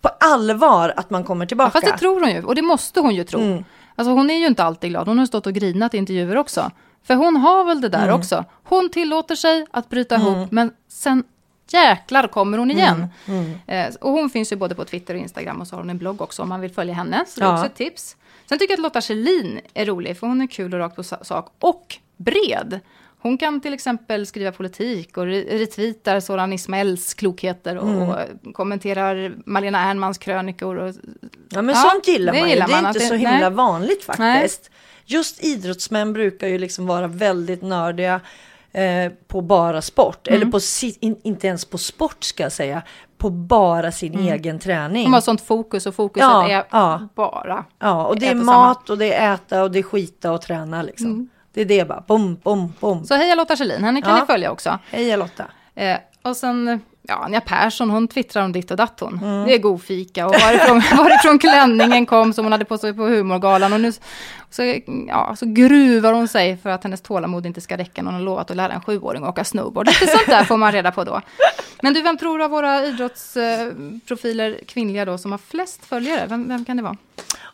på 0.00 0.08
allvar 0.20 0.92
att 0.96 1.10
man 1.10 1.24
kommer 1.24 1.46
tillbaka. 1.46 1.70
fast 1.70 1.86
det 1.86 1.98
tror 1.98 2.20
hon 2.20 2.30
ju, 2.30 2.42
och 2.44 2.54
det 2.54 2.62
måste 2.62 3.00
hon 3.00 3.14
ju 3.14 3.24
tro. 3.24 3.40
Mm. 3.40 3.64
Alltså 3.96 4.12
hon 4.12 4.30
är 4.30 4.34
ju 4.38 4.46
inte 4.46 4.64
alltid 4.64 4.90
glad, 4.90 5.08
hon 5.08 5.18
har 5.18 5.26
stått 5.26 5.46
och 5.46 5.52
grinat 5.52 5.94
i 5.94 5.98
intervjuer 5.98 6.36
också. 6.36 6.70
För 7.06 7.14
hon 7.14 7.36
har 7.36 7.64
väl 7.64 7.80
det 7.80 7.88
där 7.88 8.02
Mm. 8.02 8.14
också. 8.14 8.44
Hon 8.64 8.88
tillåter 8.90 9.34
sig 9.34 9.66
att 9.70 9.88
bryta 9.88 10.14
ihop, 10.16 10.50
men 10.50 10.70
sen 10.90 11.24
jäklar 11.72 12.28
kommer 12.28 12.58
hon 12.58 12.70
igen. 12.70 13.06
Mm. 13.26 13.54
Eh, 13.66 13.94
och 14.00 14.10
hon 14.12 14.30
finns 14.30 14.52
ju 14.52 14.56
både 14.56 14.74
på 14.74 14.84
Twitter 14.84 15.14
och 15.14 15.20
Instagram 15.20 15.60
och 15.60 15.66
så 15.66 15.76
har 15.76 15.80
hon 15.82 15.90
en 15.90 15.98
blogg 15.98 16.20
också 16.20 16.42
om 16.42 16.48
man 16.48 16.60
vill 16.60 16.72
följa 16.72 16.94
henne. 16.94 17.24
Så 17.28 17.40
det 17.40 17.46
är 17.46 17.48
Ja. 17.50 17.54
också 17.54 17.66
ett 17.66 17.74
tips. 17.74 18.16
Sen 18.48 18.58
tycker 18.58 18.72
jag 18.72 18.78
att 18.78 18.82
Lotta 18.82 19.00
Schelin 19.00 19.60
är 19.74 19.86
rolig, 19.86 20.18
för 20.18 20.26
hon 20.26 20.40
är 20.40 20.46
kul 20.46 20.74
och 20.74 20.80
rakt 20.80 20.96
på 20.96 21.02
sa- 21.02 21.24
sak. 21.24 21.52
Och 21.60 21.96
bred. 22.16 22.80
Hon 23.20 23.38
kan 23.38 23.60
till 23.60 23.74
exempel 23.74 24.26
skriva 24.26 24.52
politik 24.52 25.16
och 25.16 25.24
re- 25.26 25.58
retweetar 25.58 26.20
Soran 26.20 26.52
Ismails 26.52 27.14
klokheter 27.14 27.76
och, 27.78 27.88
Mm. 27.88 28.08
och 28.08 28.16
kommenterar 28.54 29.34
Malena 29.46 29.78
Ernmans 29.90 30.18
krönikor. 30.18 30.76
Och, 30.76 30.94
Ja 31.50 31.62
men 31.62 31.74
Ja, 31.74 31.90
sånt 31.90 32.08
gillar 32.08 32.32
det 32.32 32.40
man 32.40 32.48
gillar 32.50 32.66
ju. 32.66 32.72
Det 32.72 32.78
är 32.78 32.82
man, 32.82 32.90
inte 32.90 33.00
att 33.00 33.06
så 33.06 33.12
det- 33.12 33.18
himla 33.18 33.38
nej. 33.48 33.50
vanligt 33.50 34.04
faktiskt. 34.04 34.70
Just 35.04 35.44
idrottsmän 35.44 36.12
brukar 36.12 36.48
ju 36.48 36.58
liksom 36.58 36.86
vara 36.86 37.06
väldigt 37.06 37.62
nördiga. 37.62 38.20
Eh, 38.72 39.12
på 39.28 39.40
bara 39.40 39.82
sport. 39.82 40.28
Mm. 40.28 40.40
Eller 40.42 40.52
på 40.52 40.60
si, 40.60 40.96
in, 41.00 41.16
inte 41.22 41.46
ens 41.46 41.64
på 41.64 41.78
sport 41.78 42.24
ska 42.24 42.42
jag 42.42 42.52
säga. 42.52 42.82
På 43.18 43.30
bara 43.30 43.92
sin 43.92 44.18
egen 44.18 44.58
träning. 44.58 45.04
De 45.04 45.12
har 45.12 45.20
sånt 45.20 45.40
fokus 45.40 45.86
och 45.86 45.94
fokuset 45.94 46.28
Ja, 46.28 46.48
är 46.48 46.64
ja. 46.70 47.08
bara. 47.14 47.64
Ja, 47.78 48.06
och 48.06 48.18
det 48.18 48.28
är 48.28 48.34
mat 48.34 48.90
och 48.90 48.98
det 48.98 49.14
är 49.14 49.34
äta 49.34 49.62
och 49.62 49.70
det 49.70 49.78
är 49.78 49.82
skita 49.82 50.32
och 50.32 50.42
träna 50.42 50.82
liksom. 50.82 51.06
Mm. 51.06 51.28
Det 51.52 51.60
är 51.60 51.64
det 51.64 51.88
bara, 51.88 52.04
bom, 52.06 52.36
bom, 52.42 52.72
bom. 52.80 53.04
Så 53.04 53.14
heja 53.14 53.34
Lotta 53.34 53.56
Schelin, 53.56 53.84
henne 53.84 54.02
kan 54.02 54.14
Ja. 54.14 54.20
ni 54.20 54.26
följa 54.26 54.50
också. 54.50 54.78
Hej 54.90 55.16
Lotta. 55.16 55.44
Eh, 55.74 55.96
och 56.22 56.36
sen, 56.36 56.80
ja, 57.08 57.14
Anja 57.14 57.40
Persson, 57.40 57.90
hon 57.90 58.08
twittrar 58.08 58.44
om 58.44 58.52
ditt 58.52 58.70
och 58.70 58.76
datt 58.76 59.00
hon. 59.00 59.20
Mm. 59.22 59.46
Det 59.46 59.54
är 59.54 59.58
god 59.58 59.82
fika 59.82 60.26
och 60.26 60.34
varifrån, 60.34 60.82
varifrån 60.96 61.38
klänningen 61.38 62.06
kom 62.06 62.32
som 62.32 62.44
hon 62.44 62.52
hade 62.52 62.64
på 62.64 62.78
sig 62.78 62.94
på 62.94 63.02
humorgalan. 63.02 63.72
Och 63.72 63.80
nu 63.80 63.92
så, 64.50 64.80
ja, 65.08 65.36
så 65.36 65.46
gruvar 65.46 66.12
hon 66.12 66.28
sig 66.28 66.56
för 66.56 66.70
att 66.70 66.84
hennes 66.84 67.00
tålamod 67.00 67.46
inte 67.46 67.60
ska 67.60 67.76
räcka 67.76 68.02
när 68.02 68.10
hon 68.10 68.20
har 68.20 68.24
lovat 68.24 68.50
att 68.50 68.56
lära 68.56 68.72
en 68.72 68.80
sjuåring 68.80 69.22
att 69.22 69.28
åka 69.28 69.44
snowboard. 69.44 69.86
Lite 69.86 70.06
sånt 70.06 70.26
där 70.26 70.44
får 70.44 70.56
man 70.56 70.72
reda 70.72 70.92
på 70.92 71.04
då. 71.04 71.20
Men 71.82 71.94
du, 71.94 72.02
vem 72.02 72.18
tror 72.18 72.38
du 72.38 72.44
av 72.44 72.50
våra 72.50 72.84
idrottsprofiler, 72.84 74.60
kvinnliga 74.66 75.04
då, 75.04 75.18
som 75.18 75.30
har 75.30 75.38
flest 75.38 75.84
följare? 75.84 76.26
Vem, 76.26 76.48
vem 76.48 76.64
kan 76.64 76.76
det 76.76 76.82
vara? 76.82 76.96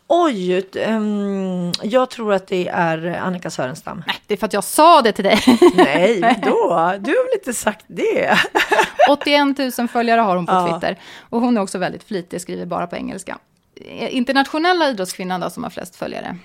Oj, 0.07 0.65
ehm, 0.75 1.71
jag 1.83 2.09
tror 2.09 2.33
att 2.33 2.47
det 2.47 2.67
är 2.67 3.05
Annika 3.07 3.49
Sörenstam. 3.49 4.03
Nej, 4.07 4.15
det 4.27 4.33
är 4.33 4.37
för 4.37 4.45
att 4.45 4.53
jag 4.53 4.63
sa 4.63 5.01
det 5.01 5.11
till 5.11 5.23
dig. 5.23 5.39
Nej, 5.75 6.39
då? 6.43 6.69
Du 6.99 7.11
har 7.11 7.23
väl 7.25 7.39
inte 7.39 7.53
sagt 7.53 7.85
det? 7.87 8.37
81 9.09 9.77
000 9.77 9.87
följare 9.87 10.21
har 10.21 10.35
hon 10.35 10.45
på 10.45 10.53
Ja. 10.53 10.71
Twitter. 10.73 10.99
Och 11.29 11.41
hon 11.41 11.57
är 11.57 11.61
också 11.61 11.77
väldigt 11.77 12.03
flitig, 12.03 12.41
skriver 12.41 12.65
bara 12.65 12.87
på 12.87 12.95
engelska. 12.95 13.37
Eh, 13.81 14.15
Internationella 14.15 14.89
idrottskvinnan 14.89 15.41
då 15.41 15.49
som 15.49 15.63
har 15.63 15.69
flest 15.69 15.95
följare? 15.95 16.37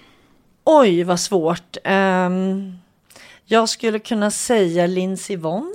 Oj, 0.65 1.03
vad 1.05 1.21
svårt. 1.21 1.77
Ehm, 1.85 2.73
jag 3.45 3.69
skulle 3.69 3.99
kunna 3.99 4.31
säga 4.31 4.87
Lindsey 4.87 5.37
Vonn. 5.37 5.75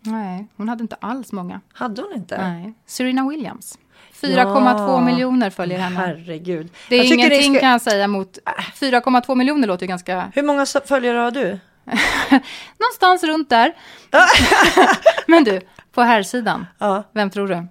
Nej, 0.00 0.46
hon 0.56 0.68
hade 0.68 0.82
inte 0.82 0.96
alls 1.00 1.32
många. 1.32 1.60
Hade 1.72 2.02
hon 2.02 2.12
inte? 2.12 2.42
Nej. 2.48 2.74
Serena 2.86 3.28
Williams. 3.28 3.78
4,2 4.22 4.88
Ja. 4.88 5.00
miljoner 5.00 5.50
följer 5.50 5.78
henne. 5.78 5.96
Herregud. 5.96 6.68
Det 6.88 6.94
är 6.94 6.98
Jag 6.98 7.06
ingenting 7.06 7.54
ska- 7.54 7.60
kan 7.60 7.70
jag 7.70 7.80
säga 7.80 8.08
mot 8.08 8.38
4,2 8.80 9.34
miljoner 9.34 9.68
låter 9.68 9.82
ju 9.86 9.88
ganska... 9.88 10.32
Hur 10.34 10.42
många 10.42 10.66
följare 10.66 11.18
har 11.18 11.30
du? 11.30 11.58
Någonstans 12.78 13.24
runt 13.24 13.50
där. 13.50 13.72
Men 15.26 15.44
du, 15.44 15.60
på 15.92 16.02
här 16.02 16.22
sidan 16.22 16.66
Ja, 16.78 17.02
vem 17.12 17.30
tror 17.30 17.48
du? 17.48 17.66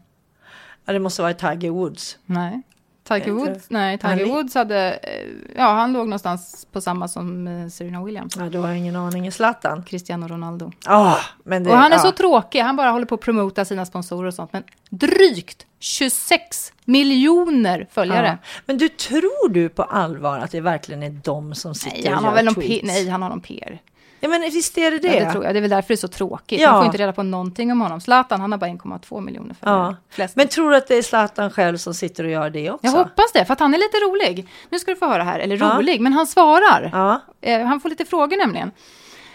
ja 0.85 0.93
det 0.93 0.99
måste 0.99 1.21
vara 1.21 1.33
Tiger 1.33 1.69
Woods. 1.69 2.17
Nej. 2.25 2.61
Tiger. 3.07 3.31
Woods, 3.31 3.69
nej, 3.69 3.97
Tiger 3.97 4.25
Woods 4.25 4.55
hade, 4.55 4.93
eh, 4.93 5.27
ja 5.55 5.73
han 5.73 5.93
låg 5.93 6.05
någonstans 6.07 6.67
på 6.71 6.81
samma 6.81 7.07
som 7.07 7.47
eh, 7.47 7.67
Serena 7.69 8.03
Williams. 8.03 8.35
Ja, 8.35 8.43
du 8.49 8.57
har 8.57 8.71
ingen 8.73 8.95
aning. 8.95 9.31
Zlatan. 9.31 9.83
Cristiano 9.83 10.27
Ronaldo. 10.27 10.71
Ja, 10.85 11.17
men 11.43 11.63
det, 11.63 11.69
Och 11.69 11.77
han 11.77 11.91
är 11.91 11.95
ja. 11.95 12.01
så 12.01 12.11
tråkig, 12.11 12.59
han 12.59 12.75
bara 12.75 12.89
håller 12.91 13.05
på 13.05 13.15
att 13.15 13.21
promota 13.21 13.65
sina 13.65 13.85
sponsorer 13.85 14.27
och 14.27 14.33
sånt. 14.33 14.53
Men 14.53 14.63
drygt 14.89 15.65
26 15.79 16.73
miljoner 16.85 17.87
följare. 17.91 18.37
Ja. 18.41 18.47
Men 18.65 18.77
du, 18.77 18.89
tror 18.89 19.49
du 19.49 19.69
på 19.69 19.83
allvar 19.83 20.39
att 20.39 20.51
det 20.51 20.61
verkligen 20.61 21.03
är 21.03 21.09
de 21.23 21.55
som 21.55 21.75
sitter 21.75 21.97
Nej, 21.97 22.05
han 22.07 22.13
och 22.17 22.21
har 22.23 22.29
gör 22.31 22.35
väl 22.35 22.45
någon 22.45 22.55
P- 22.55 22.61
tweets? 22.61 22.87
nej, 22.87 23.07
han 23.09 23.21
har 23.21 23.29
någon 23.29 23.41
PR. 23.41 23.79
Ja, 24.19 24.29
men 24.29 24.41
visst 24.41 24.77
är 24.77 24.91
det 24.91 24.99
det? 24.99 25.15
Ja, 25.15 25.25
det 25.25 25.31
tror 25.31 25.45
jag. 25.45 25.55
Det 25.55 25.59
är 25.59 25.61
väl 25.61 25.69
därför 25.69 25.87
det 25.87 25.93
är 25.93 25.95
så 25.95 26.07
tråkigt. 26.07 26.61
Ja. 26.61 26.71
Man 26.71 26.79
får 26.79 26.85
inte 26.85 26.97
reda 26.97 27.13
på 27.13 27.23
någonting 27.23 27.71
om 27.71 27.81
honom. 27.81 28.01
Zlatan, 28.01 28.41
han 28.41 28.51
har 28.51 28.59
bara 28.59 28.69
1,2 28.69 29.21
miljoner 29.21 29.53
följare. 29.53 29.95
Ja. 30.15 30.27
Men 30.35 30.47
tror 30.47 30.71
du 30.71 30.77
att 30.77 30.87
det 30.87 30.95
är 30.95 31.01
Zlatan 31.01 31.51
själv 31.51 31.77
som 31.77 31.93
sitter 31.93 32.23
och 32.23 32.29
gör 32.29 32.49
det 32.49 32.71
också? 32.71 32.87
jag 32.87 32.91
hoppas 32.91 33.31
det, 33.33 33.45
för 33.45 33.53
att 33.53 33.59
han 33.59 33.73
är 33.73 33.77
lite 33.77 33.97
rolig. 33.97 34.47
Nu 34.69 34.79
ska 34.79 34.91
du 34.91 34.97
få 34.97 35.07
höra 35.07 35.23
här, 35.23 35.39
eller 35.39 35.57
rolig, 35.57 36.01
men 36.01 36.13
han 36.13 36.27
svarar. 36.27 37.19
Eh, 37.41 37.61
han 37.61 37.79
får 37.79 37.89
lite 37.89 38.05
frågor 38.05 38.37
nämligen. 38.37 38.71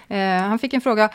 Eh, 0.09 0.49
han 0.49 0.59
fick 0.59 0.75
en 0.75 0.81
fråga. 0.81 1.11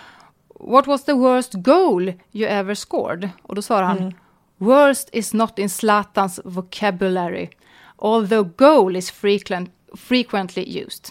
What 0.59 0.87
was 0.87 1.03
the 1.03 1.13
worst 1.13 1.53
goal 1.53 2.13
you 2.31 2.49
ever 2.49 2.75
scored? 2.75 3.29
Och 3.41 3.55
då 3.55 3.61
svarar 3.61 3.83
han. 3.83 3.97
Mm. 3.97 4.13
Worst 4.57 5.09
is 5.11 5.33
not 5.33 5.59
in 5.59 5.69
Zlatans 5.69 6.39
vocabulary. 6.43 7.49
Although 7.95 8.49
goal 8.57 8.95
is 8.95 9.11
frequent, 9.11 9.69
frequently 9.95 10.83
used. 10.83 11.05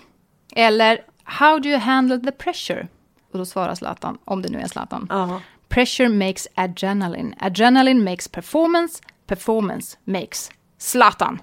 Eller 0.54 1.00
How 1.28 1.58
do 1.58 1.68
you 1.68 1.78
handle 1.78 2.18
the 2.20 2.32
pressure? 2.32 2.88
Och 3.32 3.38
då 3.38 3.44
svarar 3.46 3.74
Zlatan, 3.74 4.18
om 4.24 4.42
det 4.42 4.48
nu 4.48 4.60
är 4.60 4.66
Zlatan. 4.68 5.06
Ja. 5.10 5.40
Pressure 5.68 6.08
makes 6.08 6.48
adrenaline. 6.54 7.34
Adrenaline 7.40 8.04
makes 8.04 8.28
performance. 8.28 9.02
Performance 9.26 9.96
makes 10.04 10.50
Zlatan. 10.78 11.40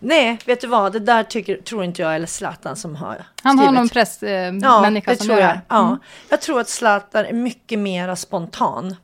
Nej, 0.00 0.38
vet 0.46 0.60
du 0.60 0.66
vad? 0.66 0.92
Det 0.92 0.98
där 0.98 1.22
tycker, 1.22 1.56
tror 1.56 1.84
inte 1.84 2.02
jag 2.02 2.14
är 2.16 2.26
Zlatan 2.26 2.76
som 2.76 2.96
har 2.96 3.24
Han 3.42 3.58
har 3.58 3.64
skrivit. 3.64 3.78
någon 3.80 3.88
pressmänniska 3.88 4.66
eh, 4.66 4.72
Ja, 4.72 4.80
människa 4.82 5.10
det 5.10 5.16
som 5.16 5.26
tror 5.26 5.38
jag. 5.40 5.48
det. 5.50 5.60
Ja. 5.68 5.86
Mm. 5.86 5.98
Jag 6.28 6.40
tror 6.40 6.60
att 6.60 6.68
Zlatan 6.68 7.24
är 7.24 7.32
mycket 7.32 7.78
mera 7.78 8.16
spontan 8.16 8.96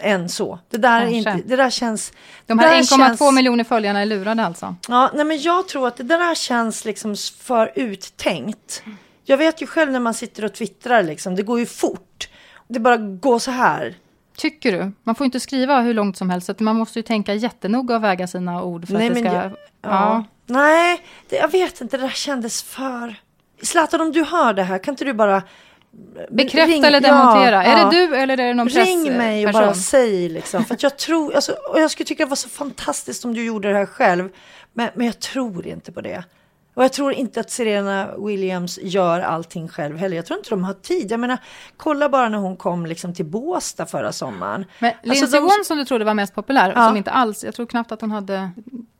än 0.00 0.28
så. 0.28 0.58
Det 0.70 0.76
där, 0.78 1.02
är 1.02 1.06
inte, 1.06 1.40
det 1.46 1.56
där 1.56 1.70
känns... 1.70 2.12
De 2.46 2.58
här 2.58 2.70
där 2.70 2.82
1,2 2.82 2.96
känns- 2.98 3.32
miljoner 3.34 3.64
följarna 3.64 4.00
är 4.00 4.06
lurade 4.06 4.46
alltså. 4.46 4.76
Ja, 4.88 5.10
nej 5.14 5.24
men 5.24 5.38
jag 5.40 5.68
tror 5.68 5.88
att 5.88 5.96
det 5.96 6.02
där 6.02 6.34
känns 6.34 6.84
liksom 6.84 7.16
för 7.40 7.72
uttänkt. 7.74 8.82
Jag 9.24 9.36
vet 9.36 9.62
ju 9.62 9.66
själv 9.66 9.92
när 9.92 10.00
man 10.00 10.14
sitter 10.14 10.44
och 10.44 10.54
twittrar 10.54 11.02
liksom, 11.02 11.34
det 11.34 11.42
går 11.42 11.58
ju 11.58 11.66
fort. 11.66 12.28
Det 12.68 12.80
bara 12.80 12.96
går 12.96 13.38
så 13.38 13.50
här. 13.50 13.94
Tycker 14.36 14.72
du? 14.72 14.92
Man 15.02 15.14
får 15.14 15.24
inte 15.24 15.40
skriva 15.40 15.80
hur 15.80 15.94
långt 15.94 16.16
som 16.16 16.30
helst, 16.30 16.46
så 16.46 16.52
att 16.52 16.60
man 16.60 16.76
måste 16.76 16.98
ju 16.98 17.02
tänka 17.02 17.34
jättenoga 17.34 17.96
och 17.96 18.04
väga 18.04 18.26
sina 18.26 18.62
ord 18.62 18.86
för 18.86 18.94
Nej, 18.94 19.08
att 19.08 19.14
det 19.14 19.22
men 19.22 19.32
ska... 19.32 19.42
jag- 19.42 19.50
ja. 19.50 19.54
Ja. 19.82 20.24
Nej, 20.46 21.00
det, 21.28 21.36
jag 21.36 21.48
vet 21.52 21.80
inte, 21.80 21.96
det 21.96 22.02
där 22.02 22.08
kändes 22.10 22.62
för... 22.62 23.14
Zlatan, 23.62 24.00
om 24.00 24.12
du 24.12 24.24
hör 24.24 24.52
det 24.54 24.62
här, 24.62 24.78
kan 24.78 24.92
inte 24.92 25.04
du 25.04 25.12
bara... 25.12 25.42
Bekräfta 26.30 26.72
ring- 26.72 26.84
eller 26.84 27.00
demontera. 27.00 27.64
Ja, 27.64 27.72
är 27.72 27.78
ja. 27.78 27.90
det 27.90 28.06
du 28.06 28.16
eller 28.16 28.40
är 28.40 28.46
det 28.46 28.54
någon 28.54 28.68
Ring 28.68 29.16
mig 29.16 29.46
och 29.46 29.52
bara 29.52 29.74
säg 29.74 30.28
liksom. 30.28 30.64
För 30.64 30.76
jag 30.80 30.98
tror, 30.98 31.34
alltså, 31.34 31.52
och 31.52 31.80
jag 31.80 31.90
skulle 31.90 32.06
tycka 32.06 32.24
det 32.24 32.28
var 32.28 32.36
så 32.36 32.48
fantastiskt 32.48 33.24
om 33.24 33.34
du 33.34 33.44
gjorde 33.44 33.72
det 33.72 33.78
här 33.78 33.86
själv. 33.86 34.28
Men, 34.72 34.88
men 34.94 35.06
jag 35.06 35.20
tror 35.20 35.66
inte 35.66 35.92
på 35.92 36.00
det. 36.00 36.24
Och 36.74 36.84
jag 36.84 36.92
tror 36.92 37.12
inte 37.12 37.40
att 37.40 37.50
Serena 37.50 38.08
Williams 38.18 38.78
gör 38.82 39.20
allting 39.20 39.68
själv 39.68 39.96
heller. 39.96 40.16
Jag 40.16 40.26
tror 40.26 40.38
inte 40.38 40.50
de 40.50 40.64
har 40.64 40.74
tid. 40.74 41.10
Jag 41.12 41.20
menar, 41.20 41.38
kolla 41.76 42.08
bara 42.08 42.28
när 42.28 42.38
hon 42.38 42.56
kom 42.56 42.86
liksom 42.86 43.14
till 43.14 43.24
Båstad 43.24 43.86
förra 43.86 44.12
sommaren. 44.12 44.64
Men 44.78 44.90
Alltså, 44.90 45.08
Lindsey 45.08 45.38
de- 45.38 45.44
Vonn 45.44 45.64
som 45.64 45.78
du 45.78 45.84
trodde 45.84 46.04
var 46.04 46.14
mest 46.14 46.34
populär, 46.34 46.72
Ja. 46.76 46.88
som 46.88 46.96
inte 46.96 47.10
alls, 47.10 47.44
jag 47.44 47.54
tror 47.54 47.66
knappt 47.66 47.92
att 47.92 48.00
hon 48.00 48.10
hade 48.10 48.50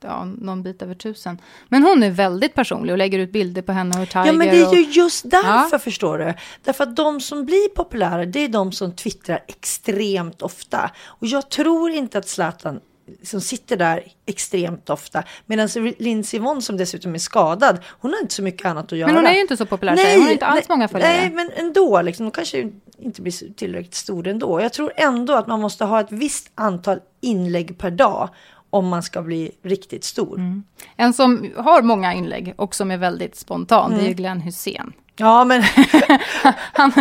ja, 0.01 0.25
någon 0.25 0.63
bit 0.63 0.83
över 0.83 0.95
tusen. 0.95 1.39
Men 1.69 1.83
hon 1.83 2.03
är 2.03 2.11
väldigt 2.11 2.55
personlig 2.55 2.93
och 2.93 2.99
lägger 2.99 3.19
ut 3.19 3.33
bilder 3.33 3.63
på 3.63 3.73
henne 3.73 4.03
och 4.03 4.09
Tiger. 4.09 4.27
Ja 4.27 4.33
men 4.33 4.47
det 4.49 4.53
är 4.57 4.75
ju 4.75 4.85
och, 4.87 4.91
just 4.91 5.31
därför 5.31 5.69
Ja. 5.77 5.79
förstår 5.79 6.19
du. 6.19 6.35
Därför 6.65 6.85
att 6.85 6.97
de 6.97 7.21
som 7.21 7.45
blir 7.47 7.69
populära 7.69 8.25
det 8.25 8.41
är 8.41 8.49
de 8.49 8.73
som 8.73 8.93
twittrar 8.93 9.41
extremt 9.49 10.43
ofta. 10.43 10.91
Och 11.07 11.27
jag 11.27 11.51
tror 11.51 11.91
inte 11.91 12.19
att 12.19 12.29
Zlatan 12.29 12.81
som 13.23 13.41
sitter 13.41 13.77
där 13.77 14.05
extremt 14.27 14.91
ofta. 14.91 15.25
Medan 15.47 15.69
Lindsey 15.99 16.41
Vonn 16.41 16.63
som 16.63 16.77
dessutom 16.77 17.15
är 17.15 17.19
skadad, 17.19 17.79
hon 17.89 18.13
har 18.13 18.21
inte 18.21 18.35
så 18.35 18.43
mycket 18.43 18.67
annat 18.67 18.93
att 18.93 18.99
göra. 18.99 19.07
men 19.07 19.17
hon 19.17 19.27
är 19.27 19.35
ju 19.35 19.41
inte 19.41 19.57
så 19.57 19.67
populär, 19.67 19.97
säger 19.97 20.17
hon 20.17 20.25
har 20.25 20.33
inte 20.33 20.47
alls 20.47 20.69
många 20.69 20.89
följare. 20.89 21.13
Nej, 21.13 21.31
men 21.31 21.51
ändå, 21.57 22.03
liksom, 22.03 22.25
hon 22.25 22.31
kanske 22.31 22.71
inte 22.99 23.23
blir 23.23 23.33
så 23.33 23.47
tillräckligt 23.57 23.95
stor 23.95 24.29
ändå. 24.29 24.61
Jag 24.61 24.73
tror 24.73 24.93
ändå 24.97 25.35
att 25.35 25.47
man 25.47 25.61
måste 25.61 25.85
ha 25.85 26.01
ett 26.01 26.13
visst 26.13 26.51
antal 26.55 27.01
inlägg 27.21 27.79
per 27.79 27.91
dag 27.91 28.29
om 28.71 28.89
man 28.89 29.03
ska 29.03 29.23
bli 29.23 29.51
riktigt 29.63 30.05
stor. 30.05 30.37
Mm. 30.39 30.65
En 30.97 31.13
som 31.13 31.53
har 31.57 31.83
många 31.83 32.15
inlägg 32.15 32.55
och 32.57 32.75
som 32.75 32.91
är 32.91 32.97
väldigt 32.97 33.37
spontan, 33.37 33.91
det 33.91 33.97
är 33.97 34.01
Mm. 34.01 34.15
Glenn 34.15 34.41
Hussein. 34.41 34.93
Ja, 35.17 35.45
men 35.45 35.63
Han, 36.73 36.93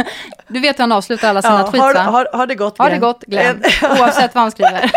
du 0.47 0.59
vet 0.59 0.79
hur 0.79 0.83
han 0.83 0.91
avslutar 0.91 1.29
alla 1.29 1.41
sina 1.41 1.59
ja, 1.59 1.71
tweets, 1.71 1.83
har, 1.83 1.93
va? 1.93 1.99
har, 1.99 2.27
har 2.33 2.47
det 2.47 2.55
gått 2.55 2.77
Har 2.77 2.89
det 2.89 2.97
Glenn? 2.97 3.01
gått 3.01 3.23
Glenn, 3.23 3.63
oavsett 3.99 4.35
vad 4.35 4.41
han 4.41 4.51
skriver. 4.51 4.91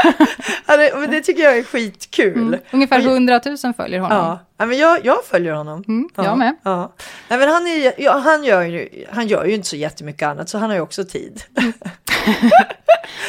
Ja, 0.66 0.76
det, 0.76 0.92
men 0.94 1.10
det 1.10 1.20
tycker 1.20 1.42
jag 1.42 1.58
är 1.58 1.62
skitkul. 1.62 2.36
Mm. 2.36 2.60
Ungefär 2.70 3.00
100 3.00 3.40
000 3.64 3.74
följer 3.76 4.00
honom. 4.00 4.18
Ja, 4.18 4.38
ja 4.56 4.66
men 4.66 4.78
jag, 4.78 5.04
jag 5.04 5.24
följer 5.24 5.52
honom. 5.52 5.84
Mm, 5.88 6.08
ja, 6.16 6.24
jag 6.24 6.38
med. 6.38 6.56
Ja. 6.62 6.92
Nej, 7.28 7.38
men 7.38 7.48
han, 7.48 7.66
är, 7.66 7.92
ja, 7.98 8.18
han, 8.18 8.44
gör 8.44 8.62
ju, 8.62 9.06
han 9.12 9.26
gör 9.26 9.44
ju 9.44 9.54
inte 9.54 9.68
så 9.68 9.76
jättemycket 9.76 10.28
annat, 10.28 10.48
så 10.48 10.58
han 10.58 10.70
har 10.70 10.76
ju 10.76 10.82
också 10.82 11.04
tid. 11.04 11.42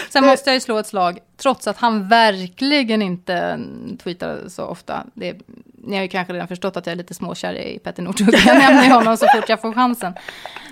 Sen 0.09 0.25
måste 0.25 0.49
jag 0.49 0.53
ju 0.53 0.59
slå 0.59 0.77
ett 0.77 0.87
slag, 0.87 1.19
trots 1.37 1.67
att 1.67 1.77
han 1.77 2.07
verkligen 2.07 3.01
inte 3.01 3.59
tweetar 4.03 4.39
så 4.47 4.63
ofta. 4.63 5.03
Det, 5.13 5.35
ni 5.87 5.95
har 5.95 6.03
ju 6.03 6.09
kanske 6.09 6.33
redan 6.33 6.47
förstått 6.47 6.77
att 6.77 6.85
jag 6.85 6.91
är 6.93 6.97
lite 6.97 7.13
småkär 7.13 7.53
i 7.53 7.79
Petter 7.79 8.03
Northug. 8.03 8.33
Jag 8.45 8.57
nämner 8.57 8.83
ju 8.83 8.89
honom 8.93 9.17
så 9.17 9.27
fort 9.35 9.49
jag 9.49 9.61
får 9.61 9.73
chansen. 9.73 10.13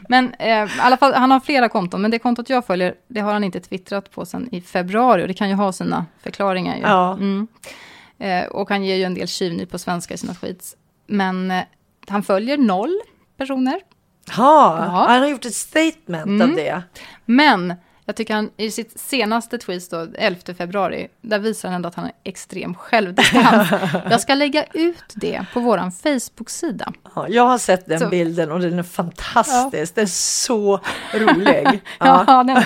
Men 0.09 0.33
eh, 0.33 0.47
i 0.49 0.69
alla 0.79 0.97
fall, 0.97 1.13
han 1.13 1.31
har 1.31 1.39
flera 1.39 1.69
konton, 1.69 2.01
men 2.01 2.11
det 2.11 2.19
kontot 2.19 2.49
jag 2.49 2.65
följer, 2.65 2.95
det 3.07 3.19
har 3.19 3.33
han 3.33 3.43
inte 3.43 3.59
twittrat 3.59 4.11
på 4.11 4.25
sedan 4.25 4.49
i 4.51 4.61
februari. 4.61 5.23
Och 5.23 5.27
det 5.27 5.33
kan 5.33 5.49
ju 5.49 5.55
ha 5.55 5.71
sina 5.71 6.05
förklaringar 6.23 6.75
ju. 6.75 6.81
Ja. 6.81 7.13
Mm. 7.13 7.47
Eh, 8.19 8.43
och 8.45 8.69
han 8.69 8.83
ger 8.83 8.95
ju 8.95 9.03
en 9.03 9.13
del 9.13 9.27
tjuvnyp 9.27 9.71
på 9.71 9.79
svenska 9.79 10.13
i 10.13 10.17
sina 10.17 10.33
tweets. 10.33 10.75
Men 11.07 11.51
eh, 11.51 11.63
han 12.07 12.23
följer 12.23 12.57
noll 12.57 12.99
personer. 13.37 13.79
Ha, 14.35 14.77
Ja. 14.85 15.05
Han 15.07 15.21
har 15.21 15.27
gjort 15.27 15.45
ett 15.45 15.53
statement 15.55 16.41
av 16.41 16.47
Mm. 16.49 16.55
det. 16.55 16.81
Men 17.25 17.73
Jag 18.07 18.15
tycker 18.15 18.33
han 18.33 18.49
i 18.57 18.71
sitt 18.71 18.99
senaste 18.99 19.57
tweet 19.57 19.89
då, 19.91 20.07
11 20.17 20.39
februari, 20.57 21.07
där 21.21 21.39
visar 21.39 21.69
han 21.69 21.75
ändå 21.75 21.87
att 21.89 21.95
han 21.95 22.05
är 22.05 22.11
extrem 22.23 22.75
självdistans. 22.75 23.69
jag 24.09 24.21
ska 24.21 24.35
lägga 24.35 24.63
ut 24.73 25.03
det 25.15 25.45
på 25.53 25.59
vår 25.59 25.77
Facebook-sida. 25.77 26.93
Ja, 27.15 27.27
jag 27.29 27.43
har 27.47 27.57
sett 27.57 27.85
den 27.85 27.99
Så- 27.99 28.09
bilden 28.09 28.51
och 28.51 28.59
den 28.59 28.79
är 28.79 28.83
fantastisk. 28.83 29.95
Den 29.95 30.03
är 30.03 30.07
så 30.07 30.79
rolig. 31.13 31.81
Ja. 31.99 32.23
Ja. 32.27 32.43
den, 32.43 32.63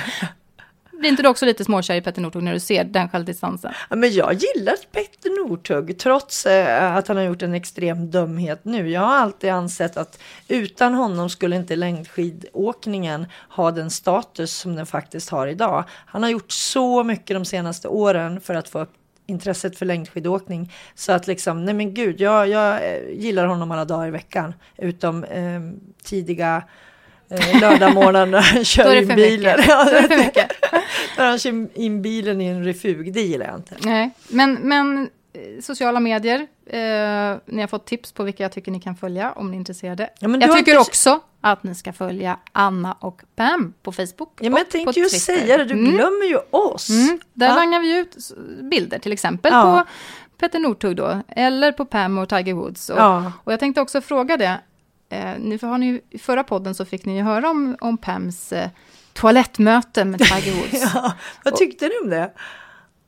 blir 1.00 1.10
inte 1.10 1.24
du 1.24 1.30
också 1.30 1.46
lite 1.46 1.66
småkär 1.66 1.96
i 1.96 2.02
Petter 2.02 2.22
Northug 2.22 2.44
när 2.44 2.54
du 2.54 2.60
ser 2.60 2.84
den 2.84 3.10
självdistansen? 3.10 3.72
Ja, 3.90 3.96
Men 3.96 4.12
jag 4.12 4.34
gillar 4.34 4.76
Petter 4.92 5.48
Northug 5.48 6.00
trots 6.00 6.46
eh, 6.46 6.96
att 6.96 7.08
han 7.08 7.18
har 7.18 7.24
gjort 7.24 7.42
en 7.42 7.54
extrem 7.54 8.12
dumhet 8.12 8.66
nu. 8.66 8.90
Jag 8.90 9.02
har 9.02 9.16
alltid 9.16 9.50
ansett 9.50 9.98
att 9.98 10.20
utan 10.48 10.94
honom 10.94 11.30
skulle 11.30 11.56
inte 11.56 11.76
längdskidåkningen 11.76 13.26
ha 13.50 13.72
den 13.72 13.90
status 13.90 14.54
som 14.54 14.76
den 14.76 14.86
faktiskt 14.86 15.30
har 15.30 15.48
idag. 15.48 15.84
Han 15.90 16.24
har 16.24 16.30
gjort 16.30 16.52
så 16.52 17.04
mycket 17.04 17.36
de 17.36 17.46
senaste 17.46 17.88
åren 17.88 18.42
för 18.42 18.56
att 18.56 18.70
få 18.70 18.80
upp 18.80 18.94
intresset 19.26 19.78
för 19.78 19.86
längdskidåkning 19.86 20.74
så 20.96 21.12
att 21.12 21.28
liksom, 21.28 21.66
nej 21.66 21.74
men 21.74 21.94
gud, 21.94 22.22
jag, 22.22 22.48
jag 22.48 22.74
eh, 22.74 23.10
gillar 23.10 23.46
honom 23.46 23.72
alla 23.72 23.86
dagar 23.86 24.08
i 24.08 24.12
veckan 24.12 24.54
utom 24.78 25.24
eh, 25.24 25.62
tidiga 26.04 26.64
eh, 27.30 27.62
lördagmorgnar 27.62 28.26
när 28.26 28.42
han 28.42 28.66
kör 28.66 28.96
in 28.96 29.08
bilen. 29.08 29.60
när 31.18 31.30
han 31.30 31.40
kör 31.40 31.78
in 31.78 32.02
bilen 32.02 32.42
i 32.42 32.46
en 32.46 32.64
refug, 32.64 33.14
det 33.14 33.22
gillar 33.22 33.46
jag 33.46 33.56
inte. 33.56 33.76
Nej, 33.80 34.12
men, 34.30 34.54
men 34.54 35.10
eh, 35.34 35.62
sociala 35.62 36.00
medier, 36.00 36.40
eh, 36.66 37.38
ni 37.46 37.62
har 37.62 37.68
fått 37.68 37.86
tips 37.86 38.12
på 38.12 38.24
vilka 38.24 38.44
jag 38.44 38.52
tycker 38.52 38.72
ni 38.72 38.80
kan 38.82 38.96
följa 38.96 39.32
om 39.32 39.52
ni 39.52 39.58
är 39.58 39.60
intresserade. 39.60 40.10
Ja, 40.20 40.30
jag 40.30 40.42
tycker 40.58 40.72
inte- 40.72 40.78
också 40.78 41.20
att 41.42 41.64
ni 41.64 41.76
ska 41.76 41.94
följa 41.94 42.38
Anna 42.52 42.94
och 43.00 43.22
Pam 43.36 43.74
på 43.84 43.92
Facebook 43.92 44.30
Ja, 44.40 44.44
men 44.44 44.54
och 44.54 44.60
jag 44.60 44.70
tänkte 44.70 45.00
ju 45.00 45.10
säga 45.10 45.58
det, 45.58 45.66
du 45.66 45.74
Mm. 45.74 45.92
glömmer 45.92 46.26
ju 46.26 46.38
oss. 46.52 46.90
Mm, 46.90 47.20
där 47.34 47.50
Va? 47.50 47.56
langar 47.56 47.80
vi 47.80 47.98
ut 47.98 48.16
bilder 48.72 49.00
till 49.00 49.12
exempel 49.12 49.52
Ja. 49.54 49.86
på 49.86 49.92
Petter 50.40 50.60
Northug 50.60 50.96
då, 50.96 51.22
eller 51.28 51.72
på 51.72 51.86
Pam 51.86 52.18
och 52.18 52.30
Tiger 52.30 52.54
Woods. 52.54 52.90
Och, 52.90 53.00
Ja. 53.00 53.32
och 53.44 53.54
jag 53.54 53.60
tänkte 53.60 53.82
också 53.82 54.02
fråga 54.02 54.38
det, 54.38 54.60
nu 55.40 55.60
har 55.62 55.78
ni, 55.78 56.02
i 56.10 56.20
förra 56.20 56.44
podden 56.44 56.76
så 56.76 56.86
fick 56.86 57.06
ni 57.06 57.16
ju 57.18 57.24
höra 57.24 57.50
om, 57.50 57.78
om 57.80 57.98
Pams 57.98 58.54
eh, 58.54 58.70
toalettmöte 59.14 60.06
med 60.06 60.20
Tiger 60.20 60.52
Woods. 60.62 60.74
ja. 60.74 60.90
Ja, 60.94 61.14
vad 61.44 61.56
tyckte 61.56 61.88
du 61.88 62.00
om 62.04 62.10
det? 62.10 62.32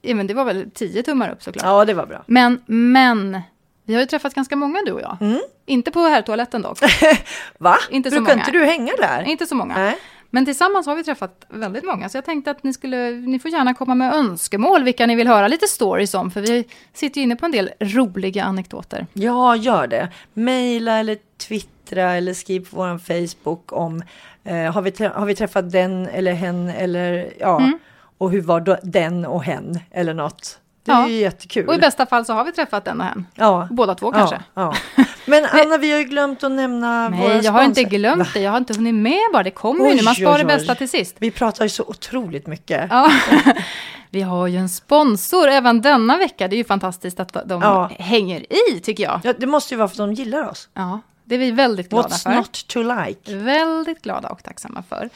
men 0.04 0.28
det 0.28 0.34
var 0.34 0.46
väl 0.46 0.72
tio 0.74 1.04
tummar 1.04 1.30
upp 1.30 1.44
såklart. 1.44 1.66
Ja, 1.66 1.86
det 1.86 1.94
var 1.94 2.06
bra. 2.06 2.24
Men, 2.28 2.62
men, 2.66 3.42
vi 3.86 3.94
har 3.94 4.02
ju 4.02 4.08
träffat 4.08 4.34
ganska 4.34 4.56
många 4.56 4.80
du 4.86 4.92
och 4.92 5.02
jag. 5.02 5.18
Mm. 5.22 5.40
Inte 5.66 5.92
på 5.92 6.00
herrtoaletten 6.00 6.62
dock, 6.62 6.78
Va? 7.58 7.78
Inte 7.90 8.12
så 8.12 8.16
Brukar 8.16 8.34
många. 8.36 8.46
inte 8.46 8.52
du 8.60 8.66
hänga 8.66 8.94
där? 8.98 9.24
inte 9.24 9.46
så 9.46 9.56
många. 9.56 9.74
Nej. 9.78 9.98
Men 10.34 10.46
tillsammans 10.46 10.86
har 10.88 10.96
vi 10.96 11.04
träffat 11.04 11.46
väldigt 11.50 11.84
många, 11.84 12.10
så 12.10 12.18
jag 12.18 12.26
tänkte 12.26 12.52
att 12.52 12.64
ni, 12.64 12.74
skulle, 12.74 13.12
ni 13.12 13.40
får 13.40 13.52
gärna 13.52 13.74
komma 13.74 13.96
med 13.96 14.14
önskemål, 14.14 14.84
vilka 14.84 15.06
ni 15.06 15.16
vill 15.16 15.28
höra 15.28 15.48
lite 15.48 15.68
stories 15.68 16.14
om, 16.14 16.32
för 16.32 16.42
vi 16.42 16.68
sitter 16.94 17.18
ju 17.22 17.24
inne 17.24 17.36
på 17.36 17.46
en 17.46 17.52
del 17.52 17.72
roliga 17.80 18.44
anekdoter. 18.44 19.08
Ja, 19.14 19.56
gör 19.56 19.88
det. 19.88 20.10
Maila 20.34 20.98
eller 20.98 21.18
twittra 21.38 21.72
eller 21.98 22.34
skriv 22.34 22.60
på 22.70 22.76
vår 22.78 22.98
Facebook 22.98 23.72
om 23.74 24.02
eh, 24.44 24.56
har, 24.74 24.82
vi 24.82 25.06
har 25.06 25.26
vi 25.26 25.36
träffat 25.36 25.72
den 25.72 26.08
eller 26.08 26.34
hen 26.34 26.70
eller 26.70 27.34
ja, 27.40 27.58
Mm. 27.60 27.80
och 28.18 28.32
hur 28.32 28.42
var 28.42 28.60
då 28.60 28.78
den 28.84 29.26
och 29.26 29.44
hen 29.44 29.80
eller 29.92 30.14
något. 30.14 30.58
Det 30.86 30.92
är 30.92 30.96
Ja. 31.02 31.08
ju 31.08 31.16
jättekul. 31.16 31.68
Och 31.68 31.76
i 31.76 31.78
bästa 31.78 32.06
fall 32.06 32.26
så 32.26 32.34
har 32.34 32.44
vi 32.46 32.52
träffat 32.52 32.86
den 32.86 33.00
och 33.02 33.08
hen. 33.08 33.26
ja. 33.36 33.68
Båda 33.72 33.96
två 33.96 34.12
kanske. 34.12 34.40
Ja, 34.54 34.74
ja. 34.98 35.04
Men 35.26 35.46
Anna, 35.52 35.78
vi 35.78 35.92
har 35.92 36.00
ju 36.00 36.04
glömt 36.06 36.44
att 36.44 36.52
nämna 36.52 37.10
våra 37.10 37.28
Nej, 37.30 37.40
jag 37.44 37.52
har 37.52 37.64
inte 37.64 37.84
glömt 37.84 38.20
Va? 38.20 38.28
det. 38.34 38.40
Jag 38.42 38.52
har 38.52 38.58
inte 38.58 38.74
hunnit 38.74 38.96
med 38.96 39.20
bara. 39.34 39.44
Det 39.44 39.52
kommer 39.52 39.90
ju 39.90 39.96
nu. 39.96 40.02
Man 40.04 40.16
sparar 40.16 40.38
det 40.38 40.46
bästa 40.46 40.76
till 40.76 40.90
sist. 40.90 41.16
Vi 41.20 41.32
pratar 41.32 41.66
ju 41.66 41.70
så 41.70 41.84
otroligt 41.84 42.48
mycket. 42.48 42.88
Ja. 42.90 43.12
Vi 44.10 44.22
har 44.22 44.48
ju 44.48 44.58
en 44.58 44.70
sponsor 44.70 45.48
även 45.48 45.82
denna 45.82 46.18
vecka. 46.18 46.48
Det 46.48 46.56
är 46.56 46.58
ju 46.58 46.64
fantastiskt 46.64 47.20
att 47.20 47.38
de 47.46 47.90
hänger 48.00 48.54
i, 48.54 48.80
tycker 48.80 49.04
jag. 49.04 49.20
Ja, 49.24 49.34
det 49.38 49.48
måste 49.48 49.74
ju 49.74 49.78
vara 49.78 49.88
för 49.88 49.94
att 49.94 49.98
de 50.10 50.14
gillar 50.14 50.50
oss. 50.50 50.70
Ja, 50.74 51.00
det 51.32 51.36
är 51.36 51.40
vi 51.40 51.52
väldigt 51.52 51.90
glada 51.90 52.08
What's 52.08 52.24
för. 52.24 52.36
not 52.36 52.68
to 52.68 52.82
like? 52.82 53.36
Väldigt 53.36 54.02
glada 54.02 54.30
och 54.30 54.44
tacksamma 54.44 54.84
för. 54.84 55.10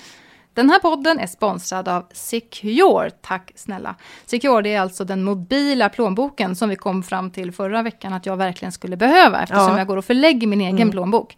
Den 0.54 0.70
här 0.70 0.80
podden 0.80 1.20
är 1.20 1.28
sponsrad 1.28 1.88
av 1.88 2.06
Secure. 2.12 3.10
Tack 3.22 3.52
snälla. 3.56 3.96
Secure 4.26 4.62
det 4.62 4.74
är 4.74 4.82
alltså 4.82 5.04
den 5.04 5.24
mobila 5.24 5.90
plånboken 5.90 6.56
som 6.56 6.70
vi 6.70 6.76
kom 6.76 7.04
fram 7.04 7.32
till 7.32 7.52
förra 7.52 7.82
veckan 7.82 8.14
att 8.14 8.26
jag 8.26 8.38
verkligen 8.38 8.72
skulle 8.72 8.98
behöva 8.98 9.42
eftersom 9.44 9.62
Ja. 9.62 9.68
Mm. 9.68 9.78
jag 9.78 9.88
går 9.88 9.98
och 9.98 10.06
förlägger 10.06 10.48
min 10.48 10.62
egen 10.62 10.92
plånbok. 10.92 11.38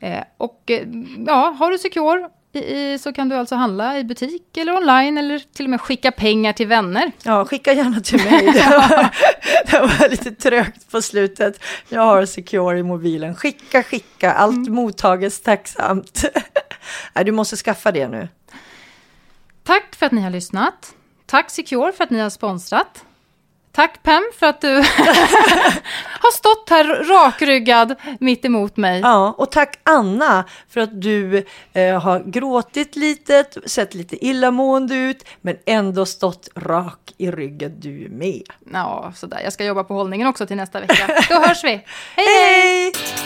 Eh, 0.00 0.22
och 0.36 0.62
eh, 0.70 0.82
ja, 1.26 1.56
har 1.58 1.70
du 1.70 1.78
Secure 1.78 2.28
i, 2.58 2.98
så 2.98 3.12
kan 3.12 3.28
du 3.28 3.36
alltså 3.36 3.54
handla 3.54 3.98
i 3.98 4.04
butik 4.04 4.56
eller 4.56 4.76
online 4.76 5.18
eller 5.18 5.38
till 5.38 5.66
och 5.66 5.70
med 5.70 5.80
skicka 5.80 6.12
pengar 6.12 6.52
till 6.52 6.66
vänner. 6.66 7.12
Ja, 7.22 7.44
skicka 7.44 7.72
gärna 7.72 8.00
till 8.00 8.24
mig. 8.24 8.46
Det 8.52 8.70
var, 8.70 9.10
det 9.70 9.78
var 10.00 10.08
lite 10.08 10.30
trögt 10.30 10.90
på 10.90 11.02
slutet. 11.02 11.60
Jag 11.88 12.00
har 12.02 12.26
Secure 12.26 12.78
i 12.78 12.82
mobilen. 12.82 13.34
Skicka, 13.34 13.82
skicka. 13.82 14.32
Allt 14.32 14.56
Mm. 14.56 14.74
mottages 14.74 15.40
tacksamt. 15.40 16.24
Du 17.24 17.32
måste 17.32 17.56
skaffa 17.56 17.92
det 17.92 18.08
nu. 18.08 18.28
Tack 19.64 19.94
för 19.96 20.06
att 20.06 20.12
ni 20.12 20.20
har 20.20 20.30
lyssnat. 20.30 20.94
Tack 21.26 21.50
Secure 21.50 21.92
för 21.92 22.04
att 22.04 22.10
ni 22.10 22.18
har 22.18 22.30
sponsrat. 22.30 23.04
Tack 23.76 24.02
Pam 24.02 24.30
för 24.38 24.46
att 24.46 24.60
du 24.60 24.68
har 26.20 26.32
stått 26.32 26.70
här 26.70 26.84
rakryggad 26.84 27.94
mitt 28.20 28.44
emot 28.44 28.76
mig. 28.76 29.00
Ja, 29.00 29.34
och 29.38 29.50
tack 29.50 29.78
Anna 29.82 30.44
för 30.68 30.80
att 30.80 31.00
du 31.00 31.44
eh, 31.72 32.00
har 32.00 32.20
gråtit 32.20 32.96
lite, 32.96 33.44
sett 33.66 33.94
lite 33.94 34.26
illamående 34.26 34.94
ut, 34.94 35.24
men 35.40 35.56
ändå 35.66 36.06
stått 36.06 36.48
rak 36.54 37.14
i 37.16 37.30
ryggen 37.30 37.80
du 37.80 38.08
med. 38.10 38.42
Ja, 38.72 39.12
sådär. 39.16 39.40
Jag 39.44 39.52
ska 39.52 39.64
jobba 39.64 39.84
på 39.84 39.94
hållningen 39.94 40.26
också 40.26 40.46
till 40.46 40.56
nästa 40.56 40.80
vecka. 40.80 41.22
Då 41.28 41.34
hörs 41.34 41.64
vi. 41.64 41.68
Hej, 42.16 42.26
hej! 42.26 42.92
Hej! 42.94 43.25